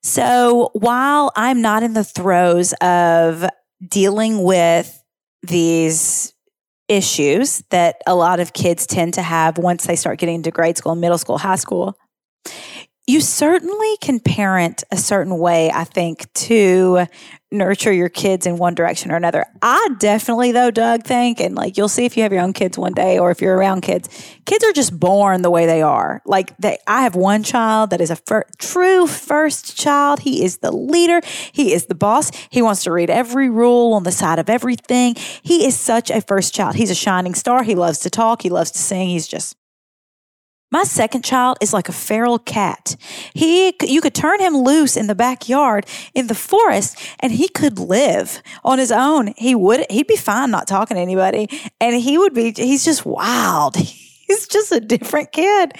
So 0.05 0.69
while 0.73 1.31
I'm 1.35 1.61
not 1.61 1.81
in 1.81 1.93
the 1.93 2.03
throes 2.03 2.73
of 2.73 3.43
dealing 3.89 4.43
with 4.43 5.03
these 5.41 6.31
issues 6.87 7.63
that 7.71 7.95
a 8.05 8.13
lot 8.13 8.39
of 8.39 8.53
kids 8.53 8.85
tend 8.85 9.15
to 9.15 9.23
have 9.23 9.57
once 9.57 9.87
they 9.87 9.95
start 9.95 10.19
getting 10.19 10.35
into 10.35 10.51
grade 10.51 10.77
school, 10.77 10.93
middle 10.93 11.17
school, 11.17 11.39
high 11.39 11.55
school, 11.55 11.97
you 13.07 13.19
certainly 13.19 13.97
can 13.97 14.19
parent 14.19 14.83
a 14.91 14.97
certain 14.97 15.39
way, 15.39 15.71
I 15.71 15.85
think, 15.85 16.31
to 16.33 17.07
nurture 17.57 17.91
your 17.91 18.09
kids 18.09 18.45
in 18.45 18.57
one 18.57 18.75
direction 18.75 19.11
or 19.11 19.15
another. 19.15 19.45
I 19.61 19.89
definitely, 19.99 20.51
though, 20.51 20.71
Doug, 20.71 21.03
think, 21.03 21.39
and 21.39 21.55
like 21.55 21.77
you'll 21.77 21.89
see 21.89 22.05
if 22.05 22.15
you 22.15 22.23
have 22.23 22.31
your 22.31 22.41
own 22.41 22.53
kids 22.53 22.77
one 22.77 22.93
day 22.93 23.17
or 23.17 23.31
if 23.31 23.41
you're 23.41 23.55
around 23.55 23.81
kids, 23.81 24.09
kids 24.45 24.63
are 24.63 24.71
just 24.71 24.99
born 24.99 25.41
the 25.41 25.49
way 25.49 25.65
they 25.65 25.81
are. 25.81 26.21
Like 26.25 26.55
they, 26.57 26.77
I 26.87 27.01
have 27.03 27.15
one 27.15 27.43
child 27.43 27.89
that 27.89 28.01
is 28.01 28.11
a 28.11 28.15
fir- 28.15 28.47
true 28.57 29.07
first 29.07 29.77
child. 29.77 30.19
He 30.19 30.43
is 30.43 30.57
the 30.57 30.71
leader. 30.71 31.21
He 31.51 31.73
is 31.73 31.85
the 31.85 31.95
boss. 31.95 32.31
He 32.49 32.61
wants 32.61 32.83
to 32.83 32.91
read 32.91 33.09
every 33.09 33.49
rule 33.49 33.93
on 33.93 34.03
the 34.03 34.11
side 34.11 34.39
of 34.39 34.49
everything. 34.49 35.15
He 35.41 35.65
is 35.65 35.77
such 35.77 36.11
a 36.11 36.21
first 36.21 36.53
child. 36.53 36.75
He's 36.75 36.91
a 36.91 36.95
shining 36.95 37.33
star. 37.33 37.63
He 37.63 37.75
loves 37.75 37.99
to 37.99 38.09
talk. 38.09 38.41
He 38.41 38.49
loves 38.49 38.71
to 38.71 38.79
sing. 38.79 39.09
He's 39.09 39.27
just 39.27 39.55
my 40.75 40.83
second 40.83 41.23
child 41.23 41.57
is 41.61 41.71
like 41.71 41.87
a 41.87 41.93
feral 41.93 42.37
cat. 42.37 42.97
He, 43.33 43.73
you 43.81 44.01
could 44.01 44.13
turn 44.13 44.41
him 44.41 44.57
loose 44.57 44.97
in 44.97 45.07
the 45.07 45.15
backyard, 45.15 45.85
in 46.13 46.27
the 46.27 46.35
forest, 46.35 46.99
and 47.21 47.31
he 47.31 47.47
could 47.47 47.79
live 47.79 48.43
on 48.61 48.77
his 48.77 48.91
own. 48.91 49.33
He 49.37 49.55
would, 49.55 49.85
he'd 49.89 50.07
be 50.07 50.17
fine 50.17 50.51
not 50.51 50.67
talking 50.67 50.95
to 50.95 51.01
anybody, 51.01 51.47
and 51.79 51.95
he 51.95 52.17
would 52.17 52.33
be. 52.33 52.51
He's 52.51 52.83
just 52.83 53.05
wild. 53.05 53.77
He's 54.27 54.47
just 54.47 54.73
a 54.73 54.81
different 54.81 55.31
kid, 55.31 55.71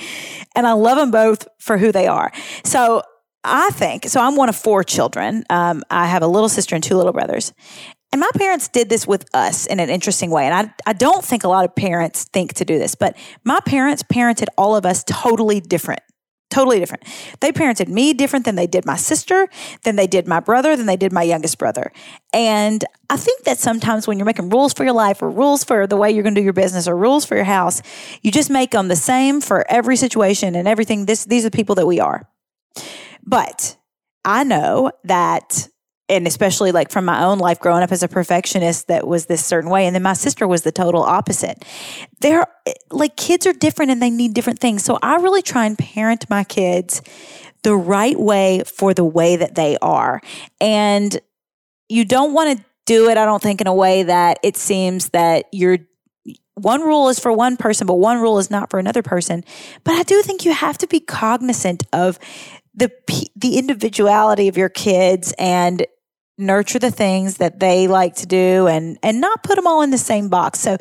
and 0.56 0.66
I 0.66 0.72
love 0.72 0.98
them 0.98 1.12
both 1.12 1.46
for 1.60 1.78
who 1.78 1.92
they 1.92 2.08
are. 2.08 2.32
So 2.64 3.02
I 3.44 3.72
think 3.72 4.06
so. 4.06 4.22
I'm 4.22 4.38
one 4.38 4.50
of 4.50 4.56
four 4.56 4.84
children. 4.84 5.44
Um, 5.50 5.84
I 5.92 6.08
have 6.08 6.22
a 6.22 6.28
little 6.28 6.48
sister 6.48 6.74
and 6.74 6.84
two 6.84 6.96
little 6.96 7.12
brothers. 7.12 7.54
And 8.16 8.22
my 8.22 8.32
parents 8.36 8.70
did 8.70 8.88
this 8.88 9.06
with 9.06 9.26
us 9.34 9.66
in 9.66 9.82
an 9.82 9.90
interesting 9.90 10.30
way. 10.32 10.46
And 10.46 10.54
I, 10.54 10.90
I 10.90 10.94
don't 10.94 11.22
think 11.22 11.44
a 11.44 11.50
lot 11.50 11.66
of 11.66 11.76
parents 11.76 12.24
think 12.24 12.54
to 12.54 12.64
do 12.64 12.80
this, 12.80 12.96
but 12.96 13.18
my 13.44 13.60
parents 13.66 14.04
parented 14.04 14.46
all 14.58 14.78
of 14.78 14.86
us 14.86 15.04
totally 15.04 15.60
different. 15.60 16.00
Totally 16.50 16.80
different. 16.80 17.04
They 17.42 17.52
parented 17.52 17.90
me 17.90 18.14
different 18.14 18.46
than 18.46 18.56
they 18.56 18.68
did 18.68 18.86
my 18.86 18.96
sister, 18.96 19.50
than 19.84 19.98
they 19.98 20.08
did 20.08 20.30
my 20.30 20.40
brother, 20.40 20.78
than 20.78 20.86
they 20.86 20.96
did 20.96 21.12
my 21.12 21.24
youngest 21.24 21.58
brother. 21.58 21.92
And 22.32 22.86
I 23.10 23.18
think 23.18 23.44
that 23.44 23.60
sometimes 23.60 24.08
when 24.08 24.18
you're 24.18 24.26
making 24.26 24.48
rules 24.48 24.72
for 24.72 24.86
your 24.86 24.94
life 24.94 25.22
or 25.22 25.30
rules 25.30 25.66
for 25.66 25.86
the 25.86 25.98
way 25.98 26.10
you're 26.10 26.24
going 26.24 26.36
to 26.36 26.40
do 26.40 26.46
your 26.46 26.54
business 26.54 26.88
or 26.88 26.96
rules 26.96 27.26
for 27.26 27.36
your 27.36 27.44
house, 27.44 27.82
you 28.22 28.32
just 28.32 28.50
make 28.50 28.72
them 28.72 28.88
the 28.88 28.96
same 28.96 29.42
for 29.42 29.70
every 29.70 29.98
situation 29.98 30.56
and 30.56 30.70
everything. 30.70 31.06
This, 31.06 31.26
these 31.26 31.44
are 31.44 31.50
the 31.50 31.58
people 31.58 31.76
that 31.76 31.86
we 31.86 32.00
are. 32.00 32.30
But 33.26 33.76
I 34.24 34.46
know 34.46 34.94
that, 35.04 35.68
and 36.08 36.28
especially 36.28 36.72
like 36.72 36.92
from 36.92 37.06
my 37.06 37.24
own 37.24 37.40
life 37.40 37.60
growing 37.60 37.84
up 37.84 37.92
as 37.92 38.04
a 38.04 38.08
perfectionist, 38.08 38.88
that 38.88 39.08
was 39.08 39.26
this 39.26 39.44
certain 39.44 39.70
way. 39.70 39.86
And 39.86 39.96
then 39.96 40.04
my 40.04 40.14
sister 40.14 40.48
was 40.48 40.62
the 40.62 40.72
total 40.72 41.02
opposite. 41.02 41.66
They're 42.22 42.46
like 42.92 43.16
kids 43.16 43.48
are 43.48 43.54
different 43.54 43.92
and 43.92 44.02
they 44.02 44.12
need 44.12 44.34
different 44.34 44.60
things. 44.60 44.84
So 44.84 45.00
I 45.02 45.16
really 45.16 45.42
try 45.42 45.66
and 45.66 45.78
parent 45.78 46.30
my 46.30 46.44
kids 46.44 47.02
the 47.64 47.76
right 47.76 48.20
way 48.20 48.62
for 48.66 48.94
the 48.94 49.04
way 49.04 49.36
that 49.38 49.56
they 49.56 49.78
are. 49.82 50.22
And 50.62 51.20
you 51.90 52.06
don't 52.06 52.34
want 52.34 52.58
to 52.58 52.66
do 52.86 53.10
it, 53.10 53.18
I 53.18 53.26
don't 53.26 53.42
think, 53.42 53.62
in 53.62 53.68
a 53.68 53.74
way 53.74 54.04
that 54.04 54.40
it 54.44 54.58
seems 54.58 55.10
that 55.10 55.46
you're 55.52 55.80
one 56.54 56.82
rule 56.82 57.10
is 57.10 57.20
for 57.20 57.34
one 57.34 57.58
person, 57.58 57.86
but 57.86 57.96
one 57.96 58.22
rule 58.22 58.38
is 58.40 58.50
not 58.50 58.70
for 58.70 58.80
another 58.80 59.02
person. 59.02 59.44
But 59.84 59.96
I 59.96 60.04
do 60.04 60.22
think 60.22 60.46
you 60.46 60.54
have 60.54 60.78
to 60.78 60.88
be 60.88 61.00
cognizant 61.00 61.84
of 61.92 62.18
the 62.74 62.92
the 63.36 63.58
individuality 63.58 64.48
of 64.48 64.58
your 64.58 64.70
kids 64.70 65.34
and 65.38 65.86
nurture 66.38 66.80
the 66.80 66.92
things 66.92 67.38
that 67.38 67.60
they 67.60 67.88
like 67.88 68.16
to 68.16 68.26
do 68.26 68.68
and 68.68 68.98
and 69.02 69.22
not 69.22 69.44
put 69.44 69.56
them 69.56 69.68
all 69.68 69.82
in 69.82 69.92
the 69.92 69.98
same 69.98 70.30
box. 70.30 70.60
So 70.60 70.78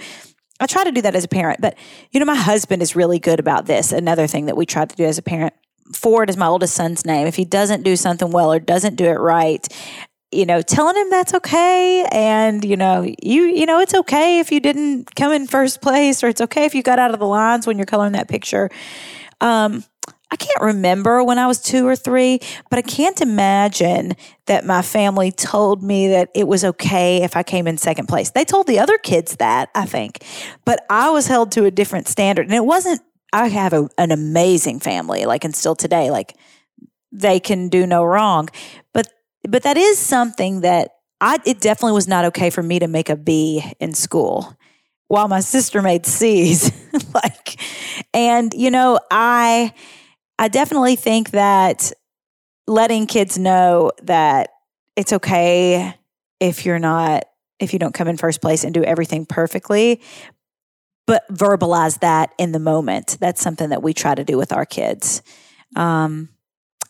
I 0.61 0.67
try 0.67 0.85
to 0.85 0.93
do 0.93 1.03
that 1.03 1.15
as 1.15 1.25
a 1.25 1.29
parent, 1.29 1.61
but 1.61 1.77
you 2.11 2.21
know 2.21 2.27
my 2.27 2.35
husband 2.35 2.83
is 2.83 2.97
really 2.97 3.19
good 3.19 3.41
about 3.41 3.67
this. 3.67 3.93
Another 3.93 4.27
thing 4.27 4.47
that 4.47 4.57
we 4.57 4.67
try 4.67 4.85
to 4.85 4.97
do 4.97 5.05
as 5.05 5.19
a 5.19 5.23
parent. 5.23 5.55
Ford 5.93 6.31
is 6.31 6.37
my 6.37 6.47
oldest 6.47 6.75
son's 6.75 7.05
name. 7.05 7.27
If 7.27 7.37
he 7.37 7.45
doesn't 7.45 7.83
do 7.83 7.95
something 7.95 8.31
well 8.31 8.51
or 8.51 8.59
doesn't 8.59 8.97
do 8.97 9.05
it 9.05 9.19
right, 9.19 9.69
you 10.35 10.47
know, 10.47 10.61
telling 10.61 10.97
him 10.97 11.11
that's 11.11 11.33
okay. 11.35 12.07
And, 12.11 12.65
you 12.65 12.77
know, 12.77 13.03
you, 13.03 13.45
you 13.45 13.67
know, 13.67 13.81
it's 13.81 13.95
okay 13.95 14.41
if 14.41 14.51
you 14.51 14.61
didn't 14.61 15.15
come 15.15 15.33
in 15.33 15.47
first 15.47 15.81
place 15.81 16.25
or 16.25 16.29
it's 16.29 16.41
okay 16.41 16.65
if 16.65 16.75
you 16.75 16.83
got 16.83 16.99
out 16.99 17.13
of 17.13 17.21
the 17.21 17.27
lines 17.27 17.67
when 17.67 17.79
you're 17.79 17.87
coloring 17.87 18.13
that 18.13 18.29
picture. 18.29 18.69
Um, 19.41 19.85
I 20.35 20.37
can't 20.37 20.63
remember 20.63 21.23
when 21.23 21.39
I 21.39 21.47
was 21.47 21.61
two 21.61 21.87
or 21.87 21.95
three, 21.95 22.41
but 22.69 22.81
I 22.81 22.83
can't 22.83 23.21
imagine 23.21 24.17
that 24.47 24.67
my 24.67 24.83
family 24.83 25.31
told 25.31 25.81
me 25.81 26.09
that 26.09 26.31
it 26.35 26.49
was 26.49 26.65
okay 26.65 27.23
if 27.23 27.37
I 27.37 27.45
came 27.45 27.69
in 27.69 27.79
second 27.79 28.09
place. 28.09 28.33
They 28.33 28.45
told 28.45 28.67
the 28.67 28.81
other 28.81 28.99
kids 28.99 29.37
that, 29.37 29.71
I 29.77 29.87
think, 29.87 30.25
but 30.65 30.85
I 30.91 31.11
was 31.11 31.29
held 31.29 31.53
to 31.53 31.67
a 31.67 31.71
different 31.71 32.09
standard. 32.09 32.47
And 32.47 32.55
it 32.55 32.65
wasn't, 32.65 33.01
I 33.33 33.47
have 33.47 33.73
a, 33.73 33.89
an 33.97 34.11
amazing 34.11 34.81
family, 34.81 35.25
like, 35.25 35.45
and 35.45 35.55
still 35.55 35.77
today, 35.77 36.11
like, 36.11 36.37
they 37.13 37.39
can 37.39 37.69
do 37.69 37.87
no 37.87 38.03
wrong. 38.03 38.49
But, 38.93 39.07
but 39.49 39.63
that 39.63 39.77
is 39.77 40.01
something 40.01 40.63
that 40.63 40.97
I, 41.21 41.39
it 41.47 41.61
definitely 41.61 41.93
was 41.93 42.09
not 42.09 42.25
okay 42.25 42.51
for 42.51 42.65
me 42.65 42.81
to 42.81 42.89
make 42.89 43.09
a 43.09 43.15
B 43.15 43.63
in 43.79 43.93
school 43.93 44.59
while 45.07 45.29
my 45.29 45.39
sister 45.39 45.81
made 45.81 46.07
C's. 46.07 46.73
like, 47.15 47.61
and, 48.13 48.53
you 48.53 48.73
know, 48.73 48.99
I, 49.13 49.73
I 50.39 50.49
definitely 50.49 50.97
think 50.97 51.31
that 51.31 51.93
letting 52.67 53.07
kids 53.07 53.39
know 53.39 53.93
that 54.03 54.51
it's 54.97 55.13
okay 55.13 55.95
if 56.41 56.65
you're 56.65 56.79
not 56.79 57.25
if 57.61 57.73
you 57.73 57.79
don't 57.79 57.95
come 57.95 58.09
in 58.09 58.17
first 58.17 58.41
place 58.41 58.65
and 58.65 58.75
do 58.75 58.83
everything 58.83 59.27
perfectly 59.27 60.01
but 61.07 61.27
verbalize 61.29 62.01
that 62.01 62.33
in 62.39 62.53
the 62.53 62.59
moment. 62.59 63.19
That's 63.21 63.43
something 63.43 63.71
that 63.71 63.83
we 63.83 63.93
try 63.93 64.15
to 64.15 64.25
do 64.25 64.37
with 64.39 64.53
our 64.53 64.65
kids. 64.65 65.23
Um, 65.77 66.31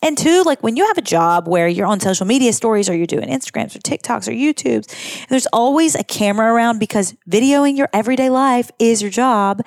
and 0.04 0.18
two, 0.18 0.42
like 0.42 0.62
when 0.62 0.76
you 0.76 0.86
have 0.86 0.98
a 0.98 1.02
job 1.02 1.48
where 1.48 1.66
you're 1.66 1.86
on 1.86 1.98
social 1.98 2.26
media 2.26 2.52
stories 2.52 2.90
or 2.90 2.94
you're 2.94 3.06
doing 3.06 3.26
Instagrams 3.26 3.74
or 3.74 3.78
TikToks 3.78 4.28
or 4.28 4.32
YouTubes, 4.32 5.28
there's 5.28 5.46
always 5.46 5.94
a 5.94 6.04
camera 6.04 6.52
around 6.52 6.78
because 6.78 7.14
videoing 7.26 7.78
your 7.78 7.88
everyday 7.94 8.28
life 8.28 8.70
is 8.78 9.00
your 9.00 9.10
job. 9.10 9.62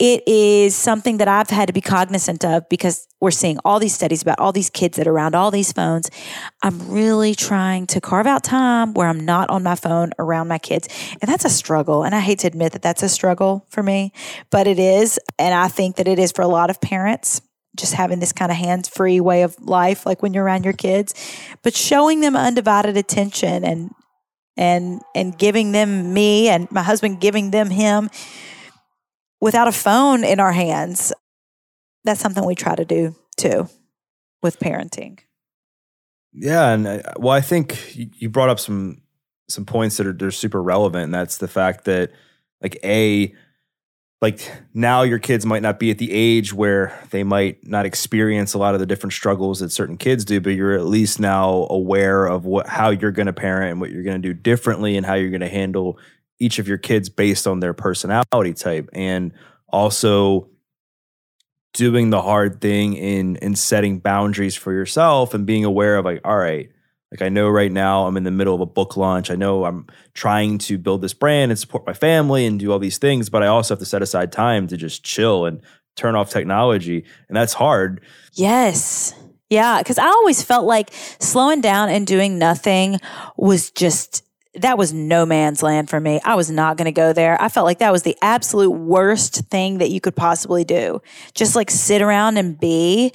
It 0.00 0.26
is 0.26 0.74
something 0.74 1.18
that 1.18 1.28
I've 1.28 1.50
had 1.50 1.68
to 1.68 1.72
be 1.72 1.80
cognizant 1.80 2.44
of 2.44 2.68
because 2.68 3.06
we're 3.20 3.30
seeing 3.30 3.58
all 3.64 3.78
these 3.78 3.94
studies 3.94 4.22
about 4.22 4.40
all 4.40 4.50
these 4.50 4.70
kids 4.70 4.96
that 4.96 5.06
are 5.06 5.12
around 5.12 5.36
all 5.36 5.52
these 5.52 5.70
phones. 5.70 6.10
I'm 6.62 6.90
really 6.90 7.36
trying 7.36 7.86
to 7.88 8.00
carve 8.00 8.26
out 8.26 8.42
time 8.42 8.92
where 8.94 9.06
I'm 9.06 9.20
not 9.20 9.50
on 9.50 9.62
my 9.62 9.76
phone 9.76 10.10
around 10.18 10.48
my 10.48 10.58
kids. 10.58 10.88
And 11.22 11.30
that's 11.30 11.44
a 11.44 11.50
struggle. 11.50 12.02
And 12.02 12.12
I 12.12 12.20
hate 12.20 12.40
to 12.40 12.48
admit 12.48 12.72
that 12.72 12.82
that's 12.82 13.04
a 13.04 13.08
struggle 13.08 13.66
for 13.68 13.84
me, 13.84 14.12
but 14.50 14.66
it 14.66 14.80
is. 14.80 15.20
And 15.38 15.54
I 15.54 15.68
think 15.68 15.94
that 15.96 16.08
it 16.08 16.18
is 16.18 16.32
for 16.32 16.42
a 16.42 16.48
lot 16.48 16.70
of 16.70 16.80
parents 16.80 17.42
just 17.80 17.94
having 17.94 18.20
this 18.20 18.32
kind 18.32 18.52
of 18.52 18.58
hands 18.58 18.88
free 18.88 19.20
way 19.20 19.42
of 19.42 19.58
life, 19.60 20.06
like 20.06 20.22
when 20.22 20.34
you're 20.34 20.44
around 20.44 20.64
your 20.64 20.74
kids, 20.74 21.14
but 21.62 21.74
showing 21.74 22.20
them 22.20 22.36
undivided 22.36 22.96
attention 22.96 23.64
and 23.64 23.90
and 24.56 25.00
and 25.14 25.38
giving 25.38 25.72
them 25.72 26.12
me 26.12 26.48
and 26.48 26.70
my 26.70 26.82
husband 26.82 27.20
giving 27.20 27.50
them 27.50 27.70
him 27.70 28.10
without 29.40 29.68
a 29.68 29.72
phone 29.72 30.24
in 30.24 30.40
our 30.40 30.52
hands. 30.52 31.12
That's 32.04 32.20
something 32.20 32.44
we 32.44 32.54
try 32.54 32.74
to 32.74 32.84
do 32.84 33.14
too 33.36 33.68
with 34.42 34.58
parenting. 34.58 35.20
Yeah, 36.32 36.70
and 36.70 36.86
uh, 36.86 37.02
well, 37.16 37.32
I 37.32 37.40
think 37.40 37.96
you 37.96 38.28
brought 38.28 38.48
up 38.48 38.60
some 38.60 39.02
some 39.50 39.64
points 39.64 39.96
that 39.96 40.06
are 40.06 40.12
they're 40.12 40.30
super 40.30 40.62
relevant. 40.62 41.04
And 41.04 41.14
that's 41.14 41.38
the 41.38 41.48
fact 41.48 41.84
that 41.84 42.12
like 42.62 42.78
a 42.84 43.34
like 44.20 44.50
now 44.74 45.02
your 45.02 45.18
kids 45.18 45.46
might 45.46 45.62
not 45.62 45.78
be 45.78 45.90
at 45.90 45.98
the 45.98 46.12
age 46.12 46.52
where 46.52 46.98
they 47.10 47.24
might 47.24 47.66
not 47.66 47.86
experience 47.86 48.52
a 48.52 48.58
lot 48.58 48.74
of 48.74 48.80
the 48.80 48.86
different 48.86 49.12
struggles 49.14 49.60
that 49.60 49.72
certain 49.72 49.96
kids 49.96 50.24
do 50.24 50.40
but 50.40 50.50
you're 50.50 50.74
at 50.74 50.84
least 50.84 51.18
now 51.20 51.66
aware 51.70 52.26
of 52.26 52.44
what 52.44 52.66
how 52.66 52.90
you're 52.90 53.12
going 53.12 53.26
to 53.26 53.32
parent 53.32 53.72
and 53.72 53.80
what 53.80 53.90
you're 53.90 54.02
going 54.02 54.20
to 54.20 54.28
do 54.28 54.34
differently 54.34 54.96
and 54.96 55.06
how 55.06 55.14
you're 55.14 55.30
going 55.30 55.40
to 55.40 55.48
handle 55.48 55.98
each 56.40 56.58
of 56.58 56.66
your 56.66 56.78
kids 56.78 57.08
based 57.08 57.46
on 57.46 57.60
their 57.60 57.74
personality 57.74 58.54
type. 58.54 58.88
And 58.92 59.32
also 59.68 60.48
doing 61.74 62.10
the 62.10 62.20
hard 62.20 62.60
thing 62.60 62.94
in 62.94 63.36
in 63.36 63.54
setting 63.54 64.00
boundaries 64.00 64.56
for 64.56 64.72
yourself 64.72 65.34
and 65.34 65.46
being 65.46 65.64
aware 65.64 65.96
of 65.96 66.04
like 66.04 66.20
all 66.24 66.36
right 66.36 66.70
like 67.10 67.22
I 67.22 67.28
know 67.28 67.48
right 67.48 67.72
now 67.72 68.06
I'm 68.06 68.16
in 68.16 68.24
the 68.24 68.30
middle 68.30 68.54
of 68.54 68.60
a 68.60 68.66
book 68.66 68.96
launch. 68.96 69.30
I 69.30 69.34
know 69.34 69.64
I'm 69.64 69.86
trying 70.14 70.58
to 70.58 70.78
build 70.78 71.02
this 71.02 71.14
brand 71.14 71.50
and 71.50 71.58
support 71.58 71.86
my 71.86 71.92
family 71.92 72.46
and 72.46 72.58
do 72.58 72.70
all 72.70 72.78
these 72.78 72.98
things, 72.98 73.28
but 73.28 73.42
I 73.42 73.48
also 73.48 73.74
have 73.74 73.80
to 73.80 73.86
set 73.86 74.02
aside 74.02 74.32
time 74.32 74.68
to 74.68 74.76
just 74.76 75.02
chill 75.02 75.44
and 75.44 75.60
turn 75.96 76.14
off 76.14 76.30
technology. 76.30 77.04
And 77.28 77.36
that's 77.36 77.52
hard. 77.52 78.00
Yes. 78.34 79.14
Yeah, 79.48 79.78
because 79.78 79.98
I 79.98 80.06
always 80.06 80.42
felt 80.42 80.64
like 80.64 80.90
slowing 81.18 81.60
down 81.60 81.88
and 81.88 82.06
doing 82.06 82.38
nothing 82.38 83.00
was 83.36 83.72
just 83.72 84.22
that 84.54 84.78
was 84.78 84.92
no 84.92 85.24
man's 85.24 85.62
land 85.62 85.88
for 85.88 86.00
me. 86.00 86.20
I 86.24 86.34
was 86.34 86.50
not 86.50 86.76
going 86.76 86.86
to 86.86 86.92
go 86.92 87.12
there. 87.12 87.40
I 87.40 87.48
felt 87.48 87.66
like 87.66 87.78
that 87.78 87.92
was 87.92 88.02
the 88.02 88.16
absolute 88.20 88.70
worst 88.70 89.44
thing 89.48 89.78
that 89.78 89.90
you 89.90 90.00
could 90.00 90.16
possibly 90.16 90.64
do. 90.64 91.02
Just 91.34 91.54
like 91.54 91.70
sit 91.70 92.02
around 92.02 92.36
and 92.36 92.58
be. 92.58 93.12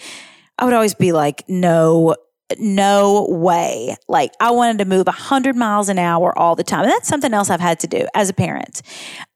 I 0.57 0.63
would 0.63 0.73
always 0.73 0.93
be 0.93 1.11
like, 1.11 1.43
no, 1.49 2.15
no 2.59 3.27
way. 3.29 3.95
Like 4.07 4.31
I 4.39 4.51
wanted 4.51 4.77
to 4.79 4.85
move 4.85 5.07
100 5.07 5.55
miles 5.55 5.89
an 5.89 5.97
hour 5.97 6.37
all 6.37 6.55
the 6.55 6.63
time. 6.63 6.83
And 6.83 6.91
that's 6.91 7.07
something 7.07 7.33
else 7.33 7.49
I've 7.49 7.59
had 7.59 7.79
to 7.81 7.87
do 7.87 8.07
as 8.13 8.29
a 8.29 8.33
parent. 8.33 8.81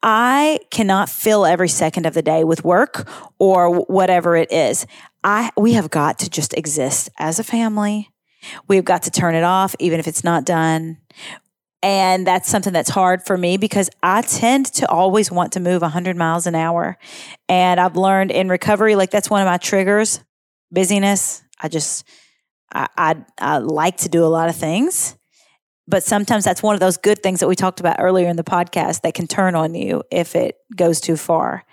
I 0.03 0.59
cannot 0.69 1.09
fill 1.09 1.45
every 1.45 1.69
second 1.69 2.05
of 2.05 2.13
the 2.13 2.21
day 2.21 2.43
with 2.43 2.63
work 2.63 3.09
or 3.39 3.83
whatever 3.85 4.35
it 4.35 4.51
is. 4.51 4.85
I 5.23 5.51
we 5.57 5.73
have 5.73 5.89
got 5.89 6.19
to 6.19 6.29
just 6.29 6.53
exist 6.53 7.09
as 7.17 7.39
a 7.39 7.43
family. 7.43 8.09
We've 8.67 8.85
got 8.85 9.03
to 9.03 9.11
turn 9.11 9.35
it 9.35 9.43
off 9.43 9.75
even 9.79 9.99
if 9.99 10.07
it's 10.07 10.23
not 10.23 10.45
done. 10.45 10.97
And 11.81 12.27
that's 12.27 12.49
something 12.49 12.73
that's 12.73 12.89
hard 12.89 13.25
for 13.25 13.37
me 13.37 13.55
because 13.55 13.89
I 14.03 14.21
tend 14.21 14.65
to 14.73 14.89
always 14.89 15.31
want 15.31 15.53
to 15.53 15.61
move 15.61 15.81
100 15.81 16.17
miles 16.17 16.45
an 16.45 16.53
hour. 16.53 16.97
And 17.47 17.79
I've 17.79 17.95
learned 17.95 18.31
in 18.31 18.49
recovery 18.49 18.95
like 18.95 19.11
that's 19.11 19.29
one 19.29 19.41
of 19.41 19.45
my 19.45 19.57
triggers, 19.57 20.21
busyness. 20.71 21.41
I 21.61 21.69
just 21.69 22.05
I, 22.71 23.15
I, 23.39 23.57
like 23.57 23.97
to 23.97 24.09
do 24.09 24.23
a 24.23 24.27
lot 24.27 24.49
of 24.49 24.55
things, 24.55 25.17
but 25.87 26.03
sometimes 26.03 26.45
that's 26.45 26.61
one 26.61 26.75
of 26.75 26.79
those 26.79 26.97
good 26.97 27.23
things 27.23 27.39
that 27.39 27.47
we 27.47 27.55
talked 27.55 27.79
about 27.79 27.97
earlier 27.99 28.27
in 28.27 28.35
the 28.35 28.43
podcast 28.43 29.01
that 29.01 29.15
can 29.15 29.27
turn 29.27 29.55
on 29.55 29.73
you 29.73 30.03
if 30.11 30.35
it 30.35 30.57
goes 30.75 31.01
too 31.01 31.17
far. 31.17 31.65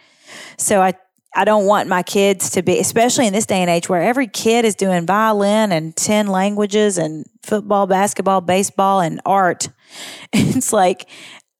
So 0.57 0.80
I 0.80 0.94
I 1.36 1.44
don't 1.44 1.66
want 1.66 1.86
my 1.86 2.03
kids 2.03 2.51
to 2.53 2.62
be, 2.62 2.78
especially 2.78 3.26
in 3.26 3.34
this 3.34 3.44
day 3.44 3.61
and 3.61 3.68
age 3.68 3.90
where 3.90 4.01
every 4.01 4.26
kid 4.26 4.64
is 4.64 4.74
doing 4.74 5.05
violin 5.05 5.70
and 5.70 5.94
10 5.94 6.28
languages 6.28 6.97
and 6.97 7.26
football, 7.42 7.86
basketball, 7.86 8.40
baseball, 8.40 9.01
and 9.01 9.20
art. 9.26 9.68
It's 10.32 10.72
like, 10.72 11.09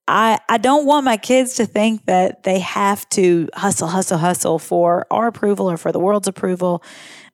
I, 0.09 0.39
I 0.49 0.57
don't 0.57 0.87
want 0.87 1.05
my 1.05 1.19
kids 1.19 1.57
to 1.57 1.67
think 1.67 2.07
that 2.07 2.43
they 2.45 2.61
have 2.61 3.07
to 3.11 3.49
hustle, 3.55 3.89
hustle, 3.89 4.17
hustle 4.17 4.59
for 4.59 5.07
our 5.11 5.27
approval 5.27 5.71
or 5.71 5.77
for 5.77 5.93
the 5.93 6.01
world's 6.01 6.27
approval. 6.27 6.83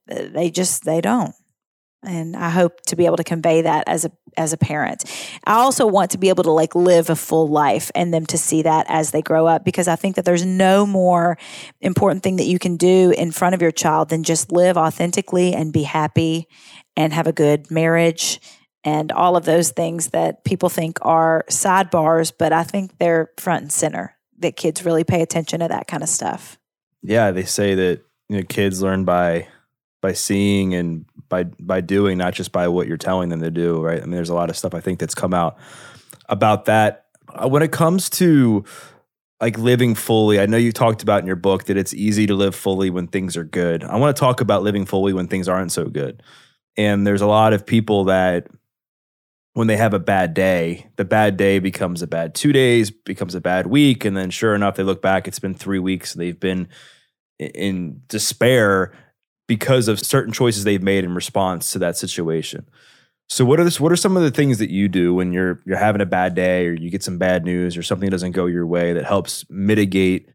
They 0.09 0.51
just, 0.51 0.85
they 0.85 1.01
don't 1.01 1.35
and 2.05 2.37
I 2.37 2.51
hope 2.51 2.81
to 2.83 2.97
be 2.97 3.07
able 3.07 3.17
to 3.17 3.25
convey 3.25 3.63
that 3.63 3.85
as 3.87 4.05
a 4.05 4.13
as 4.37 4.53
a 4.53 4.57
parent. 4.57 5.05
I 5.45 5.55
also 5.55 5.87
want 5.87 6.13
to 6.13 6.19
be 6.19 6.31
able 6.31 6.45
to 6.45 6.51
like 6.51 6.75
live 6.75 7.11
a 7.11 7.17
full 7.17 7.49
life 7.49 7.91
and 7.95 8.15
them 8.15 8.25
to 8.27 8.39
see 8.39 8.63
that 8.63 8.87
as 8.89 9.11
they 9.11 9.21
grow 9.21 9.47
up 9.47 9.65
because 9.65 9.89
I 9.89 9.97
think 9.97 10.17
that 10.17 10.25
there's 10.25 10.45
no 10.45 10.87
more 10.87 11.37
important 11.81 12.23
thing 12.23 12.37
that 12.37 12.47
you 12.47 12.59
can 12.59 12.77
do 12.77 13.13
in 13.17 13.31
front 13.31 13.55
of 13.55 13.61
your 13.61 13.71
child 13.71 14.09
than 14.09 14.23
just 14.23 14.51
live 14.51 14.79
authentically 14.79 15.55
and 15.55 15.73
be 15.73 15.83
happy 15.83 16.49
and 16.97 17.13
have 17.13 17.27
a 17.27 17.33
good 17.33 17.71
marriage 17.71 18.41
and 18.85 19.13
all 19.13 19.37
of 19.37 19.45
those 19.45 19.71
things 19.71 20.09
that 20.09 20.45
people 20.45 20.69
think 20.69 20.99
are 21.03 21.45
sidebars, 21.49 22.33
but 22.37 22.53
I 22.53 22.65
think 22.65 22.99
they're 22.99 23.31
front 23.39 23.63
and 23.63 23.73
center. 23.73 24.17
That 24.39 24.57
kids 24.57 24.85
really 24.85 25.05
pay 25.05 25.23
attention 25.23 25.61
to 25.61 25.69
that 25.69 25.87
kind 25.87 26.03
of 26.03 26.09
stuff. 26.09 26.59
Yeah, 27.03 27.31
they 27.31 27.45
say 27.45 27.75
that 27.77 28.01
you 28.29 28.39
know 28.39 28.43
kids 28.49 28.83
learn 28.83 29.05
by 29.05 29.47
by 30.01 30.13
seeing 30.15 30.75
and 30.75 31.05
by 31.33 31.45
by 31.59 31.81
doing, 31.81 32.19
not 32.19 32.35
just 32.35 32.53
by 32.53 32.69
what 32.69 32.87
you're 32.87 32.99
telling 32.99 33.31
them 33.31 33.41
to 33.41 33.51
do, 33.51 33.81
right? 33.81 33.99
I 33.99 34.03
mean, 34.03 34.11
there's 34.11 34.29
a 34.29 34.35
lot 34.35 34.51
of 34.51 34.57
stuff 34.57 34.75
I 34.75 34.81
think 34.81 34.99
that's 34.99 35.15
come 35.15 35.33
out 35.33 35.59
about 36.29 36.67
that. 36.67 37.07
Uh, 37.29 37.49
when 37.49 37.63
it 37.63 37.73
comes 37.73 38.11
to 38.11 38.65
like 39.41 39.59
living 39.59 39.95
fully, 39.95 40.39
I 40.39 40.47
know 40.47 40.59
you 40.59 40.71
talked 40.71 41.03
about 41.03 41.21
in 41.21 41.27
your 41.27 41.37
book 41.37 41.65
that 41.65 41.79
it's 41.79 41.95
easy 41.95 42.27
to 42.27 42.35
live 42.35 42.55
fully 42.55 42.91
when 42.91 43.09
things 43.09 43.35
are 43.37 43.45
good. 43.45 43.83
I 43.83 43.97
want 43.97 44.15
to 44.15 44.21
talk 44.21 44.43
about 44.43 44.63
living 44.63 44.85
fully 44.85 45.15
when 45.15 45.27
things 45.27 45.49
aren't 45.49 45.73
so 45.73 45.87
good. 45.87 46.23
And 46.77 47.07
there's 47.07 47.23
a 47.23 47.27
lot 47.27 47.55
of 47.55 47.65
people 47.65 48.05
that 48.05 48.47
when 49.55 49.69
they 49.69 49.77
have 49.79 49.95
a 49.95 49.99
bad 49.99 50.35
day, 50.35 50.87
the 50.97 51.05
bad 51.05 51.37
day 51.39 51.59
becomes 51.59 52.03
a 52.03 52.07
bad 52.07 52.35
two 52.35 52.53
days, 52.53 52.91
becomes 52.91 53.35
a 53.35 53.41
bad 53.41 53.67
week. 53.67 54.05
And 54.05 54.17
then 54.17 54.31
sure 54.31 54.55
enough, 54.55 54.77
they 54.77 54.83
look 54.83 55.01
back, 55.01 55.27
it's 55.27 55.39
been 55.39 55.55
three 55.55 55.79
weeks, 55.79 56.13
they've 56.13 56.39
been 56.39 56.69
in 57.39 58.03
despair 58.07 58.93
because 59.47 59.89
of 59.89 60.01
certain 60.01 60.33
choices 60.33 60.65
they've 60.65 60.83
made 60.83 61.05
in 61.05 61.15
response 61.15 61.73
to 61.73 61.79
that 61.79 61.97
situation. 61.97 62.67
So 63.29 63.45
what 63.45 63.59
are 63.59 63.65
this, 63.65 63.81
what 63.81 63.93
are 63.93 63.97
some 63.97 64.17
of 64.17 64.23
the 64.23 64.31
things 64.31 64.59
that 64.59 64.71
you 64.71 64.89
do 64.89 65.15
when 65.15 65.33
you're 65.33 65.61
you're 65.65 65.79
having 65.79 66.03
a 66.03 66.07
bad 66.07 66.35
day 66.35 66.67
or 66.67 66.75
you 66.75 66.91
get 66.91 67.03
some 67.03 67.19
bad 67.19 67.45
news 67.45 67.77
or 67.77 67.83
something 67.83 68.11
doesn't 68.11 68.33
go 68.33 68.47
your 68.47 68.67
way 68.67 68.93
that 68.93 69.05
helps 69.05 69.45
mitigate 69.49 70.29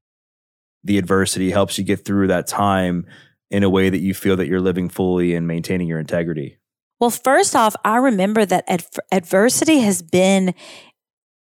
the 0.83 0.97
adversity, 0.97 1.51
helps 1.51 1.77
you 1.77 1.83
get 1.83 2.05
through 2.05 2.27
that 2.27 2.47
time 2.47 3.05
in 3.51 3.63
a 3.63 3.69
way 3.69 3.89
that 3.89 3.99
you 3.99 4.13
feel 4.13 4.35
that 4.37 4.47
you're 4.47 4.61
living 4.61 4.89
fully 4.89 5.35
and 5.35 5.47
maintaining 5.47 5.87
your 5.87 5.99
integrity? 5.99 6.57
Well, 6.99 7.09
first 7.11 7.55
off, 7.55 7.75
I 7.85 7.97
remember 7.97 8.45
that 8.45 8.63
ad- 8.67 8.85
adversity 9.11 9.79
has 9.79 10.01
been 10.01 10.55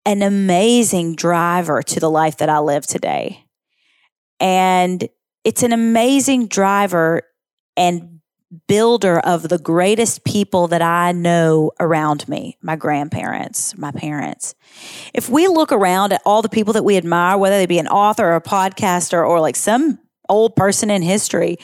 an 0.05 0.23
amazing 0.23 1.17
driver 1.17 1.83
to 1.83 2.01
the 2.01 2.11
life 2.11 2.37
that 2.39 2.49
I 2.49 2.59
live 2.59 2.87
today. 2.87 3.45
And 4.39 5.09
it's 5.45 5.63
an 5.63 5.73
amazing 5.73 6.49
driver 6.49 7.23
and 7.77 8.21
builder 8.67 9.21
of 9.21 9.49
the 9.49 9.59
greatest 9.59 10.25
people 10.25 10.67
that 10.69 10.83
I 10.83 11.13
know 11.13 11.71
around 11.79 12.29
me 12.29 12.57
my 12.61 12.77
grandparents, 12.77 13.77
my 13.79 13.93
parents. 13.93 14.55
If 15.15 15.29
we 15.29 15.47
look 15.47 15.71
around 15.71 16.13
at 16.13 16.23
all 16.27 16.43
the 16.43 16.49
people 16.49 16.73
that 16.73 16.85
we 16.85 16.97
admire, 16.97 17.39
whether 17.39 17.57
they 17.57 17.67
be 17.67 17.79
an 17.79 17.89
author 17.89 18.27
or 18.27 18.37
a 18.37 18.43
podcaster 18.43 19.27
or 19.27 19.41
like 19.41 19.57
some 19.57 19.99
old 20.29 20.57
person 20.57 20.91
in 20.91 21.03
history, 21.03 21.59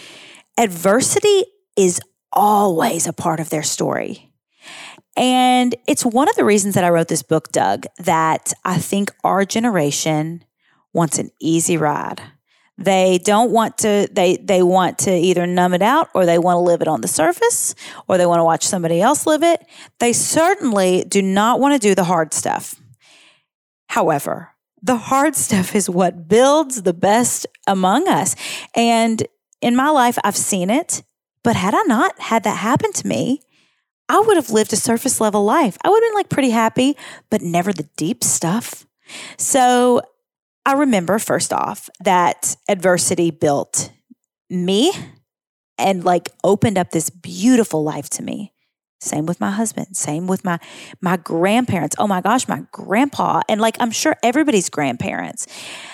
adversity 0.56 1.44
is 1.76 2.00
always 2.32 3.06
a 3.06 3.12
part 3.12 3.40
of 3.40 3.50
their 3.50 3.62
story. 3.62 4.32
And 5.16 5.74
it's 5.88 6.04
one 6.04 6.28
of 6.28 6.36
the 6.36 6.44
reasons 6.44 6.74
that 6.74 6.84
I 6.84 6.90
wrote 6.90 7.08
this 7.08 7.22
book, 7.22 7.50
Doug, 7.50 7.86
that 7.98 8.52
I 8.64 8.78
think 8.78 9.10
our 9.24 9.44
generation 9.44 10.44
wants 10.92 11.18
an 11.18 11.30
easy 11.40 11.76
ride. 11.76 12.20
They 12.78 13.18
don't 13.24 13.50
want 13.50 13.78
to 13.78 14.06
they 14.12 14.36
they 14.36 14.62
want 14.62 14.98
to 15.00 15.10
either 15.10 15.46
numb 15.46 15.72
it 15.72 15.80
out 15.80 16.10
or 16.14 16.26
they 16.26 16.38
want 16.38 16.56
to 16.56 16.60
live 16.60 16.82
it 16.82 16.88
on 16.88 17.00
the 17.00 17.08
surface 17.08 17.74
or 18.06 18.18
they 18.18 18.26
want 18.26 18.40
to 18.40 18.44
watch 18.44 18.66
somebody 18.66 19.00
else 19.00 19.26
live 19.26 19.42
it. 19.42 19.66
They 19.98 20.12
certainly 20.12 21.04
do 21.04 21.22
not 21.22 21.58
want 21.58 21.74
to 21.74 21.88
do 21.88 21.94
the 21.94 22.04
hard 22.04 22.34
stuff. 22.34 22.80
However, 23.88 24.50
the 24.82 24.96
hard 24.96 25.36
stuff 25.46 25.74
is 25.74 25.88
what 25.88 26.28
builds 26.28 26.82
the 26.82 26.92
best 26.92 27.46
among 27.66 28.08
us. 28.08 28.36
And 28.74 29.26
in 29.62 29.74
my 29.74 29.88
life 29.88 30.18
I've 30.22 30.36
seen 30.36 30.68
it, 30.68 31.02
but 31.42 31.56
had 31.56 31.74
I 31.74 31.82
not 31.86 32.20
had 32.20 32.44
that 32.44 32.58
happen 32.58 32.92
to 32.92 33.06
me, 33.06 33.40
I 34.08 34.20
would 34.20 34.36
have 34.36 34.50
lived 34.50 34.74
a 34.74 34.76
surface 34.76 35.18
level 35.18 35.44
life. 35.44 35.78
I 35.82 35.88
would 35.88 36.02
have 36.02 36.10
been 36.10 36.18
like 36.18 36.28
pretty 36.28 36.50
happy, 36.50 36.96
but 37.30 37.40
never 37.40 37.72
the 37.72 37.88
deep 37.96 38.22
stuff. 38.22 38.86
So 39.38 40.02
I 40.66 40.72
remember 40.72 41.20
first 41.20 41.52
off 41.52 41.88
that 42.00 42.56
adversity 42.68 43.30
built 43.30 43.92
me 44.50 44.90
and 45.78 46.04
like 46.04 46.30
opened 46.42 46.76
up 46.76 46.90
this 46.90 47.08
beautiful 47.08 47.84
life 47.84 48.10
to 48.10 48.22
me. 48.24 48.52
Same 49.00 49.26
with 49.26 49.40
my 49.40 49.52
husband, 49.52 49.96
same 49.96 50.26
with 50.26 50.44
my 50.44 50.58
my 51.00 51.18
grandparents. 51.18 51.94
Oh 52.00 52.08
my 52.08 52.20
gosh, 52.20 52.48
my 52.48 52.64
grandpa 52.72 53.42
and 53.48 53.60
like 53.60 53.76
I'm 53.78 53.92
sure 53.92 54.16
everybody's 54.24 54.68
grandparents 54.68 55.46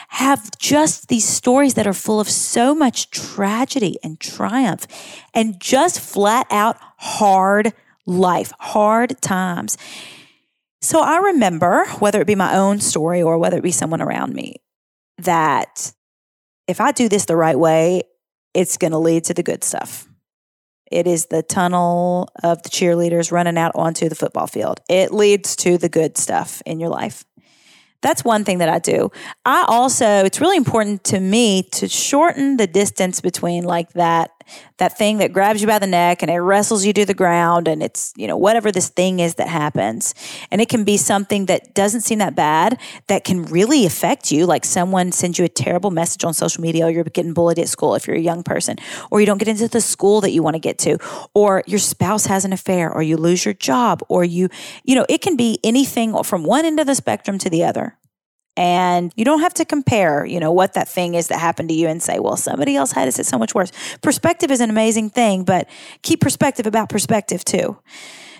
have 0.09 0.57
just 0.59 1.09
these 1.09 1.29
stories 1.29 1.75
that 1.75 1.87
are 1.87 1.93
full 1.93 2.19
of 2.19 2.31
so 2.31 2.75
much 2.75 3.11
tragedy 3.11 3.99
and 4.03 4.19
triumph 4.21 4.87
and 5.35 5.61
just 5.61 6.01
flat 6.01 6.47
out 6.51 6.79
hard 6.97 7.75
life, 8.07 8.53
hard 8.59 9.21
times. 9.21 9.77
So 10.83 11.01
I 11.01 11.19
remember, 11.19 11.87
whether 12.01 12.21
it 12.21 12.27
be 12.27 12.35
my 12.35 12.57
own 12.57 12.81
story 12.81 13.23
or 13.23 13.39
whether 13.39 13.57
it 13.57 13.63
be 13.63 13.71
someone 13.71 14.03
around 14.03 14.35
me, 14.35 14.57
that 15.19 15.93
if 16.67 16.81
I 16.81 16.91
do 16.91 17.09
this 17.09 17.25
the 17.25 17.37
right 17.37 17.59
way, 17.59 18.03
it's 18.53 18.77
going 18.77 18.91
to 18.91 18.99
lead 18.99 19.25
to 19.25 19.35
the 19.35 19.45
good 19.45 19.63
stuff. 19.63 20.09
It 20.91 21.07
is 21.07 21.27
the 21.27 21.43
tunnel 21.43 22.29
of 22.43 22.63
the 22.65 22.69
cheerleaders 22.69 23.33
running 23.33 23.57
out 23.57 23.73
onto 23.77 24.09
the 24.09 24.15
football 24.15 24.47
field. 24.47 24.81
It 24.91 25.13
leads 25.13 25.57
to 25.57 25.79
the 25.79 25.89
good 25.89 26.19
stuff 26.19 26.61
in 26.67 26.81
your 26.81 26.91
life. 26.91 27.25
That's 28.03 28.25
one 28.25 28.45
thing 28.45 28.59
that 28.59 28.69
I 28.69 28.81
do. 28.81 29.11
I 29.45 29.65
also, 29.69 30.25
it's 30.25 30.41
really 30.41 30.57
important 30.57 31.05
to 31.05 31.21
me 31.21 31.63
to 31.75 31.89
shorten 31.89 32.57
the 32.57 32.67
distance 32.67 33.21
between 33.21 33.63
like 33.63 33.93
that 33.93 34.33
that 34.79 34.97
thing 34.97 35.19
that 35.19 35.33
grabs 35.33 35.61
you 35.61 35.67
by 35.67 35.79
the 35.79 35.87
neck 35.87 36.23
and 36.23 36.31
it 36.31 36.39
wrestles 36.39 36.85
you 36.85 36.93
to 36.93 37.05
the 37.05 37.15
ground 37.15 37.69
and 37.69 37.83
it's 37.83 38.13
you 38.17 38.27
know 38.27 38.37
whatever 38.37 38.73
this 38.73 38.89
thing 38.89 39.21
is 39.21 39.37
that 39.37 39.49
happens. 39.49 40.15
And 40.51 40.61
it 40.61 40.69
can 40.69 40.85
be 40.85 40.97
something 40.97 41.47
that 41.47 41.75
doesn't 41.75 42.03
seem 42.03 42.19
that 42.19 42.35
bad 42.35 42.79
that 43.07 43.25
can 43.25 43.45
really 43.45 43.87
affect 43.87 44.31
you. 44.33 44.47
Like 44.47 44.65
someone 44.65 45.13
sends 45.13 45.39
you 45.39 45.45
a 45.45 45.49
terrible 45.49 45.91
message 45.91 46.25
on 46.25 46.35
social 46.35 46.63
media 46.63 46.87
or 46.87 46.91
you're 46.91 47.05
getting 47.05 47.35
bullied 47.35 47.59
at 47.59 47.69
school 47.69 47.95
if 47.95 48.07
you're 48.07 48.17
a 48.17 48.21
young 48.21 48.43
person 48.43 48.77
or 49.11 49.21
you 49.21 49.27
don't 49.27 49.39
get 49.39 49.49
into 49.49 49.69
the 49.69 49.81
school 49.81 50.21
that 50.21 50.31
you 50.31 50.43
want 50.43 50.55
to 50.55 50.61
get 50.61 50.79
to 50.79 50.99
or 51.35 51.63
your 51.67 51.79
spouse 51.79 52.27
has 52.27 52.45
an 52.45 52.53
affair 52.53 52.93
or 52.93 53.03
you 53.03 53.17
lose 53.17 53.45
your 53.45 53.55
job 53.55 54.03
or 54.09 54.25
you 54.25 54.49
you 54.85 54.95
know 54.95 55.07
it 55.09 55.19
can 55.19 55.37
be 55.37 55.59
anything 55.65 56.21
from 56.23 56.45
one 56.45 56.65
end 56.65 56.81
of 56.81 56.87
the 56.87 56.95
spectrum 56.95 57.39
to 57.39 57.51
the 57.51 57.65
other 57.65 57.97
and 58.57 59.13
you 59.17 59.25
don't 59.25 59.41
have 59.41 59.55
to 59.55 59.65
compare, 59.65 60.27
you 60.27 60.39
know, 60.39 60.53
what 60.53 60.75
that 60.75 60.89
thing 60.89 61.15
is 61.15 61.29
that 61.29 61.39
happened 61.39 61.71
to 61.71 61.75
you 61.75 61.89
and 61.89 62.03
say, 62.03 62.19
well, 62.19 62.37
somebody 62.37 62.77
else 62.77 62.93
had 62.93 63.09
it 63.09 63.19
it's 63.19 63.29
so 63.29 63.39
much 63.39 63.55
worse. 63.55 63.73
Perspective 64.03 64.51
is 64.51 64.61
an 64.61 64.71
amazing 64.71 65.11
thing, 65.11 65.45
but 65.45 65.69
keep 66.03 66.21
perspective 66.21 66.67
about 66.67 66.89
perspective 66.89 67.45
too. 67.45 67.79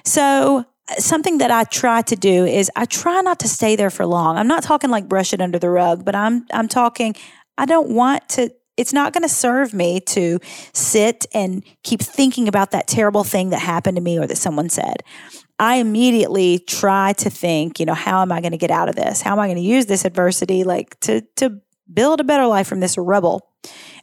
So 0.05 0.67
something 0.99 1.39
that 1.39 1.51
I 1.51 1.65
try 1.65 2.03
to 2.03 2.17
do 2.17 2.45
is 2.45 2.71
I 2.77 2.85
try 2.85 3.21
not 3.21 3.39
to 3.41 3.49
stay 3.49 3.77
there 3.77 3.91
for 3.91 4.07
long. 4.07 4.37
I'm 4.37 4.49
not 4.49 4.63
talking 4.63 4.91
like 4.91 5.09
brush 5.09 5.33
it 5.33 5.41
under 5.41 5.59
the 5.59 5.71
rug, 5.71 6.05
but 6.05 6.15
I'm 6.15 6.47
I'm 6.53 6.69
talking 6.69 7.15
I 7.57 7.67
don't 7.67 7.91
want 7.91 8.29
to 8.31 8.53
it's 8.77 8.93
not 8.93 9.13
going 9.13 9.23
to 9.23 9.29
serve 9.29 9.75
me 9.75 10.01
to 10.01 10.41
sit 10.73 11.27
and 11.35 11.63
keep 11.83 12.01
thinking 12.01 12.49
about 12.49 12.71
that 12.71 12.87
terrible 12.87 13.23
thing 13.23 13.51
that 13.51 13.61
happened 13.61 13.97
to 13.97 14.03
me 14.03 14.19
or 14.19 14.27
that 14.27 14.39
someone 14.39 14.71
said. 14.71 15.03
I 15.63 15.77
immediately 15.77 16.59
try 16.59 17.13
to 17.19 17.31
think, 17.31 17.79
you 17.79 17.87
know, 17.87 17.95
how 17.95 18.21
am 18.21 18.33
I 18.33 18.41
going 18.41 18.51
to 18.51 18.59
get 18.59 18.73
out 18.73 18.89
of 18.89 18.97
this? 18.97 19.23
How 19.23 19.31
am 19.31 19.39
I 19.39 19.47
going 19.47 19.59
to 19.59 19.63
use 19.63 19.87
this 19.87 20.05
adversity 20.05 20.65
like 20.65 20.99
to 21.01 21.21
to 21.37 21.61
build 21.95 22.21
a 22.21 22.25
better 22.25 22.49
life 22.49 22.67
from 22.67 22.81
this 22.81 22.99
rubble? 22.99 23.49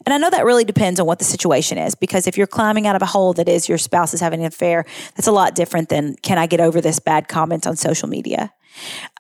And 0.05 0.13
I 0.13 0.17
know 0.19 0.29
that 0.29 0.45
really 0.45 0.63
depends 0.63 1.01
on 1.01 1.05
what 1.05 1.19
the 1.19 1.25
situation 1.25 1.77
is 1.77 1.95
because 1.95 2.27
if 2.27 2.37
you're 2.37 2.47
climbing 2.47 2.87
out 2.87 2.95
of 2.95 3.01
a 3.01 3.05
hole 3.05 3.33
that 3.33 3.49
is 3.49 3.67
your 3.67 3.77
spouse 3.77 4.13
is 4.13 4.21
having 4.21 4.39
an 4.39 4.45
affair, 4.45 4.85
that's 5.17 5.27
a 5.27 5.33
lot 5.33 5.53
different 5.53 5.89
than 5.89 6.15
can 6.23 6.37
I 6.37 6.47
get 6.47 6.61
over 6.61 6.79
this 6.79 6.99
bad 6.99 7.27
comment 7.27 7.67
on 7.67 7.75
social 7.75 8.07
media? 8.07 8.53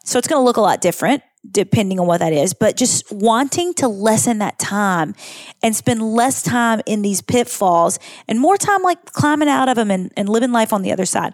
So 0.05 0.17
it's 0.17 0.29
going 0.29 0.39
to 0.39 0.45
look 0.45 0.55
a 0.55 0.61
lot 0.61 0.79
different 0.79 1.23
depending 1.51 1.99
on 1.99 2.07
what 2.07 2.19
that 2.19 2.33
is, 2.33 2.53
but 2.53 2.77
just 2.77 3.11
wanting 3.11 3.73
to 3.73 3.87
lessen 3.87 4.39
that 4.39 4.59
time 4.59 5.15
and 5.61 5.75
spend 5.75 6.01
less 6.01 6.41
time 6.41 6.81
in 6.85 7.01
these 7.01 7.21
pitfalls 7.21 7.97
and 8.27 8.39
more 8.39 8.57
time 8.57 8.81
like 8.81 9.05
climbing 9.13 9.49
out 9.49 9.67
of 9.67 9.75
them 9.75 9.91
and, 9.91 10.11
and 10.15 10.29
living 10.29 10.51
life 10.53 10.71
on 10.71 10.83
the 10.83 10.91
other 10.91 11.05
side 11.05 11.33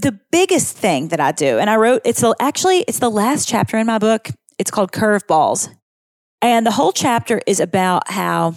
the 0.00 0.18
biggest 0.30 0.76
thing 0.76 1.08
that 1.08 1.20
I 1.20 1.32
do, 1.32 1.58
and 1.58 1.68
I 1.68 1.76
wrote 1.76 2.02
it's 2.04 2.24
actually 2.40 2.78
it's 2.88 2.98
the 2.98 3.10
last 3.10 3.48
chapter 3.48 3.76
in 3.76 3.86
my 3.86 3.98
book. 3.98 4.28
It's 4.58 4.70
called 4.70 4.92
Curveballs, 4.92 5.68
and 6.40 6.66
the 6.66 6.70
whole 6.70 6.92
chapter 6.92 7.40
is 7.46 7.60
about 7.60 8.10
how 8.10 8.54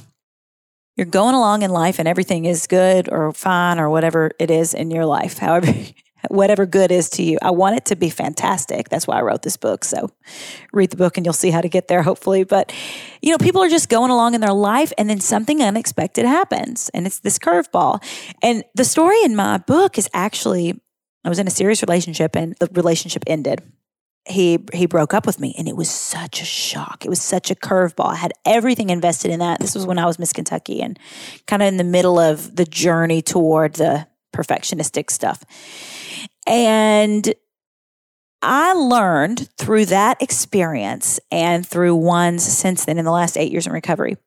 you're 0.95 1.05
going 1.05 1.35
along 1.35 1.63
in 1.63 1.71
life 1.71 1.99
and 1.99 2.07
everything 2.07 2.45
is 2.45 2.67
good 2.67 3.11
or 3.11 3.31
fine 3.31 3.79
or 3.79 3.89
whatever 3.89 4.31
it 4.39 4.51
is 4.51 4.73
in 4.73 4.91
your 4.91 5.05
life. 5.05 5.37
However, 5.37 5.73
whatever 6.29 6.67
good 6.67 6.91
is 6.91 7.09
to 7.11 7.23
you. 7.23 7.39
I 7.41 7.49
want 7.49 7.77
it 7.77 7.85
to 7.85 7.95
be 7.95 8.09
fantastic. 8.09 8.89
That's 8.89 9.07
why 9.07 9.17
I 9.17 9.21
wrote 9.21 9.41
this 9.41 9.57
book. 9.57 9.83
So 9.83 10.11
read 10.71 10.91
the 10.91 10.97
book 10.97 11.17
and 11.17 11.25
you'll 11.25 11.33
see 11.33 11.49
how 11.49 11.61
to 11.61 11.69
get 11.69 11.87
there, 11.87 12.03
hopefully. 12.03 12.43
But, 12.43 12.71
you 13.21 13.31
know, 13.31 13.39
people 13.39 13.63
are 13.63 13.69
just 13.69 13.89
going 13.89 14.11
along 14.11 14.35
in 14.35 14.41
their 14.41 14.53
life 14.53 14.93
and 14.97 15.09
then 15.09 15.19
something 15.19 15.63
unexpected 15.63 16.25
happens 16.25 16.89
and 16.93 17.07
it's 17.07 17.19
this 17.19 17.39
curveball. 17.39 18.03
And 18.43 18.63
the 18.75 18.85
story 18.85 19.23
in 19.23 19.35
my 19.35 19.57
book 19.57 19.97
is 19.97 20.09
actually 20.13 20.79
I 21.23 21.29
was 21.29 21.39
in 21.39 21.47
a 21.47 21.51
serious 21.51 21.81
relationship 21.81 22.35
and 22.35 22.55
the 22.59 22.69
relationship 22.73 23.23
ended. 23.27 23.61
He 24.27 24.59
he 24.73 24.85
broke 24.85 25.13
up 25.13 25.25
with 25.25 25.39
me 25.39 25.55
and 25.57 25.67
it 25.67 25.75
was 25.75 25.89
such 25.89 26.41
a 26.41 26.45
shock. 26.45 27.05
It 27.05 27.09
was 27.09 27.21
such 27.21 27.49
a 27.49 27.55
curveball. 27.55 28.11
I 28.11 28.15
had 28.15 28.33
everything 28.45 28.89
invested 28.89 29.31
in 29.31 29.39
that. 29.39 29.59
This 29.59 29.73
was 29.73 29.85
when 29.85 29.97
I 29.97 30.05
was 30.05 30.19
Miss 30.19 30.33
Kentucky 30.33 30.81
and 30.81 30.99
kind 31.47 31.61
of 31.61 31.67
in 31.67 31.77
the 31.77 31.83
middle 31.83 32.19
of 32.19 32.55
the 32.55 32.65
journey 32.65 33.21
toward 33.21 33.73
the 33.75 34.07
perfectionistic 34.33 35.09
stuff. 35.09 35.43
And 36.45 37.33
I 38.43 38.73
learned 38.73 39.49
through 39.57 39.85
that 39.85 40.21
experience 40.21 41.19
and 41.31 41.65
through 41.65 41.95
ones 41.95 42.43
since 42.43 42.85
then 42.85 42.97
in 42.97 43.05
the 43.05 43.11
last 43.11 43.37
eight 43.37 43.51
years 43.51 43.67
in 43.67 43.73
recovery 43.73 44.17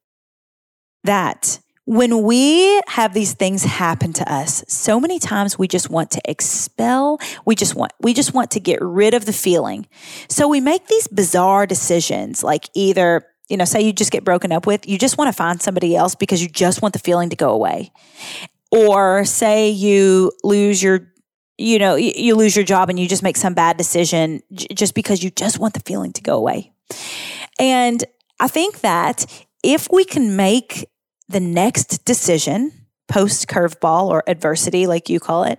that 1.04 1.60
when 1.86 2.22
we 2.22 2.80
have 2.88 3.12
these 3.12 3.34
things 3.34 3.64
happen 3.64 4.12
to 4.14 4.32
us, 4.32 4.64
so 4.68 4.98
many 4.98 5.18
times 5.18 5.58
we 5.58 5.68
just 5.68 5.90
want 5.90 6.10
to 6.12 6.20
expel, 6.24 7.18
we 7.44 7.54
just 7.54 7.74
want 7.74 7.92
we 8.00 8.14
just 8.14 8.32
want 8.32 8.50
to 8.52 8.60
get 8.60 8.80
rid 8.80 9.12
of 9.14 9.26
the 9.26 9.32
feeling. 9.32 9.86
So 10.28 10.48
we 10.48 10.60
make 10.60 10.86
these 10.86 11.06
bizarre 11.08 11.66
decisions 11.66 12.42
like 12.42 12.68
either 12.74 13.26
you 13.48 13.58
know, 13.58 13.66
say 13.66 13.82
you 13.82 13.92
just 13.92 14.10
get 14.10 14.24
broken 14.24 14.52
up 14.52 14.66
with, 14.66 14.88
you 14.88 14.98
just 14.98 15.18
want 15.18 15.28
to 15.28 15.32
find 15.32 15.60
somebody 15.60 15.94
else 15.94 16.14
because 16.14 16.42
you 16.42 16.48
just 16.48 16.80
want 16.80 16.94
the 16.94 16.98
feeling 16.98 17.28
to 17.28 17.36
go 17.36 17.50
away. 17.50 17.92
Or 18.70 19.26
say 19.26 19.68
you 19.68 20.32
lose 20.42 20.82
your 20.82 21.08
you 21.56 21.78
know, 21.78 21.94
you 21.94 22.34
lose 22.34 22.56
your 22.56 22.64
job 22.64 22.90
and 22.90 22.98
you 22.98 23.06
just 23.06 23.22
make 23.22 23.36
some 23.36 23.54
bad 23.54 23.76
decision 23.76 24.40
just 24.52 24.92
because 24.92 25.22
you 25.22 25.30
just 25.30 25.60
want 25.60 25.74
the 25.74 25.80
feeling 25.80 26.12
to 26.14 26.22
go 26.22 26.36
away. 26.36 26.72
And 27.60 28.02
I 28.40 28.48
think 28.48 28.80
that 28.80 29.26
if 29.62 29.86
we 29.92 30.04
can 30.04 30.34
make 30.34 30.88
the 31.28 31.40
next 31.40 32.04
decision, 32.04 32.72
post 33.08 33.48
curveball 33.48 34.08
or 34.08 34.22
adversity, 34.26 34.86
like 34.86 35.08
you 35.08 35.20
call 35.20 35.44
it, 35.44 35.58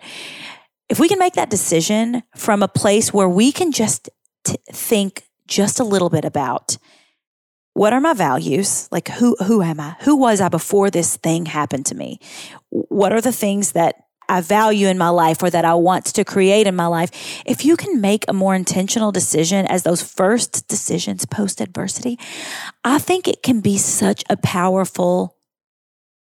if 0.89 0.99
we 0.99 1.07
can 1.07 1.19
make 1.19 1.33
that 1.33 1.49
decision 1.49 2.23
from 2.35 2.61
a 2.61 2.67
place 2.67 3.13
where 3.13 3.29
we 3.29 3.51
can 3.51 3.71
just 3.71 4.09
t- 4.43 4.57
think 4.71 5.23
just 5.47 5.79
a 5.79 5.83
little 5.83 6.09
bit 6.09 6.25
about 6.25 6.77
what 7.73 7.91
are 7.91 7.99
my 7.99 8.13
values? 8.13 8.87
Like 8.91 9.09
who 9.09 9.35
who 9.43 9.61
am 9.61 9.79
i? 9.81 9.97
Who 10.01 10.15
was 10.15 10.39
i 10.39 10.47
before 10.47 10.89
this 10.89 11.17
thing 11.17 11.45
happened 11.45 11.85
to 11.87 11.95
me? 11.95 12.19
What 12.69 13.11
are 13.11 13.19
the 13.19 13.33
things 13.33 13.73
that 13.73 13.95
I 14.29 14.41
value 14.41 14.87
in 14.87 14.97
my 14.97 15.09
life 15.09 15.43
or 15.43 15.49
that 15.49 15.65
I 15.65 15.75
want 15.75 16.05
to 16.05 16.23
create 16.23 16.67
in 16.67 16.75
my 16.75 16.87
life, 16.87 17.43
if 17.45 17.63
you 17.63 17.77
can 17.77 18.01
make 18.01 18.25
a 18.27 18.33
more 18.33 18.55
intentional 18.55 19.11
decision 19.11 19.67
as 19.67 19.83
those 19.83 20.01
first 20.01 20.67
decisions 20.67 21.25
post 21.25 21.61
adversity, 21.61 22.17
I 22.83 22.97
think 22.97 23.27
it 23.27 23.43
can 23.43 23.61
be 23.61 23.77
such 23.77 24.23
a 24.29 24.37
powerful 24.37 25.34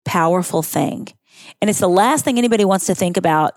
powerful 0.06 0.62
thing. 0.62 1.08
And 1.62 1.70
it's 1.70 1.80
the 1.80 1.88
last 1.88 2.26
thing 2.26 2.38
anybody 2.38 2.66
wants 2.66 2.86
to 2.88 2.95
think 2.95 3.18
about 3.18 3.54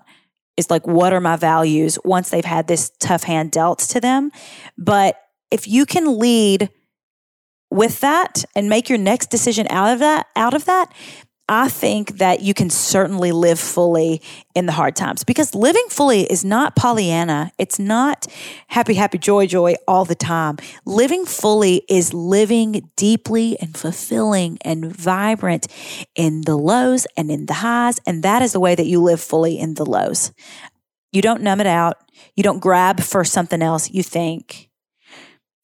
is 0.57 0.69
like, 0.69 0.87
what 0.87 1.13
are 1.13 1.21
my 1.21 1.35
values 1.35 1.99
once 2.03 2.29
they've 2.29 2.45
had 2.45 2.67
this 2.67 2.91
tough 2.99 3.23
hand 3.23 3.51
dealt 3.51 3.79
to 3.79 3.99
them? 3.99 4.31
But 4.77 5.19
if 5.51 5.67
you 5.67 5.85
can 5.85 6.17
lead 6.17 6.69
with 7.69 7.99
that 7.99 8.45
and 8.55 8.69
make 8.69 8.89
your 8.89 8.97
next 8.97 9.29
decision 9.29 9.67
out 9.69 9.91
of 9.91 9.99
that, 9.99 10.27
out 10.35 10.53
of 10.53 10.65
that, 10.65 10.93
I 11.47 11.69
think 11.69 12.17
that 12.17 12.41
you 12.41 12.55
can 12.55 12.71
certainly 12.71 13.31
live 13.31 13.59
fully 13.59 14.19
in 14.55 14.65
the 14.65 14.71
hard 14.71 14.95
times 14.95 15.23
because 15.23 15.53
living 15.53 15.85
fully 15.89 16.23
is 16.23 16.43
not 16.43 16.75
Pollyanna. 16.75 17.51
It's 17.59 17.77
not 17.77 18.25
happy, 18.67 18.95
happy, 18.95 19.19
joy, 19.19 19.45
joy 19.45 19.75
all 19.87 20.05
the 20.05 20.15
time. 20.15 20.57
Living 20.85 21.23
fully 21.25 21.83
is 21.87 22.15
living 22.15 22.89
deeply 22.95 23.59
and 23.59 23.77
fulfilling 23.77 24.57
and 24.61 24.95
vibrant 24.95 25.67
in 26.15 26.41
the 26.41 26.55
lows 26.55 27.05
and 27.15 27.29
in 27.29 27.45
the 27.45 27.53
highs. 27.55 27.99
And 28.07 28.23
that 28.23 28.41
is 28.41 28.53
the 28.53 28.59
way 28.59 28.73
that 28.73 28.87
you 28.87 28.99
live 28.99 29.21
fully 29.21 29.59
in 29.59 29.75
the 29.75 29.85
lows. 29.85 30.31
You 31.11 31.21
don't 31.21 31.43
numb 31.43 31.61
it 31.61 31.67
out. 31.67 31.97
You 32.35 32.41
don't 32.41 32.59
grab 32.59 33.01
for 33.01 33.23
something 33.23 33.61
else. 33.61 33.91
You 33.91 34.01
think, 34.01 34.71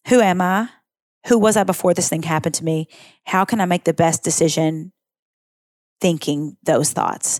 who 0.09 0.21
am 0.21 0.41
I? 0.41 0.69
Who 1.25 1.39
was 1.39 1.57
I 1.57 1.63
before 1.63 1.95
this 1.95 2.09
thing 2.09 2.23
happened 2.23 2.55
to 2.55 2.63
me? 2.63 2.87
How 3.25 3.45
can 3.45 3.59
I 3.59 3.65
make 3.65 3.85
the 3.85 3.93
best 3.93 4.23
decision 4.23 4.91
thinking 6.01 6.57
those 6.63 6.91
thoughts. 6.91 7.39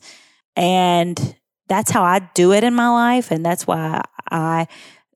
And 0.55 1.35
that's 1.67 1.91
how 1.91 2.03
I 2.03 2.19
do 2.33 2.53
it 2.53 2.63
in 2.63 2.73
my 2.73 2.89
life. 2.89 3.31
And 3.31 3.45
that's 3.45 3.67
why 3.67 4.01
I 4.29 4.67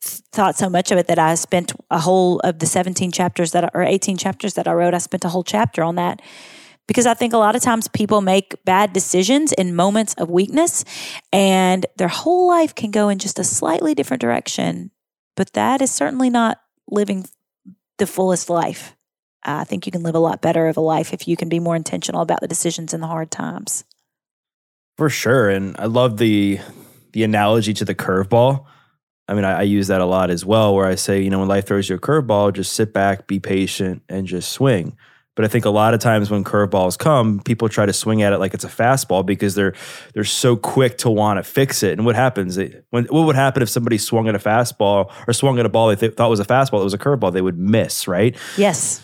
thought 0.02 0.56
so 0.58 0.70
much 0.70 0.92
of 0.92 0.98
it 0.98 1.08
that 1.08 1.20
I 1.20 1.36
spent 1.36 1.74
a 1.90 2.00
whole 2.00 2.40
of 2.42 2.60
the 2.60 2.66
17 2.66 3.12
chapters 3.12 3.52
that, 3.52 3.72
or 3.74 3.84
18 3.84 4.18
chapters 4.18 4.54
that 4.56 4.68
I 4.68 4.74
wrote, 4.74 4.94
I 4.94 5.00
spent 5.00 5.26
a 5.26 5.30
whole 5.30 5.44
chapter 5.44 5.84
on 5.84 5.96
that. 5.96 6.22
Because 6.88 7.08
I 7.08 7.16
think 7.16 7.34
a 7.34 7.38
lot 7.38 7.56
of 7.56 7.64
times 7.64 7.88
people 7.88 8.22
make 8.22 8.54
bad 8.64 8.94
decisions 8.94 9.52
in 9.52 9.76
moments 9.76 10.14
of 10.16 10.30
weakness 10.30 10.86
and 11.34 11.86
their 11.98 12.08
whole 12.08 12.48
life 12.48 12.76
can 12.76 12.92
go 12.92 13.10
in 13.10 13.18
just 13.18 13.40
a 13.40 13.44
slightly 13.44 13.96
different 13.96 14.22
direction. 14.22 14.92
But 15.36 15.54
that 15.54 15.82
is 15.82 15.92
certainly 15.92 16.30
not 16.30 16.60
living 16.88 17.26
the 17.98 18.06
fullest 18.06 18.52
life. 18.52 18.96
I 19.46 19.64
think 19.64 19.86
you 19.86 19.92
can 19.92 20.04
live 20.04 20.16
a 20.16 20.20
lot 20.20 20.42
better 20.42 20.68
of 20.68 20.78
a 20.78 20.82
life 20.82 21.14
if 21.14 21.28
you 21.28 21.38
can 21.38 21.50
be 21.50 21.60
more 21.60 21.76
intentional 21.76 22.22
about 22.22 22.42
the 22.42 22.48
decisions 22.48 22.94
in 22.94 23.02
the 23.02 23.08
hard 23.08 23.32
times. 23.32 23.84
For 24.98 25.10
sure. 25.10 25.50
And 25.50 25.76
I 25.78 25.86
love 25.86 26.18
the 26.18 26.60
the 27.12 27.24
analogy 27.24 27.74
to 27.74 27.86
the 27.86 27.96
curveball. 27.96 28.66
I 29.28 29.34
mean, 29.34 29.46
I, 29.46 29.60
I, 29.60 29.62
use 29.64 29.88
that 29.88 30.02
a 30.02 30.06
lot 30.06 30.30
as 30.30 30.46
well, 30.46 30.76
where 30.76 30.86
I 30.86 30.96
say, 30.96 31.22
you 31.22 31.30
know, 31.30 31.40
when 31.40 31.48
life 31.48 31.66
throws 31.66 31.90
you 31.90 31.96
a 31.96 32.00
curveball, 32.00 32.54
just 32.54 32.74
sit 32.74 32.94
back, 32.94 33.26
be 33.26 33.40
patient, 33.40 34.04
and 34.10 34.28
just 34.28 34.52
swing. 34.52 34.98
But 35.36 35.46
I 35.46 35.48
think 35.50 35.66
a 35.66 35.70
lot 35.70 35.94
of 35.94 36.00
times 36.00 36.30
when 36.30 36.44
curveballs 36.44 36.98
come, 36.98 37.42
people 37.42 37.68
try 37.68 37.86
to 37.86 37.94
swing 37.94 38.22
at 38.22 38.34
it 38.34 38.38
like 38.38 38.54
it's 38.54 38.64
a 38.64 38.70
fastball 38.70 39.26
because 39.26 39.56
they're 39.56 39.74
they're 40.14 40.24
so 40.24 40.56
quick 40.56 40.98
to 41.00 41.10
want 41.10 41.38
to 41.40 41.44
fix 41.44 41.84
it. 41.84 41.94
And 41.94 42.06
what 42.06 42.16
happens? 42.16 42.58
When, 42.90 43.06
what 43.06 43.26
would 43.26 43.36
happen 43.36 43.62
if 43.62 43.70
somebody 43.70 43.98
swung 43.98 44.28
at 44.30 44.36
a 44.36 44.40
fastball 44.40 45.12
or 45.28 45.34
swung 45.34 45.60
at 45.60 45.66
a 45.66 45.70
ball 45.70 45.90
they 45.90 45.96
th- 45.96 46.14
thought 46.14 46.30
was 46.30 46.40
a 46.40 46.46
fastball? 46.46 46.82
It 46.82 46.86
was 46.86 46.94
a 46.94 46.98
curveball. 46.98 47.34
They 47.34 47.42
would 47.42 47.60
miss, 47.60 48.08
right? 48.08 48.36
Yes. 48.58 49.02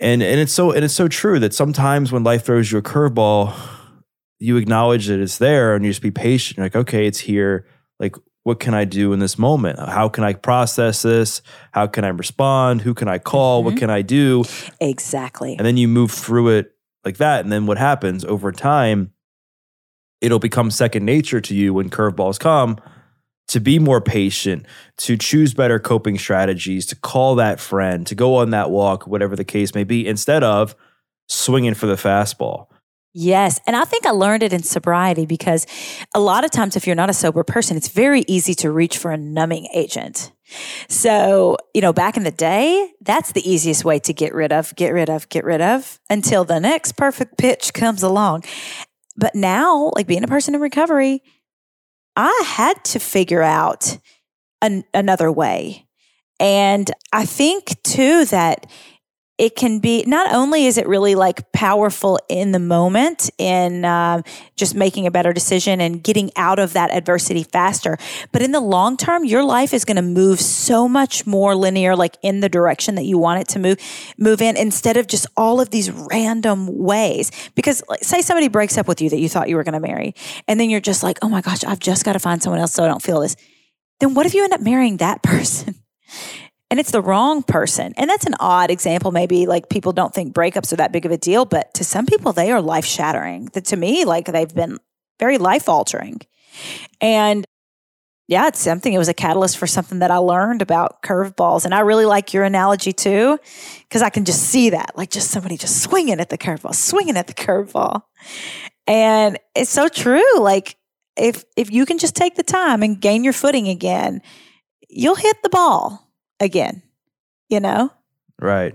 And 0.00 0.22
and 0.22 0.40
it's 0.40 0.52
so 0.52 0.72
and 0.72 0.84
it's 0.84 0.94
so 0.94 1.08
true 1.08 1.38
that 1.40 1.54
sometimes 1.54 2.10
when 2.10 2.24
life 2.24 2.44
throws 2.44 2.72
you 2.72 2.78
a 2.78 2.82
curveball, 2.82 3.54
you 4.38 4.56
acknowledge 4.56 5.06
that 5.08 5.20
it's 5.20 5.38
there 5.38 5.74
and 5.74 5.84
you 5.84 5.90
just 5.90 6.02
be 6.02 6.10
patient. 6.10 6.56
You're 6.56 6.66
like, 6.66 6.76
okay, 6.76 7.06
it's 7.06 7.20
here. 7.20 7.66
Like, 7.98 8.16
what 8.44 8.58
can 8.60 8.72
I 8.72 8.86
do 8.86 9.12
in 9.12 9.18
this 9.18 9.38
moment? 9.38 9.78
How 9.78 10.08
can 10.08 10.24
I 10.24 10.32
process 10.32 11.02
this? 11.02 11.42
How 11.72 11.86
can 11.86 12.04
I 12.04 12.08
respond? 12.08 12.80
Who 12.80 12.94
can 12.94 13.08
I 13.08 13.18
call? 13.18 13.60
Mm-hmm. 13.60 13.66
What 13.66 13.76
can 13.76 13.90
I 13.90 14.00
do? 14.00 14.44
Exactly. 14.80 15.54
And 15.56 15.66
then 15.66 15.76
you 15.76 15.86
move 15.86 16.10
through 16.10 16.48
it 16.48 16.74
like 17.04 17.18
that. 17.18 17.44
And 17.44 17.52
then 17.52 17.66
what 17.66 17.76
happens 17.76 18.24
over 18.24 18.52
time, 18.52 19.12
it'll 20.22 20.38
become 20.38 20.70
second 20.70 21.04
nature 21.04 21.42
to 21.42 21.54
you 21.54 21.74
when 21.74 21.90
curveballs 21.90 22.40
come 22.40 22.78
to 23.50 23.60
be 23.60 23.80
more 23.80 24.00
patient, 24.00 24.64
to 24.96 25.16
choose 25.16 25.54
better 25.54 25.80
coping 25.80 26.16
strategies, 26.16 26.86
to 26.86 26.96
call 26.96 27.34
that 27.34 27.58
friend, 27.58 28.06
to 28.06 28.14
go 28.14 28.36
on 28.36 28.50
that 28.50 28.70
walk, 28.70 29.08
whatever 29.08 29.34
the 29.34 29.44
case 29.44 29.74
may 29.74 29.82
be, 29.82 30.06
instead 30.06 30.44
of 30.44 30.76
swinging 31.28 31.74
for 31.74 31.86
the 31.86 31.96
fastball. 31.96 32.68
Yes. 33.12 33.58
And 33.66 33.74
I 33.74 33.82
think 33.82 34.06
I 34.06 34.10
learned 34.10 34.44
it 34.44 34.52
in 34.52 34.62
sobriety 34.62 35.26
because 35.26 35.66
a 36.14 36.20
lot 36.20 36.44
of 36.44 36.52
times, 36.52 36.76
if 36.76 36.86
you're 36.86 36.94
not 36.94 37.10
a 37.10 37.12
sober 37.12 37.42
person, 37.42 37.76
it's 37.76 37.88
very 37.88 38.24
easy 38.28 38.54
to 38.54 38.70
reach 38.70 38.98
for 38.98 39.10
a 39.10 39.16
numbing 39.16 39.66
agent. 39.74 40.30
So, 40.88 41.56
you 41.74 41.80
know, 41.80 41.92
back 41.92 42.16
in 42.16 42.22
the 42.22 42.30
day, 42.30 42.92
that's 43.00 43.32
the 43.32 43.48
easiest 43.48 43.84
way 43.84 43.98
to 43.98 44.12
get 44.12 44.32
rid 44.32 44.52
of, 44.52 44.76
get 44.76 44.92
rid 44.92 45.10
of, 45.10 45.28
get 45.28 45.44
rid 45.44 45.60
of 45.60 45.98
until 46.08 46.44
the 46.44 46.60
next 46.60 46.92
perfect 46.92 47.36
pitch 47.36 47.74
comes 47.74 48.04
along. 48.04 48.44
But 49.16 49.34
now, 49.34 49.90
like 49.96 50.06
being 50.06 50.22
a 50.22 50.28
person 50.28 50.54
in 50.54 50.60
recovery, 50.60 51.24
I 52.16 52.42
had 52.46 52.84
to 52.86 52.98
figure 52.98 53.42
out 53.42 53.98
an, 54.62 54.84
another 54.92 55.30
way. 55.30 55.86
And 56.38 56.90
I 57.12 57.26
think 57.26 57.82
too 57.82 58.24
that 58.26 58.66
it 59.40 59.56
can 59.56 59.78
be 59.78 60.04
not 60.06 60.32
only 60.34 60.66
is 60.66 60.76
it 60.76 60.86
really 60.86 61.14
like 61.14 61.50
powerful 61.52 62.18
in 62.28 62.52
the 62.52 62.58
moment 62.58 63.30
in 63.38 63.86
uh, 63.86 64.20
just 64.54 64.74
making 64.74 65.06
a 65.06 65.10
better 65.10 65.32
decision 65.32 65.80
and 65.80 66.04
getting 66.04 66.30
out 66.36 66.58
of 66.58 66.74
that 66.74 66.90
adversity 66.90 67.42
faster 67.42 67.96
but 68.32 68.42
in 68.42 68.52
the 68.52 68.60
long 68.60 68.98
term 68.98 69.24
your 69.24 69.42
life 69.42 69.72
is 69.72 69.86
going 69.86 69.96
to 69.96 70.02
move 70.02 70.38
so 70.40 70.86
much 70.86 71.26
more 71.26 71.54
linear 71.54 71.96
like 71.96 72.18
in 72.22 72.40
the 72.40 72.50
direction 72.50 72.96
that 72.96 73.04
you 73.04 73.16
want 73.16 73.40
it 73.40 73.48
to 73.48 73.58
move 73.58 73.78
move 74.18 74.42
in 74.42 74.58
instead 74.58 74.98
of 74.98 75.06
just 75.06 75.26
all 75.38 75.58
of 75.58 75.70
these 75.70 75.90
random 75.90 76.66
ways. 76.76 77.30
Because 77.54 77.82
like, 77.88 78.04
say 78.04 78.20
somebody 78.20 78.48
breaks 78.48 78.76
up 78.76 78.86
with 78.86 79.00
you 79.00 79.08
that 79.08 79.18
you 79.18 79.28
thought 79.30 79.48
you 79.48 79.56
were 79.56 79.64
going 79.64 79.72
to 79.72 79.80
marry 79.80 80.14
and 80.46 80.60
then 80.60 80.68
you're 80.68 80.80
just 80.80 81.02
like 81.02 81.18
oh 81.22 81.28
my 81.30 81.40
gosh 81.40 81.64
i've 81.64 81.80
just 81.80 82.04
got 82.04 82.12
to 82.12 82.18
find 82.18 82.42
someone 82.42 82.60
else 82.60 82.74
so 82.74 82.84
i 82.84 82.86
don't 82.86 83.02
feel 83.02 83.20
this. 83.20 83.36
Then 84.00 84.12
what 84.12 84.26
if 84.26 84.34
you 84.34 84.44
end 84.44 84.52
up 84.52 84.60
marrying 84.60 84.98
that 84.98 85.22
person 85.22 85.76
and 86.70 86.78
it's 86.78 86.92
the 86.92 87.02
wrong 87.02 87.42
person. 87.42 87.92
And 87.96 88.08
that's 88.08 88.26
an 88.26 88.36
odd 88.38 88.70
example. 88.70 89.10
Maybe 89.10 89.46
like 89.46 89.68
people 89.68 89.92
don't 89.92 90.14
think 90.14 90.34
breakups 90.34 90.72
are 90.72 90.76
that 90.76 90.92
big 90.92 91.04
of 91.04 91.12
a 91.12 91.18
deal, 91.18 91.44
but 91.44 91.74
to 91.74 91.84
some 91.84 92.06
people, 92.06 92.32
they 92.32 92.52
are 92.52 92.62
life 92.62 92.84
shattering. 92.84 93.46
That 93.52 93.64
to 93.66 93.76
me, 93.76 94.04
like 94.04 94.26
they've 94.26 94.54
been 94.54 94.78
very 95.18 95.36
life 95.36 95.68
altering. 95.68 96.20
And 97.00 97.44
yeah, 98.28 98.46
it's 98.46 98.60
something. 98.60 98.92
It 98.92 98.98
was 98.98 99.08
a 99.08 99.14
catalyst 99.14 99.58
for 99.58 99.66
something 99.66 99.98
that 99.98 100.12
I 100.12 100.18
learned 100.18 100.62
about 100.62 101.02
curveballs. 101.02 101.64
And 101.64 101.74
I 101.74 101.80
really 101.80 102.04
like 102.04 102.32
your 102.32 102.44
analogy 102.44 102.92
too, 102.92 103.40
because 103.88 104.02
I 104.02 104.10
can 104.10 104.24
just 104.24 104.42
see 104.42 104.70
that, 104.70 104.92
like 104.96 105.10
just 105.10 105.32
somebody 105.32 105.56
just 105.56 105.82
swinging 105.82 106.20
at 106.20 106.28
the 106.28 106.38
curveball, 106.38 106.76
swinging 106.76 107.16
at 107.16 107.26
the 107.26 107.34
curveball. 107.34 108.02
And 108.86 109.38
it's 109.56 109.70
so 109.70 109.88
true. 109.88 110.38
Like 110.38 110.76
if 111.16 111.44
if 111.56 111.72
you 111.72 111.84
can 111.84 111.98
just 111.98 112.14
take 112.14 112.36
the 112.36 112.44
time 112.44 112.84
and 112.84 113.00
gain 113.00 113.24
your 113.24 113.32
footing 113.32 113.66
again, 113.66 114.22
you'll 114.88 115.16
hit 115.16 115.42
the 115.42 115.48
ball 115.48 116.09
again, 116.40 116.82
you 117.48 117.60
know? 117.60 117.92
Right. 118.40 118.74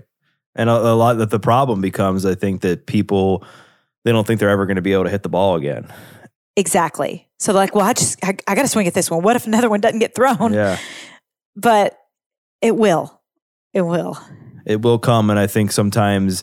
And 0.54 0.70
a, 0.70 0.72
a 0.72 0.94
lot 0.94 1.18
that 1.18 1.30
the 1.30 1.40
problem 1.40 1.80
becomes, 1.80 2.24
I 2.24 2.34
think 2.34 2.62
that 2.62 2.86
people, 2.86 3.44
they 4.04 4.12
don't 4.12 4.26
think 4.26 4.40
they're 4.40 4.48
ever 4.48 4.64
going 4.64 4.76
to 4.76 4.82
be 4.82 4.92
able 4.92 5.04
to 5.04 5.10
hit 5.10 5.22
the 5.22 5.28
ball 5.28 5.56
again. 5.56 5.92
Exactly. 6.56 7.28
So 7.38 7.52
like, 7.52 7.74
well, 7.74 7.84
I 7.84 7.92
just, 7.92 8.24
I, 8.24 8.36
I 8.46 8.54
got 8.54 8.62
to 8.62 8.68
swing 8.68 8.86
at 8.86 8.94
this 8.94 9.10
one. 9.10 9.22
What 9.22 9.36
if 9.36 9.46
another 9.46 9.68
one 9.68 9.80
doesn't 9.80 9.98
get 9.98 10.14
thrown? 10.14 10.54
Yeah. 10.54 10.78
But 11.54 11.98
it 12.62 12.76
will. 12.76 13.20
It 13.74 13.82
will. 13.82 14.18
It 14.64 14.80
will 14.80 14.98
come. 14.98 15.28
And 15.28 15.38
I 15.38 15.46
think 15.46 15.72
sometimes, 15.72 16.42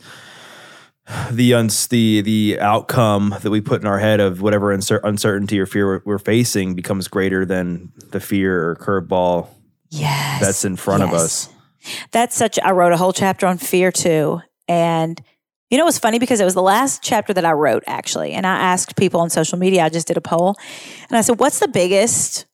the 1.31 1.53
uns 1.53 1.87
the 1.87 2.21
the 2.21 2.57
outcome 2.61 3.35
that 3.41 3.49
we 3.49 3.59
put 3.59 3.81
in 3.81 3.87
our 3.87 3.99
head 3.99 4.19
of 4.21 4.41
whatever 4.41 4.75
uncer- 4.75 5.01
uncertainty 5.03 5.59
or 5.59 5.65
fear 5.65 5.85
we're, 5.85 6.01
we're, 6.05 6.17
facing 6.17 6.75
becomes 6.75 7.09
greater 7.09 7.43
than 7.43 7.91
the 8.11 8.21
fear 8.21 8.69
or 8.69 8.75
curveball 8.77 9.49
yes, 9.99 10.41
that's 10.41 10.65
in 10.65 10.75
front 10.75 11.01
yes. 11.01 11.09
of 11.09 11.19
us. 11.19 11.49
That's 12.11 12.35
such, 12.35 12.59
I 12.63 12.71
wrote 12.71 12.93
a 12.93 12.97
whole 12.97 13.13
chapter 13.13 13.45
on 13.45 13.57
fear 13.57 13.91
too. 13.91 14.41
And 14.67 15.21
you 15.69 15.77
know, 15.77 15.85
it 15.85 15.85
was 15.85 15.97
funny 15.97 16.19
because 16.19 16.39
it 16.39 16.45
was 16.45 16.53
the 16.53 16.61
last 16.61 17.01
chapter 17.01 17.33
that 17.33 17.45
I 17.45 17.51
wrote 17.51 17.83
actually. 17.87 18.33
And 18.33 18.45
I 18.45 18.57
asked 18.57 18.95
people 18.95 19.21
on 19.21 19.31
social 19.31 19.57
media, 19.57 19.83
I 19.83 19.89
just 19.89 20.07
did 20.07 20.17
a 20.17 20.21
poll 20.21 20.55
and 21.09 21.17
I 21.17 21.21
said, 21.21 21.39
what's 21.39 21.59
the 21.59 21.67
biggest 21.67 22.45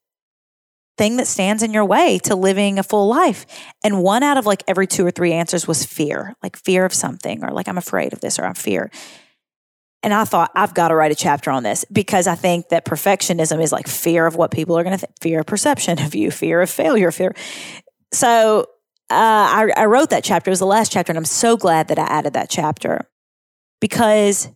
thing 0.96 1.16
that 1.16 1.26
stands 1.26 1.62
in 1.62 1.72
your 1.72 1.84
way 1.84 2.18
to 2.20 2.34
living 2.34 2.78
a 2.78 2.82
full 2.82 3.08
life? 3.08 3.44
And 3.84 4.02
one 4.02 4.22
out 4.22 4.38
of 4.38 4.46
like 4.46 4.62
every 4.66 4.86
two 4.86 5.04
or 5.06 5.10
three 5.10 5.32
answers 5.32 5.68
was 5.68 5.84
fear, 5.84 6.34
like 6.42 6.56
fear 6.56 6.86
of 6.86 6.94
something 6.94 7.44
or 7.44 7.50
like 7.50 7.68
I'm 7.68 7.78
afraid 7.78 8.14
of 8.14 8.20
this 8.20 8.38
or 8.38 8.46
I'm 8.46 8.54
fear. 8.54 8.90
And 10.02 10.14
I 10.14 10.24
thought, 10.24 10.50
I've 10.54 10.72
got 10.72 10.88
to 10.88 10.94
write 10.94 11.12
a 11.12 11.14
chapter 11.14 11.50
on 11.50 11.62
this 11.62 11.84
because 11.92 12.26
I 12.26 12.34
think 12.34 12.70
that 12.70 12.86
perfectionism 12.86 13.62
is 13.62 13.70
like 13.70 13.86
fear 13.86 14.26
of 14.26 14.34
what 14.34 14.50
people 14.50 14.78
are 14.78 14.82
going 14.82 14.96
to 14.96 14.98
think, 14.98 15.12
fear 15.20 15.40
of 15.40 15.46
perception 15.46 16.00
of 16.00 16.14
you, 16.14 16.30
fear 16.30 16.62
of 16.62 16.70
failure, 16.70 17.10
fear. 17.10 17.34
So 18.12 18.60
uh, 19.10 19.14
I, 19.14 19.70
I 19.76 19.84
wrote 19.84 20.10
that 20.10 20.24
chapter. 20.24 20.48
It 20.48 20.52
was 20.52 20.58
the 20.58 20.66
last 20.66 20.90
chapter. 20.90 21.10
And 21.10 21.18
I'm 21.18 21.24
so 21.26 21.56
glad 21.56 21.88
that 21.88 21.98
I 21.98 22.04
added 22.04 22.32
that 22.32 22.48
chapter 22.48 23.06
because 23.80 24.48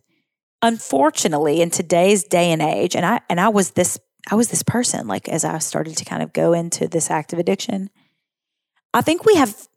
unfortunately, 0.61 1.61
in 1.61 1.69
today's 1.69 2.23
day 2.23 2.51
and 2.51 2.61
age, 2.61 2.95
and 2.95 3.05
I, 3.05 3.19
and 3.29 3.39
I 3.39 3.49
was 3.49 3.71
this, 3.71 3.99
I 4.31 4.35
was 4.35 4.49
this 4.49 4.63
person, 4.63 5.07
like 5.07 5.29
as 5.29 5.45
I 5.45 5.59
started 5.59 5.95
to 5.97 6.05
kind 6.05 6.23
of 6.23 6.33
go 6.33 6.53
into 6.53 6.87
this 6.87 7.11
active 7.11 7.37
addiction, 7.37 7.91
I 8.93 9.01
think 9.01 9.25
we 9.25 9.35
have, 9.35 9.67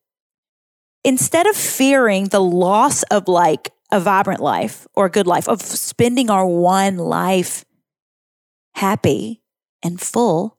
instead 1.04 1.46
of 1.46 1.56
fearing 1.56 2.26
the 2.28 2.40
loss 2.40 3.02
of 3.04 3.28
like 3.28 3.70
a 3.90 4.00
vibrant 4.00 4.40
life 4.40 4.86
or 4.94 5.06
a 5.06 5.10
good 5.10 5.26
life, 5.26 5.48
of 5.48 5.62
spending 5.62 6.30
our 6.30 6.46
one 6.46 6.96
life 6.96 7.64
happy 8.74 9.42
and 9.82 10.00
full, 10.00 10.58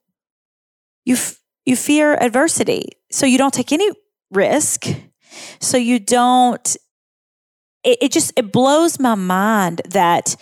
you 1.06 1.16
f- 1.16 1.40
you 1.66 1.76
fear 1.76 2.16
adversity. 2.16 2.90
So 3.12 3.26
you 3.26 3.38
don't 3.38 3.54
take 3.54 3.72
any 3.72 3.90
risk. 4.32 4.86
So 5.60 5.78
you 5.78 6.00
don't 6.00 6.76
it, 7.84 7.98
it 8.02 8.12
just 8.12 8.34
it 8.36 8.52
blows 8.52 9.00
my 9.00 9.16
mind 9.16 9.82
that 9.90 10.36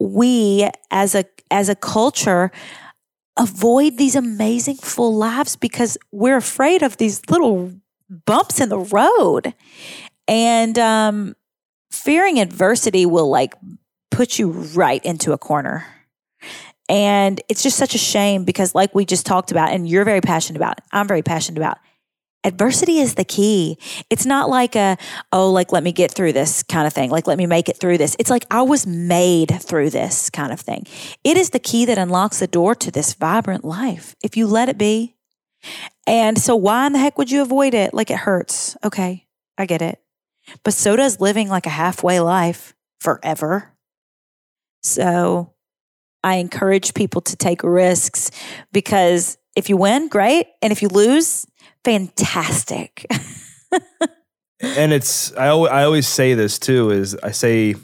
we 0.00 0.68
as 0.90 1.14
a 1.14 1.24
as 1.50 1.68
a 1.68 1.74
culture 1.74 2.50
avoid 3.38 3.98
these 3.98 4.14
amazing 4.14 4.76
full 4.76 5.14
lives 5.16 5.56
because 5.56 5.98
we're 6.12 6.36
afraid 6.36 6.82
of 6.82 6.96
these 6.96 7.20
little 7.28 7.72
bumps 8.26 8.60
in 8.60 8.68
the 8.68 8.78
road 8.78 9.54
and 10.28 10.78
um 10.78 11.34
fearing 11.94 12.40
adversity 12.40 13.06
will 13.06 13.28
like 13.28 13.54
put 14.10 14.38
you 14.38 14.50
right 14.50 15.04
into 15.04 15.32
a 15.32 15.38
corner 15.38 15.86
and 16.88 17.40
it's 17.48 17.62
just 17.62 17.76
such 17.76 17.94
a 17.94 17.98
shame 17.98 18.44
because 18.44 18.74
like 18.74 18.94
we 18.94 19.04
just 19.04 19.24
talked 19.26 19.50
about 19.50 19.70
and 19.70 19.88
you're 19.88 20.04
very 20.04 20.20
passionate 20.20 20.58
about 20.58 20.78
i'm 20.92 21.08
very 21.08 21.22
passionate 21.22 21.58
about 21.58 21.78
adversity 22.44 22.98
is 22.98 23.14
the 23.14 23.24
key. 23.24 23.78
It's 24.10 24.26
not 24.26 24.48
like 24.48 24.76
a, 24.76 24.96
oh, 25.32 25.50
like, 25.50 25.72
let 25.72 25.82
me 25.82 25.92
get 25.92 26.10
through 26.10 26.34
this 26.34 26.62
kind 26.62 26.86
of 26.86 26.92
thing. 26.92 27.10
Like, 27.10 27.26
let 27.26 27.38
me 27.38 27.46
make 27.46 27.68
it 27.68 27.78
through 27.78 27.98
this. 27.98 28.14
It's 28.18 28.30
like 28.30 28.44
I 28.50 28.62
was 28.62 28.86
made 28.86 29.58
through 29.60 29.90
this 29.90 30.30
kind 30.30 30.52
of 30.52 30.60
thing. 30.60 30.86
It 31.24 31.36
is 31.36 31.50
the 31.50 31.58
key 31.58 31.86
that 31.86 31.98
unlocks 31.98 32.38
the 32.38 32.46
door 32.46 32.74
to 32.76 32.90
this 32.90 33.14
vibrant 33.14 33.64
life 33.64 34.14
if 34.22 34.36
you 34.36 34.46
let 34.46 34.68
it 34.68 34.78
be. 34.78 35.16
And 36.06 36.38
so, 36.38 36.54
why 36.54 36.86
in 36.86 36.92
the 36.92 36.98
heck 36.98 37.16
would 37.16 37.30
you 37.30 37.40
avoid 37.40 37.72
it? 37.72 37.94
Like, 37.94 38.10
it 38.10 38.18
hurts. 38.18 38.76
Okay, 38.84 39.26
I 39.56 39.64
get 39.64 39.80
it. 39.80 39.98
But 40.62 40.74
so 40.74 40.96
does 40.96 41.20
living 41.20 41.48
like 41.48 41.66
a 41.66 41.70
halfway 41.70 42.20
life 42.20 42.74
forever. 43.00 43.72
So, 44.82 45.54
I 46.24 46.36
encourage 46.36 46.94
people 46.94 47.20
to 47.20 47.36
take 47.36 47.62
risks 47.62 48.30
because 48.72 49.36
if 49.54 49.68
you 49.68 49.76
win, 49.76 50.08
great. 50.08 50.46
And 50.62 50.72
if 50.72 50.80
you 50.80 50.88
lose, 50.88 51.46
fantastic. 51.84 53.06
and 54.60 54.92
it's 54.92 55.36
I 55.36 55.48
always, 55.48 55.70
I 55.70 55.84
always 55.84 56.08
say 56.08 56.34
this 56.34 56.58
too 56.58 56.90
is 56.90 57.14
I 57.16 57.30
say 57.30 57.74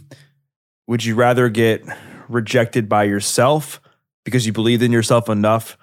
would 0.87 1.05
you 1.05 1.15
rather 1.15 1.49
get 1.49 1.85
rejected 2.29 2.89
by 2.89 3.05
yourself 3.05 3.81
because 4.25 4.47
you 4.47 4.53
believed 4.53 4.83
in 4.83 4.91
yourself 4.91 5.29
enough 5.29 5.77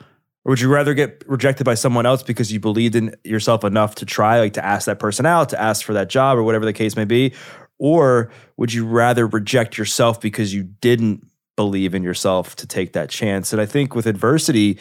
or 0.47 0.51
would 0.51 0.61
you 0.61 0.69
rather 0.69 0.93
get 0.93 1.23
rejected 1.27 1.65
by 1.65 1.73
someone 1.73 2.05
else 2.05 2.23
because 2.23 2.51
you 2.51 2.59
believed 2.59 2.95
in 2.95 3.13
yourself 3.25 3.65
enough 3.65 3.95
to 3.95 4.05
try 4.05 4.39
like 4.39 4.53
to 4.53 4.65
ask 4.65 4.85
that 4.85 4.97
person 4.97 5.25
out 5.25 5.49
to 5.49 5.61
ask 5.61 5.85
for 5.85 5.93
that 5.93 6.09
job 6.09 6.37
or 6.37 6.43
whatever 6.43 6.65
the 6.65 6.73
case 6.73 6.95
may 6.95 7.05
be 7.05 7.33
or 7.77 8.31
would 8.55 8.73
you 8.73 8.87
rather 8.87 9.27
reject 9.27 9.77
yourself 9.77 10.19
because 10.19 10.53
you 10.53 10.63
didn't 10.63 11.27
believe 11.55 11.93
in 11.93 12.01
yourself 12.01 12.55
to 12.55 12.65
take 12.65 12.93
that 12.93 13.09
chance 13.09 13.51
and 13.51 13.61
i 13.61 13.65
think 13.65 13.93
with 13.93 14.07
adversity 14.07 14.79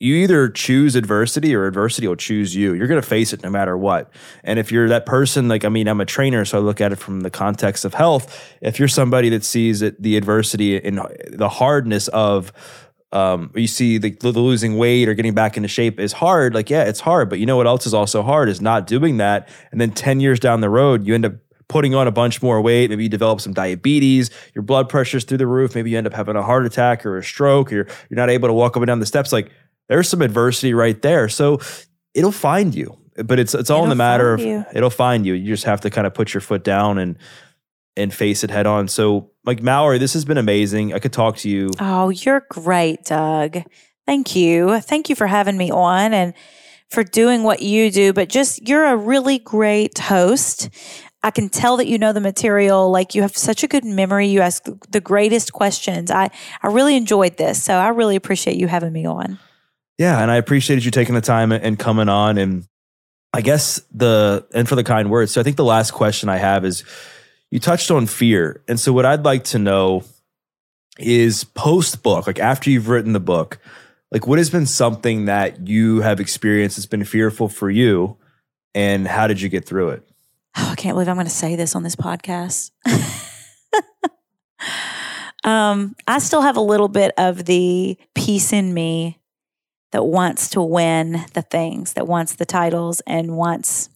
you 0.00 0.14
either 0.14 0.48
choose 0.48 0.94
adversity 0.94 1.56
or 1.56 1.66
adversity 1.66 2.06
will 2.06 2.14
choose 2.14 2.54
you. 2.54 2.72
You're 2.72 2.86
going 2.86 3.02
to 3.02 3.06
face 3.06 3.32
it 3.32 3.42
no 3.42 3.50
matter 3.50 3.76
what. 3.76 4.12
And 4.44 4.56
if 4.56 4.70
you're 4.70 4.88
that 4.90 5.06
person, 5.06 5.48
like, 5.48 5.64
I 5.64 5.68
mean, 5.68 5.88
I'm 5.88 6.00
a 6.00 6.04
trainer, 6.04 6.44
so 6.44 6.58
I 6.58 6.60
look 6.60 6.80
at 6.80 6.92
it 6.92 6.96
from 6.96 7.22
the 7.22 7.30
context 7.30 7.84
of 7.84 7.94
health. 7.94 8.48
If 8.60 8.78
you're 8.78 8.86
somebody 8.86 9.28
that 9.30 9.44
sees 9.44 9.82
it, 9.82 10.00
the 10.00 10.16
adversity 10.16 10.80
and 10.80 11.00
the 11.32 11.48
hardness 11.48 12.06
of, 12.08 12.52
um, 13.12 13.50
you 13.54 13.66
see 13.66 13.98
the, 13.98 14.10
the, 14.10 14.32
losing 14.32 14.76
weight 14.76 15.08
or 15.08 15.14
getting 15.14 15.34
back 15.34 15.56
into 15.56 15.68
shape 15.68 15.98
is 15.98 16.12
hard. 16.12 16.54
Like, 16.54 16.68
yeah, 16.68 16.84
it's 16.84 17.00
hard, 17.00 17.30
but 17.30 17.38
you 17.38 17.46
know 17.46 17.56
what 17.56 17.66
else 17.66 17.86
is 17.86 17.94
also 17.94 18.22
hard 18.22 18.48
is 18.48 18.60
not 18.60 18.86
doing 18.86 19.16
that. 19.16 19.48
And 19.72 19.80
then 19.80 19.92
10 19.92 20.20
years 20.20 20.38
down 20.38 20.60
the 20.60 20.68
road, 20.68 21.06
you 21.06 21.14
end 21.14 21.24
up 21.24 21.34
putting 21.68 21.94
on 21.94 22.06
a 22.06 22.10
bunch 22.10 22.42
more 22.42 22.60
weight. 22.60 22.90
Maybe 22.90 23.04
you 23.04 23.08
develop 23.08 23.40
some 23.40 23.52
diabetes, 23.54 24.30
your 24.54 24.62
blood 24.62 24.88
pressure's 24.88 25.24
through 25.24 25.38
the 25.38 25.46
roof. 25.46 25.74
Maybe 25.74 25.90
you 25.90 25.98
end 25.98 26.06
up 26.06 26.12
having 26.12 26.36
a 26.36 26.42
heart 26.42 26.66
attack 26.66 27.06
or 27.06 27.16
a 27.16 27.24
stroke, 27.24 27.72
or 27.72 27.76
you're, 27.76 27.86
you're 28.10 28.16
not 28.16 28.30
able 28.30 28.48
to 28.48 28.54
walk 28.54 28.76
up 28.76 28.82
and 28.82 28.86
down 28.88 29.00
the 29.00 29.06
steps. 29.06 29.32
Like, 29.32 29.50
there's 29.88 30.08
some 30.08 30.20
adversity 30.20 30.74
right 30.74 31.00
there. 31.00 31.28
So 31.28 31.60
it'll 32.14 32.32
find 32.32 32.74
you. 32.74 32.98
But 33.24 33.40
it's 33.40 33.52
it's 33.52 33.68
all 33.68 33.78
it'll 33.78 33.84
in 33.86 33.90
the 33.90 33.96
matter 33.96 34.32
of 34.32 34.40
you. 34.40 34.64
it'll 34.72 34.90
find 34.90 35.26
you. 35.26 35.34
You 35.34 35.46
just 35.46 35.64
have 35.64 35.80
to 35.80 35.90
kind 35.90 36.06
of 36.06 36.14
put 36.14 36.32
your 36.32 36.40
foot 36.40 36.62
down 36.62 36.98
and 36.98 37.18
and 37.98 38.14
face 38.14 38.44
it 38.44 38.50
head 38.50 38.66
on. 38.66 38.88
So 38.88 39.30
like 39.44 39.62
Mallory, 39.62 39.98
this 39.98 40.14
has 40.14 40.24
been 40.24 40.38
amazing. 40.38 40.94
I 40.94 40.98
could 40.98 41.12
talk 41.12 41.36
to 41.38 41.48
you. 41.48 41.70
Oh, 41.80 42.08
you're 42.08 42.46
great, 42.48 43.04
Doug. 43.04 43.58
Thank 44.06 44.34
you. 44.34 44.80
Thank 44.80 45.10
you 45.10 45.14
for 45.14 45.26
having 45.26 45.58
me 45.58 45.70
on 45.70 46.14
and 46.14 46.32
for 46.90 47.04
doing 47.04 47.42
what 47.42 47.60
you 47.60 47.90
do, 47.90 48.12
but 48.12 48.28
just 48.28 48.66
you're 48.66 48.86
a 48.86 48.96
really 48.96 49.38
great 49.38 49.98
host. 49.98 50.70
I 51.22 51.30
can 51.30 51.48
tell 51.48 51.76
that 51.78 51.88
you 51.88 51.98
know 51.98 52.12
the 52.12 52.20
material. 52.20 52.90
Like 52.90 53.14
you 53.14 53.22
have 53.22 53.36
such 53.36 53.62
a 53.62 53.68
good 53.68 53.84
memory. 53.84 54.28
You 54.28 54.40
ask 54.40 54.64
the 54.88 55.00
greatest 55.00 55.52
questions. 55.52 56.10
I, 56.10 56.30
I 56.62 56.68
really 56.68 56.96
enjoyed 56.96 57.36
this. 57.36 57.62
So 57.62 57.74
I 57.74 57.88
really 57.88 58.16
appreciate 58.16 58.56
you 58.56 58.68
having 58.68 58.92
me 58.92 59.04
on. 59.04 59.38
Yeah, 59.98 60.22
and 60.22 60.30
I 60.30 60.36
appreciated 60.36 60.84
you 60.84 60.92
taking 60.92 61.16
the 61.16 61.20
time 61.20 61.50
and 61.50 61.78
coming 61.78 62.08
on 62.08 62.38
and 62.38 62.66
I 63.32 63.40
guess 63.40 63.82
the 63.92 64.46
and 64.54 64.68
for 64.68 64.76
the 64.76 64.84
kind 64.84 65.10
words. 65.10 65.32
So 65.32 65.40
I 65.40 65.44
think 65.44 65.56
the 65.56 65.64
last 65.64 65.90
question 65.90 66.28
I 66.28 66.36
have 66.36 66.64
is 66.64 66.84
you 67.50 67.58
touched 67.58 67.90
on 67.90 68.06
fear. 68.06 68.62
And 68.68 68.78
so 68.78 68.92
what 68.92 69.06
I'd 69.06 69.24
like 69.24 69.44
to 69.44 69.58
know 69.58 70.04
is 70.98 71.44
post 71.44 72.02
book, 72.02 72.26
like 72.26 72.38
after 72.38 72.70
you've 72.70 72.88
written 72.88 73.12
the 73.12 73.20
book, 73.20 73.58
like 74.10 74.26
what 74.26 74.38
has 74.38 74.50
been 74.50 74.66
something 74.66 75.26
that 75.26 75.66
you 75.66 76.00
have 76.00 76.20
experienced 76.20 76.76
that's 76.76 76.86
been 76.86 77.04
fearful 77.04 77.48
for 77.48 77.70
you 77.70 78.16
and 78.74 79.06
how 79.06 79.26
did 79.26 79.40
you 79.40 79.48
get 79.48 79.66
through 79.66 79.90
it? 79.90 80.08
Oh, 80.56 80.70
I 80.72 80.74
can't 80.74 80.94
believe 80.94 81.08
I'm 81.08 81.16
going 81.16 81.26
to 81.26 81.32
say 81.32 81.56
this 81.56 81.76
on 81.76 81.82
this 81.82 81.96
podcast. 81.96 82.70
um, 85.44 85.94
I 86.06 86.18
still 86.18 86.42
have 86.42 86.56
a 86.56 86.62
little 86.62 86.88
bit 86.88 87.12
of 87.16 87.44
the 87.44 87.96
piece 88.14 88.52
in 88.52 88.74
me 88.74 89.18
that 89.92 90.04
wants 90.04 90.50
to 90.50 90.62
win 90.62 91.24
the 91.34 91.42
things, 91.42 91.94
that 91.94 92.06
wants 92.06 92.34
the 92.34 92.46
titles 92.46 93.00
and 93.06 93.36
wants, 93.36 93.88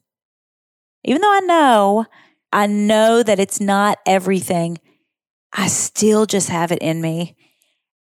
even 1.04 1.20
though 1.20 1.32
I 1.32 1.40
know, 1.40 2.06
I 2.52 2.66
know 2.66 3.22
that 3.22 3.40
it's 3.40 3.60
not 3.60 3.98
everything, 4.06 4.78
I 5.52 5.68
still 5.68 6.26
just 6.26 6.48
have 6.48 6.72
it 6.72 6.80
in 6.80 7.00
me. 7.00 7.36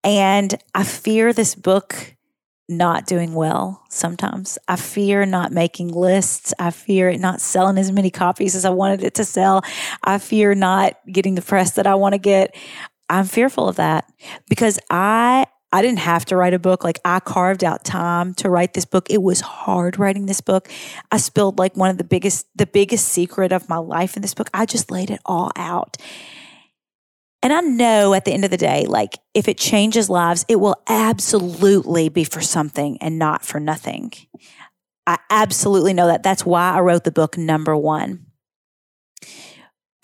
And 0.03 0.53
I 0.73 0.83
fear 0.83 1.33
this 1.33 1.55
book 1.55 2.15
not 2.69 3.05
doing 3.05 3.33
well 3.33 3.83
sometimes. 3.89 4.57
I 4.67 4.75
fear 4.75 5.25
not 5.25 5.51
making 5.51 5.89
lists. 5.89 6.53
I 6.59 6.71
fear 6.71 7.09
it 7.09 7.19
not 7.19 7.39
selling 7.39 7.77
as 7.77 7.91
many 7.91 8.09
copies 8.09 8.55
as 8.55 8.65
I 8.65 8.69
wanted 8.69 9.03
it 9.03 9.15
to 9.15 9.25
sell. 9.25 9.61
I 10.03 10.17
fear 10.17 10.53
not 10.53 10.97
getting 11.11 11.35
the 11.35 11.41
press 11.41 11.71
that 11.71 11.87
I 11.87 11.95
want 11.95 12.13
to 12.13 12.19
get. 12.19 12.55
I'm 13.09 13.25
fearful 13.25 13.69
of 13.69 13.77
that 13.77 14.11
because 14.49 14.79
I 14.89 15.45
I 15.72 15.82
didn't 15.82 15.99
have 15.99 16.26
to 16.26 16.38
write 16.38 16.53
a 16.53 16.59
book. 16.59 16.84
Like 16.84 16.99
I 17.03 17.20
carved 17.20 17.63
out 17.63 17.84
time 17.84 18.34
to 18.36 18.49
write 18.49 18.74
this 18.74 18.86
book. 18.86 19.09
It 19.09 19.22
was 19.22 19.41
hard 19.41 19.99
writing 19.99 20.26
this 20.26 20.41
book. 20.41 20.70
I 21.11 21.18
spilled 21.18 21.59
like 21.59 21.76
one 21.76 21.89
of 21.89 21.97
the 21.97 22.03
biggest, 22.03 22.47
the 22.55 22.65
biggest 22.65 23.07
secret 23.07 23.51
of 23.51 23.68
my 23.68 23.78
life 23.78 24.15
in 24.15 24.22
this 24.22 24.34
book. 24.34 24.49
I 24.53 24.65
just 24.65 24.91
laid 24.91 25.09
it 25.09 25.20
all 25.26 25.51
out. 25.55 25.97
And 27.43 27.53
I 27.53 27.61
know 27.61 28.13
at 28.13 28.26
the 28.26 28.34
end 28.34 28.45
of 28.45 28.51
the 28.51 28.57
day, 28.57 28.86
like 28.88 29.18
if 29.34 29.47
it 29.47 29.57
changes 29.57 30.09
lives, 30.09 30.45
it 30.47 30.57
will 30.57 30.82
absolutely 30.88 32.09
be 32.09 32.24
for 32.24 32.41
something 32.41 32.97
and 33.01 33.20
not 33.20 33.45
for 33.45 33.59
nothing. 33.59 34.13
I 35.05 35.20
absolutely 35.30 35.93
know 35.93 36.07
that. 36.07 36.24
That's 36.24 36.45
why 36.45 36.72
I 36.72 36.80
wrote 36.80 37.03
the 37.03 37.11
book 37.11 37.38
number 37.38 37.76
one. 37.76 38.26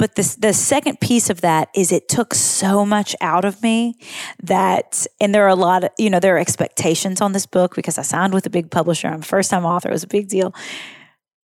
But 0.04 0.16
the, 0.16 0.36
the 0.38 0.52
second 0.52 1.00
piece 1.00 1.30
of 1.30 1.40
that 1.40 1.70
is 1.74 1.94
it 1.94 2.10
took 2.10 2.34
so 2.34 2.86
much 2.86 3.16
out 3.22 3.46
of 3.46 3.64
me 3.64 3.96
that, 4.44 5.08
and 5.22 5.34
there 5.34 5.46
are 5.46 5.48
a 5.48 5.56
lot 5.56 5.86
of, 5.86 5.92
you 5.98 6.10
know, 6.10 6.20
there 6.20 6.36
are 6.36 6.40
expectations 6.40 7.22
on 7.22 7.32
this 7.32 7.46
book 7.46 7.74
because 7.74 7.98
I 7.98 8.02
signed 8.02 8.34
with 8.34 8.46
a 8.46 8.50
big 8.50 8.70
publisher. 8.70 9.08
I'm 9.08 9.22
a 9.22 9.24
first 9.24 9.50
time 9.50 9.64
author. 9.64 9.88
It 9.88 9.94
was 9.94 10.04
a 10.04 10.08
big 10.08 10.28
deal. 10.28 10.54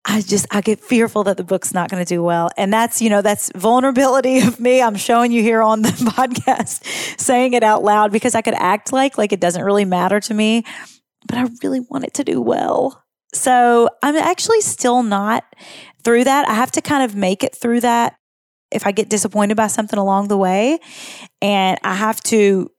I 0.05 0.21
just, 0.21 0.47
I 0.49 0.61
get 0.61 0.79
fearful 0.79 1.25
that 1.25 1.35
the 1.35 1.43
book's 1.43 1.73
not 1.73 1.91
going 1.91 2.01
to 2.01 2.07
do 2.07 2.23
well. 2.23 2.49
And 2.55 2.71
that's, 2.71 3.01
you 3.01 3.09
know, 3.09 3.21
that's 3.21 3.51
vulnerability 3.53 4.39
of 4.39 4.61
me. 4.61 4.81
I'm 4.81 4.95
showing 4.95 5.33
you 5.33 5.41
here 5.41 5.61
on 5.61 5.81
the 5.81 5.89
podcast, 5.89 7.19
saying 7.19 7.51
it 7.51 7.63
out 7.63 7.83
loud 7.83 8.13
because 8.13 8.33
I 8.33 8.41
could 8.41 8.55
act 8.55 8.93
like, 8.93 9.17
like 9.17 9.33
it 9.33 9.41
doesn't 9.41 9.65
really 9.65 9.83
matter 9.83 10.21
to 10.21 10.33
me, 10.33 10.63
but 11.27 11.37
I 11.37 11.49
really 11.61 11.81
want 11.81 12.05
it 12.05 12.13
to 12.13 12.23
do 12.23 12.39
well. 12.39 13.03
So 13.33 13.89
I'm 14.01 14.15
actually 14.15 14.61
still 14.61 15.03
not 15.03 15.43
through 16.01 16.23
that. 16.23 16.47
I 16.47 16.53
have 16.53 16.71
to 16.71 16.81
kind 16.81 17.03
of 17.03 17.13
make 17.13 17.43
it 17.43 17.53
through 17.53 17.81
that 17.81 18.17
if 18.72 18.86
I 18.86 18.91
get 18.91 19.09
disappointed 19.09 19.55
by 19.55 19.68
something 19.68 19.99
along 19.99 20.28
the 20.28 20.38
way 20.38 20.80
and 21.41 21.80
I 21.84 21.95
have 21.95 22.22
to 22.24 22.72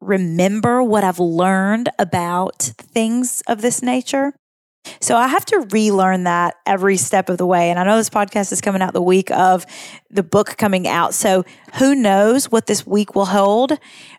remember 0.00 0.82
what 0.82 1.04
I've 1.04 1.18
learned 1.18 1.88
about 1.98 2.62
things 2.62 3.42
of 3.48 3.62
this 3.62 3.82
nature. 3.82 4.32
So 5.00 5.16
I 5.16 5.26
have 5.26 5.44
to 5.46 5.66
relearn 5.70 6.24
that 6.24 6.54
every 6.64 6.96
step 6.96 7.28
of 7.28 7.38
the 7.38 7.46
way. 7.46 7.70
And 7.70 7.78
I 7.78 7.84
know 7.84 7.96
this 7.96 8.10
podcast 8.10 8.52
is 8.52 8.60
coming 8.60 8.82
out 8.82 8.92
the 8.92 9.02
week 9.02 9.32
of 9.32 9.66
the 10.10 10.22
book 10.22 10.56
coming 10.56 10.86
out. 10.86 11.12
So 11.12 11.44
who 11.78 11.94
knows 11.94 12.50
what 12.52 12.66
this 12.66 12.86
week 12.86 13.14
will 13.14 13.26
hold. 13.26 13.72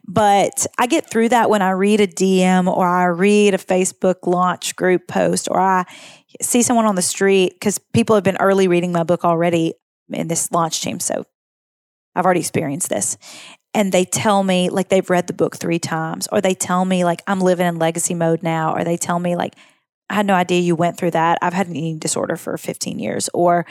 But 0.05 0.65
I 0.77 0.87
get 0.87 1.09
through 1.09 1.29
that 1.29 1.49
when 1.49 1.61
I 1.61 1.69
read 1.69 2.01
a 2.01 2.07
DM 2.07 2.67
or 2.67 2.85
I 2.85 3.05
read 3.05 3.53
a 3.53 3.57
Facebook 3.57 4.25
launch 4.25 4.75
group 4.75 5.07
post 5.07 5.47
or 5.49 5.59
I 5.59 5.85
see 6.41 6.61
someone 6.61 6.85
on 6.85 6.95
the 6.95 7.01
street 7.01 7.53
because 7.53 7.79
people 7.93 8.15
have 8.15 8.23
been 8.23 8.37
early 8.37 8.67
reading 8.67 8.91
my 8.91 9.03
book 9.03 9.23
already 9.23 9.73
in 10.09 10.27
this 10.27 10.51
launch 10.51 10.81
team. 10.81 10.99
So 10.99 11.25
I've 12.15 12.25
already 12.25 12.39
experienced 12.41 12.89
this. 12.89 13.17
and 13.73 13.91
they 13.91 14.05
tell 14.05 14.43
me 14.43 14.69
like 14.69 14.89
they've 14.89 15.09
read 15.09 15.27
the 15.27 15.33
book 15.33 15.55
three 15.55 15.77
times, 15.79 16.27
or 16.31 16.41
they 16.41 16.55
tell 16.55 16.83
me 16.83 17.03
like 17.03 17.21
I'm 17.27 17.39
living 17.39 17.67
in 17.67 17.77
legacy 17.77 18.15
mode 18.15 18.41
now, 18.41 18.73
or 18.75 18.83
they 18.83 18.97
tell 18.97 19.19
me 19.19 19.35
like 19.35 19.55
I 20.09 20.15
had 20.15 20.25
no 20.25 20.33
idea 20.33 20.61
you 20.61 20.75
went 20.75 20.97
through 20.97 21.11
that. 21.11 21.37
I've 21.41 21.53
had 21.53 21.67
an 21.67 21.75
eating 21.75 21.99
disorder 21.99 22.37
for 22.37 22.57
15 22.57 22.97
years, 22.97 23.29
or 23.33 23.65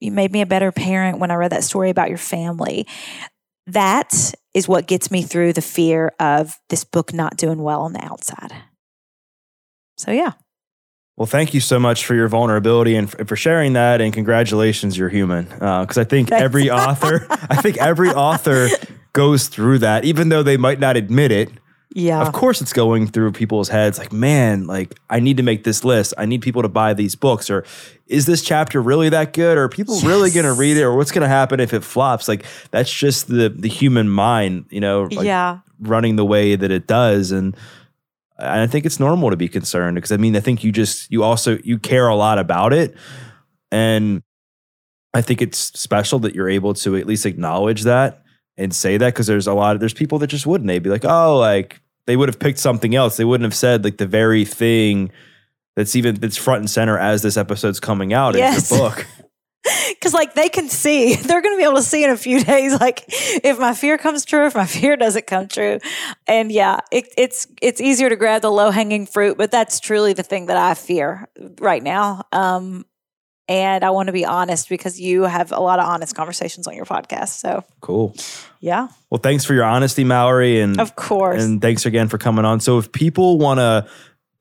you 0.00 0.12
made 0.12 0.30
me 0.32 0.42
a 0.42 0.46
better 0.46 0.70
parent 0.70 1.18
when 1.18 1.30
I 1.30 1.34
read 1.34 1.52
that 1.52 1.64
story 1.64 1.90
about 1.90 2.08
your 2.08 2.18
family. 2.18 2.86
That 3.66 4.34
is 4.54 4.68
what 4.68 4.86
gets 4.86 5.10
me 5.10 5.22
through 5.22 5.54
the 5.54 5.62
fear 5.62 6.12
of 6.20 6.58
this 6.68 6.84
book 6.84 7.12
not 7.12 7.36
doing 7.36 7.62
well 7.62 7.82
on 7.82 7.94
the 7.94 8.04
outside. 8.04 8.52
So, 9.96 10.10
yeah. 10.10 10.32
Well, 11.16 11.26
thank 11.26 11.52
you 11.52 11.60
so 11.60 11.78
much 11.78 12.06
for 12.06 12.14
your 12.14 12.28
vulnerability 12.28 12.96
and 12.96 13.10
for 13.10 13.36
sharing 13.36 13.74
that. 13.74 14.00
And 14.00 14.12
congratulations, 14.14 14.96
you're 14.96 15.10
human. 15.10 15.44
Because 15.44 15.98
uh, 15.98 16.02
I 16.02 16.04
think 16.04 16.30
Thanks. 16.30 16.42
every 16.42 16.70
author, 16.70 17.26
I 17.30 17.60
think 17.60 17.76
every 17.76 18.08
author 18.08 18.68
goes 19.12 19.48
through 19.48 19.78
that, 19.78 20.04
even 20.04 20.30
though 20.30 20.42
they 20.42 20.56
might 20.56 20.80
not 20.80 20.96
admit 20.96 21.30
it. 21.30 21.50
Yeah. 21.94 22.22
Of 22.22 22.32
course, 22.32 22.62
it's 22.62 22.72
going 22.72 23.06
through 23.08 23.32
people's 23.32 23.68
heads 23.68 23.98
like, 23.98 24.12
man, 24.12 24.66
like, 24.66 24.98
I 25.10 25.20
need 25.20 25.36
to 25.36 25.42
make 25.42 25.64
this 25.64 25.84
list. 25.84 26.14
I 26.16 26.24
need 26.24 26.40
people 26.40 26.62
to 26.62 26.68
buy 26.68 26.94
these 26.94 27.14
books. 27.14 27.50
Or 27.50 27.66
is 28.06 28.24
this 28.24 28.40
chapter 28.40 28.80
really 28.80 29.10
that 29.10 29.34
good? 29.34 29.58
Or 29.58 29.64
are 29.64 29.68
people 29.68 29.96
yes. 29.96 30.04
really 30.04 30.30
going 30.30 30.46
to 30.46 30.54
read 30.54 30.78
it? 30.78 30.82
Or 30.82 30.96
what's 30.96 31.10
going 31.12 31.22
to 31.22 31.28
happen 31.28 31.60
if 31.60 31.74
it 31.74 31.84
flops? 31.84 32.28
Like, 32.28 32.46
that's 32.70 32.90
just 32.90 33.28
the, 33.28 33.50
the 33.50 33.68
human 33.68 34.08
mind, 34.08 34.64
you 34.70 34.80
know, 34.80 35.02
like 35.12 35.26
yeah. 35.26 35.58
running 35.80 36.16
the 36.16 36.24
way 36.24 36.56
that 36.56 36.70
it 36.70 36.86
does. 36.86 37.30
And 37.30 37.54
I 38.42 38.66
think 38.66 38.86
it's 38.86 39.00
normal 39.00 39.30
to 39.30 39.36
be 39.36 39.48
concerned 39.48 39.94
because 39.94 40.12
I 40.12 40.16
mean, 40.16 40.36
I 40.36 40.40
think 40.40 40.64
you 40.64 40.72
just, 40.72 41.10
you 41.10 41.22
also, 41.22 41.58
you 41.64 41.78
care 41.78 42.08
a 42.08 42.14
lot 42.14 42.38
about 42.38 42.72
it. 42.72 42.94
And 43.70 44.22
I 45.14 45.22
think 45.22 45.40
it's 45.40 45.58
special 45.58 46.18
that 46.20 46.34
you're 46.34 46.48
able 46.48 46.74
to 46.74 46.96
at 46.96 47.06
least 47.06 47.26
acknowledge 47.26 47.82
that 47.82 48.22
and 48.56 48.74
say 48.74 48.96
that 48.96 49.14
because 49.14 49.26
there's 49.26 49.46
a 49.46 49.54
lot 49.54 49.74
of, 49.74 49.80
there's 49.80 49.94
people 49.94 50.18
that 50.18 50.26
just 50.26 50.46
wouldn't. 50.46 50.68
They'd 50.68 50.82
be 50.82 50.90
like, 50.90 51.04
oh, 51.04 51.38
like 51.38 51.80
they 52.06 52.16
would 52.16 52.28
have 52.28 52.38
picked 52.38 52.58
something 52.58 52.94
else. 52.94 53.16
They 53.16 53.24
wouldn't 53.24 53.44
have 53.44 53.54
said 53.54 53.84
like 53.84 53.98
the 53.98 54.06
very 54.06 54.44
thing 54.44 55.10
that's 55.76 55.96
even, 55.96 56.16
that's 56.16 56.36
front 56.36 56.60
and 56.60 56.70
center 56.70 56.98
as 56.98 57.22
this 57.22 57.36
episode's 57.36 57.80
coming 57.80 58.12
out 58.12 58.34
yes. 58.34 58.70
in 58.70 58.78
your 58.78 58.90
book. 58.90 59.06
Because, 59.88 60.14
like, 60.14 60.34
they 60.34 60.48
can 60.48 60.68
see, 60.68 61.14
they're 61.16 61.40
going 61.40 61.54
to 61.54 61.58
be 61.58 61.64
able 61.64 61.76
to 61.76 61.82
see 61.82 62.02
in 62.02 62.10
a 62.10 62.16
few 62.16 62.42
days, 62.44 62.78
like, 62.80 63.04
if 63.08 63.58
my 63.58 63.74
fear 63.74 63.96
comes 63.98 64.24
true, 64.24 64.46
if 64.46 64.54
my 64.54 64.66
fear 64.66 64.96
doesn't 64.96 65.26
come 65.26 65.46
true. 65.46 65.78
And 66.26 66.50
yeah, 66.50 66.80
it, 66.90 67.12
it's 67.16 67.46
it's 67.60 67.80
easier 67.80 68.08
to 68.08 68.16
grab 68.16 68.42
the 68.42 68.50
low 68.50 68.70
hanging 68.70 69.06
fruit, 69.06 69.38
but 69.38 69.50
that's 69.50 69.78
truly 69.78 70.12
the 70.12 70.24
thing 70.24 70.46
that 70.46 70.56
I 70.56 70.74
fear 70.74 71.28
right 71.60 71.82
now. 71.82 72.24
Um, 72.32 72.84
and 73.48 73.84
I 73.84 73.90
want 73.90 74.06
to 74.06 74.12
be 74.12 74.24
honest 74.24 74.68
because 74.68 75.00
you 75.00 75.22
have 75.22 75.52
a 75.52 75.60
lot 75.60 75.78
of 75.78 75.86
honest 75.86 76.14
conversations 76.14 76.66
on 76.66 76.74
your 76.74 76.84
podcast. 76.84 77.40
So 77.40 77.64
cool. 77.80 78.14
Yeah. 78.60 78.88
Well, 79.10 79.20
thanks 79.20 79.44
for 79.44 79.52
your 79.52 79.64
honesty, 79.64 80.04
Mallory. 80.04 80.60
And 80.60 80.80
of 80.80 80.96
course. 80.96 81.42
And 81.42 81.60
thanks 81.60 81.84
again 81.84 82.08
for 82.08 82.18
coming 82.18 82.44
on. 82.44 82.60
So 82.60 82.78
if 82.78 82.92
people 82.92 83.38
want 83.38 83.58
to 83.58 83.86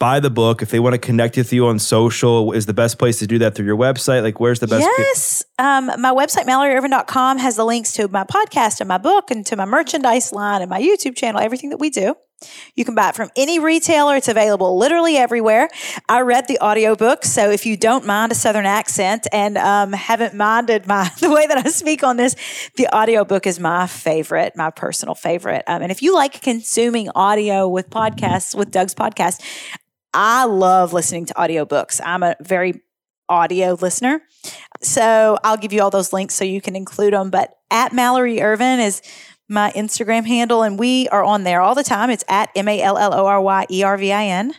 buy 0.02 0.20
the 0.20 0.32
book, 0.32 0.64
if 0.64 0.72
they 0.72 0.80
want 0.80 0.96
to 0.96 0.98
connect 0.98 1.38
with 1.38 1.54
you 1.54 1.68
on 1.68 1.78
social, 1.78 2.52
is 2.54 2.66
the 2.66 2.74
best 2.74 2.98
place 2.98 3.20
to 3.20 3.28
do 3.28 3.38
that 3.38 3.54
through 3.54 3.68
your 3.68 3.78
website? 3.78 4.24
Like, 4.24 4.40
where's 4.40 4.60
the 4.60 4.66
best? 4.66 4.90
Yes. 4.98 5.44
um, 5.60 5.92
my 6.02 6.12
website, 6.12 6.46
MalloryErvin.com, 6.46 7.38
has 7.38 7.56
the 7.56 7.64
links 7.64 7.94
to 7.94 8.08
my 8.08 8.24
podcast 8.24 8.82
and 8.82 8.88
my 8.88 8.98
book 8.98 9.30
and 9.30 9.46
to 9.46 9.56
my 9.56 9.66
merchandise 9.66 10.34
line 10.34 10.64
and 10.64 10.72
my 10.72 10.82
YouTube 10.82 11.16
channel, 11.16 11.40
everything 11.40 11.70
that 11.70 11.78
we 11.78 11.92
do. 11.92 12.16
You 12.76 12.84
can 12.84 12.96
buy 12.96 13.10
it 13.10 13.16
from 13.16 13.30
any 13.36 13.60
retailer. 13.60 14.16
It's 14.16 14.28
available 14.28 14.76
literally 14.76 15.18
everywhere. 15.18 15.70
I 16.10 16.22
read 16.22 16.48
the 16.48 16.58
audiobook, 16.60 17.24
so 17.24 17.52
if 17.52 17.68
you 17.68 17.78
don't 17.78 18.04
mind 18.04 18.32
a 18.32 18.36
southern 18.36 18.66
accent 18.66 19.28
and 19.32 19.56
um, 19.60 19.94
haven't 19.94 20.34
minded 20.34 20.88
my 20.88 21.12
the 21.20 21.30
way 21.30 21.46
that 21.46 21.60
I 21.60 21.70
speak 21.70 22.04
on 22.04 22.18
this, 22.18 22.36
the 22.78 22.88
audiobook 22.88 23.46
is 23.46 23.60
my 23.60 23.86
favorite, 23.86 24.54
my 24.56 24.72
personal 24.72 25.14
favorite. 25.14 25.64
Um, 25.68 25.84
and 25.84 25.92
if 25.92 26.02
you 26.02 26.16
like 26.16 26.42
consuming 26.42 27.10
audio 27.14 27.68
with 27.68 27.92
podcasts, 27.92 28.56
with 28.56 28.72
Doug's 28.72 28.96
podcast, 28.96 29.42
I 30.14 30.46
love 30.46 30.94
listening 30.94 31.26
to 31.28 31.34
audiobooks. 31.36 32.02
I'm 32.04 32.24
a 32.24 32.36
very 32.42 32.82
audio 33.30 33.78
listener. 33.80 34.22
So 34.82 35.38
I'll 35.44 35.58
give 35.58 35.74
you 35.74 35.82
all 35.82 35.90
those 35.90 36.12
links 36.12 36.36
so 36.36 36.44
you 36.44 36.62
can 36.62 36.76
include 36.76 37.14
them. 37.14 37.30
But 37.30 37.58
at 37.70 37.94
Mallory 37.94 38.42
Ervin 38.42 38.80
is 38.80 39.02
my 39.48 39.72
Instagram 39.72 40.26
handle, 40.26 40.64
and 40.64 40.78
we 40.80 41.08
are 41.10 41.24
on 41.24 41.44
there 41.44 41.62
all 41.62 41.76
the 41.76 41.84
time. 41.84 42.10
It's 42.10 42.24
at 42.28 42.50
M 42.56 42.68
A 42.68 42.82
L 42.82 42.98
L 42.98 43.14
O 43.14 43.26
R 43.26 43.42
Y 43.42 43.66
E 43.70 43.84
R 43.84 43.98
V 43.98 44.12
I 44.12 44.26
N. 44.26 44.54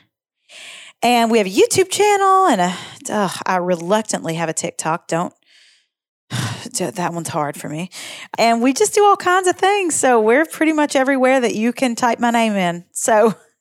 And 1.03 1.31
we 1.31 1.39
have 1.39 1.47
a 1.47 1.51
YouTube 1.51 1.91
channel, 1.91 2.47
and 2.47 2.61
a, 2.61 3.31
I 3.45 3.57
reluctantly 3.57 4.35
have 4.35 4.49
a 4.49 4.53
TikTok. 4.53 5.09
Don't 5.09 5.35
that 6.31 7.13
one's 7.13 7.29
hard 7.29 7.61
for 7.61 7.69
me. 7.69 7.91
And 8.39 8.63
we 8.63 8.73
just 8.73 8.95
do 8.95 9.05
all 9.05 9.17
kinds 9.17 9.49
of 9.49 9.57
things. 9.57 9.95
So 9.95 10.21
we're 10.21 10.45
pretty 10.45 10.73
much 10.73 10.97
everywhere 10.97 11.41
that 11.41 11.55
you 11.55 11.73
can 11.73 11.95
type 11.95 12.19
my 12.21 12.31
name 12.31 12.55
in. 12.55 12.85
So 12.93 13.35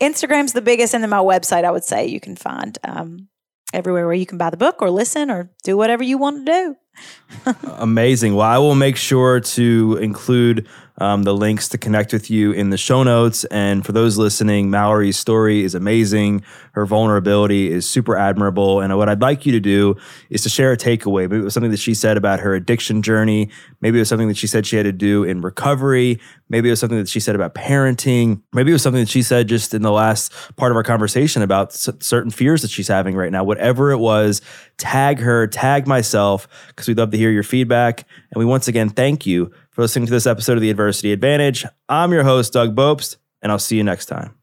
Instagram's 0.00 0.52
the 0.52 0.62
biggest, 0.62 0.94
and 0.94 1.02
then 1.02 1.10
my 1.10 1.18
website, 1.18 1.64
I 1.64 1.70
would 1.70 1.84
say 1.84 2.06
you 2.06 2.20
can 2.20 2.36
find 2.36 2.78
um, 2.84 3.28
everywhere 3.72 4.06
where 4.06 4.14
you 4.14 4.26
can 4.26 4.38
buy 4.38 4.50
the 4.50 4.56
book 4.56 4.80
or 4.80 4.90
listen 4.90 5.30
or 5.30 5.50
do 5.64 5.76
whatever 5.76 6.02
you 6.02 6.18
want 6.18 6.46
to 6.46 6.52
do. 6.52 7.54
Amazing. 7.78 8.34
Well, 8.34 8.46
I 8.46 8.58
will 8.58 8.74
make 8.74 8.96
sure 8.96 9.40
to 9.40 9.98
include 10.00 10.68
um, 10.98 11.22
the 11.22 11.34
links 11.34 11.68
to 11.70 11.78
connect 11.78 12.12
with 12.12 12.30
you 12.30 12.52
in 12.52 12.70
the 12.70 12.76
show 12.76 13.02
notes. 13.02 13.44
And 13.44 13.84
for 13.84 13.92
those 13.92 14.18
listening, 14.18 14.70
Mallory's 14.70 15.18
story 15.18 15.64
is 15.64 15.74
amazing. 15.74 16.42
Her 16.72 16.86
vulnerability 16.86 17.70
is 17.70 17.88
super 17.88 18.16
admirable. 18.16 18.80
And 18.80 18.96
what 18.96 19.08
I'd 19.08 19.22
like 19.22 19.46
you 19.46 19.52
to 19.52 19.60
do 19.60 19.96
is 20.30 20.42
to 20.42 20.48
share 20.48 20.72
a 20.72 20.76
takeaway. 20.76 21.22
Maybe 21.22 21.38
it 21.38 21.44
was 21.44 21.54
something 21.54 21.70
that 21.70 21.80
she 21.80 21.94
said 21.94 22.16
about 22.16 22.40
her 22.40 22.54
addiction 22.54 23.02
journey. 23.02 23.50
Maybe 23.80 23.98
it 23.98 24.02
was 24.02 24.08
something 24.08 24.28
that 24.28 24.36
she 24.36 24.46
said 24.46 24.66
she 24.66 24.76
had 24.76 24.84
to 24.84 24.92
do 24.92 25.24
in 25.24 25.40
recovery. 25.40 26.20
Maybe 26.48 26.68
it 26.68 26.72
was 26.72 26.80
something 26.80 26.98
that 26.98 27.08
she 27.08 27.20
said 27.20 27.34
about 27.34 27.54
parenting. 27.54 28.42
Maybe 28.52 28.70
it 28.70 28.74
was 28.74 28.82
something 28.82 29.02
that 29.02 29.08
she 29.08 29.22
said 29.22 29.48
just 29.48 29.72
in 29.74 29.82
the 29.82 29.92
last 29.92 30.32
part 30.56 30.70
of 30.70 30.76
our 30.76 30.82
conversation 30.82 31.42
about 31.42 31.72
certain 31.72 32.30
fears 32.30 32.62
that 32.62 32.70
she's 32.70 32.88
having 32.88 33.16
right 33.16 33.32
now. 33.32 33.42
Whatever 33.44 33.90
it 33.90 33.98
was, 33.98 34.42
tag 34.76 35.18
her, 35.20 35.46
tag 35.46 35.86
myself, 35.86 36.46
because 36.68 36.88
we'd 36.88 36.98
love 36.98 37.10
to 37.10 37.16
hear 37.16 37.30
your 37.30 37.42
feedback. 37.42 38.04
And 38.30 38.38
we 38.38 38.44
once 38.44 38.68
again 38.68 38.90
thank 38.90 39.26
you 39.26 39.52
for 39.72 39.82
listening 39.82 40.06
to 40.06 40.12
this 40.12 40.26
episode 40.26 40.56
of 40.56 40.60
The 40.60 40.70
Adversity 40.70 41.12
Advantage. 41.12 41.66
I'm 41.88 42.12
your 42.12 42.24
host, 42.24 42.52
Doug 42.52 42.76
Bopst, 42.76 43.16
and 43.40 43.50
I'll 43.50 43.58
see 43.58 43.76
you 43.76 43.84
next 43.84 44.06
time. 44.06 44.41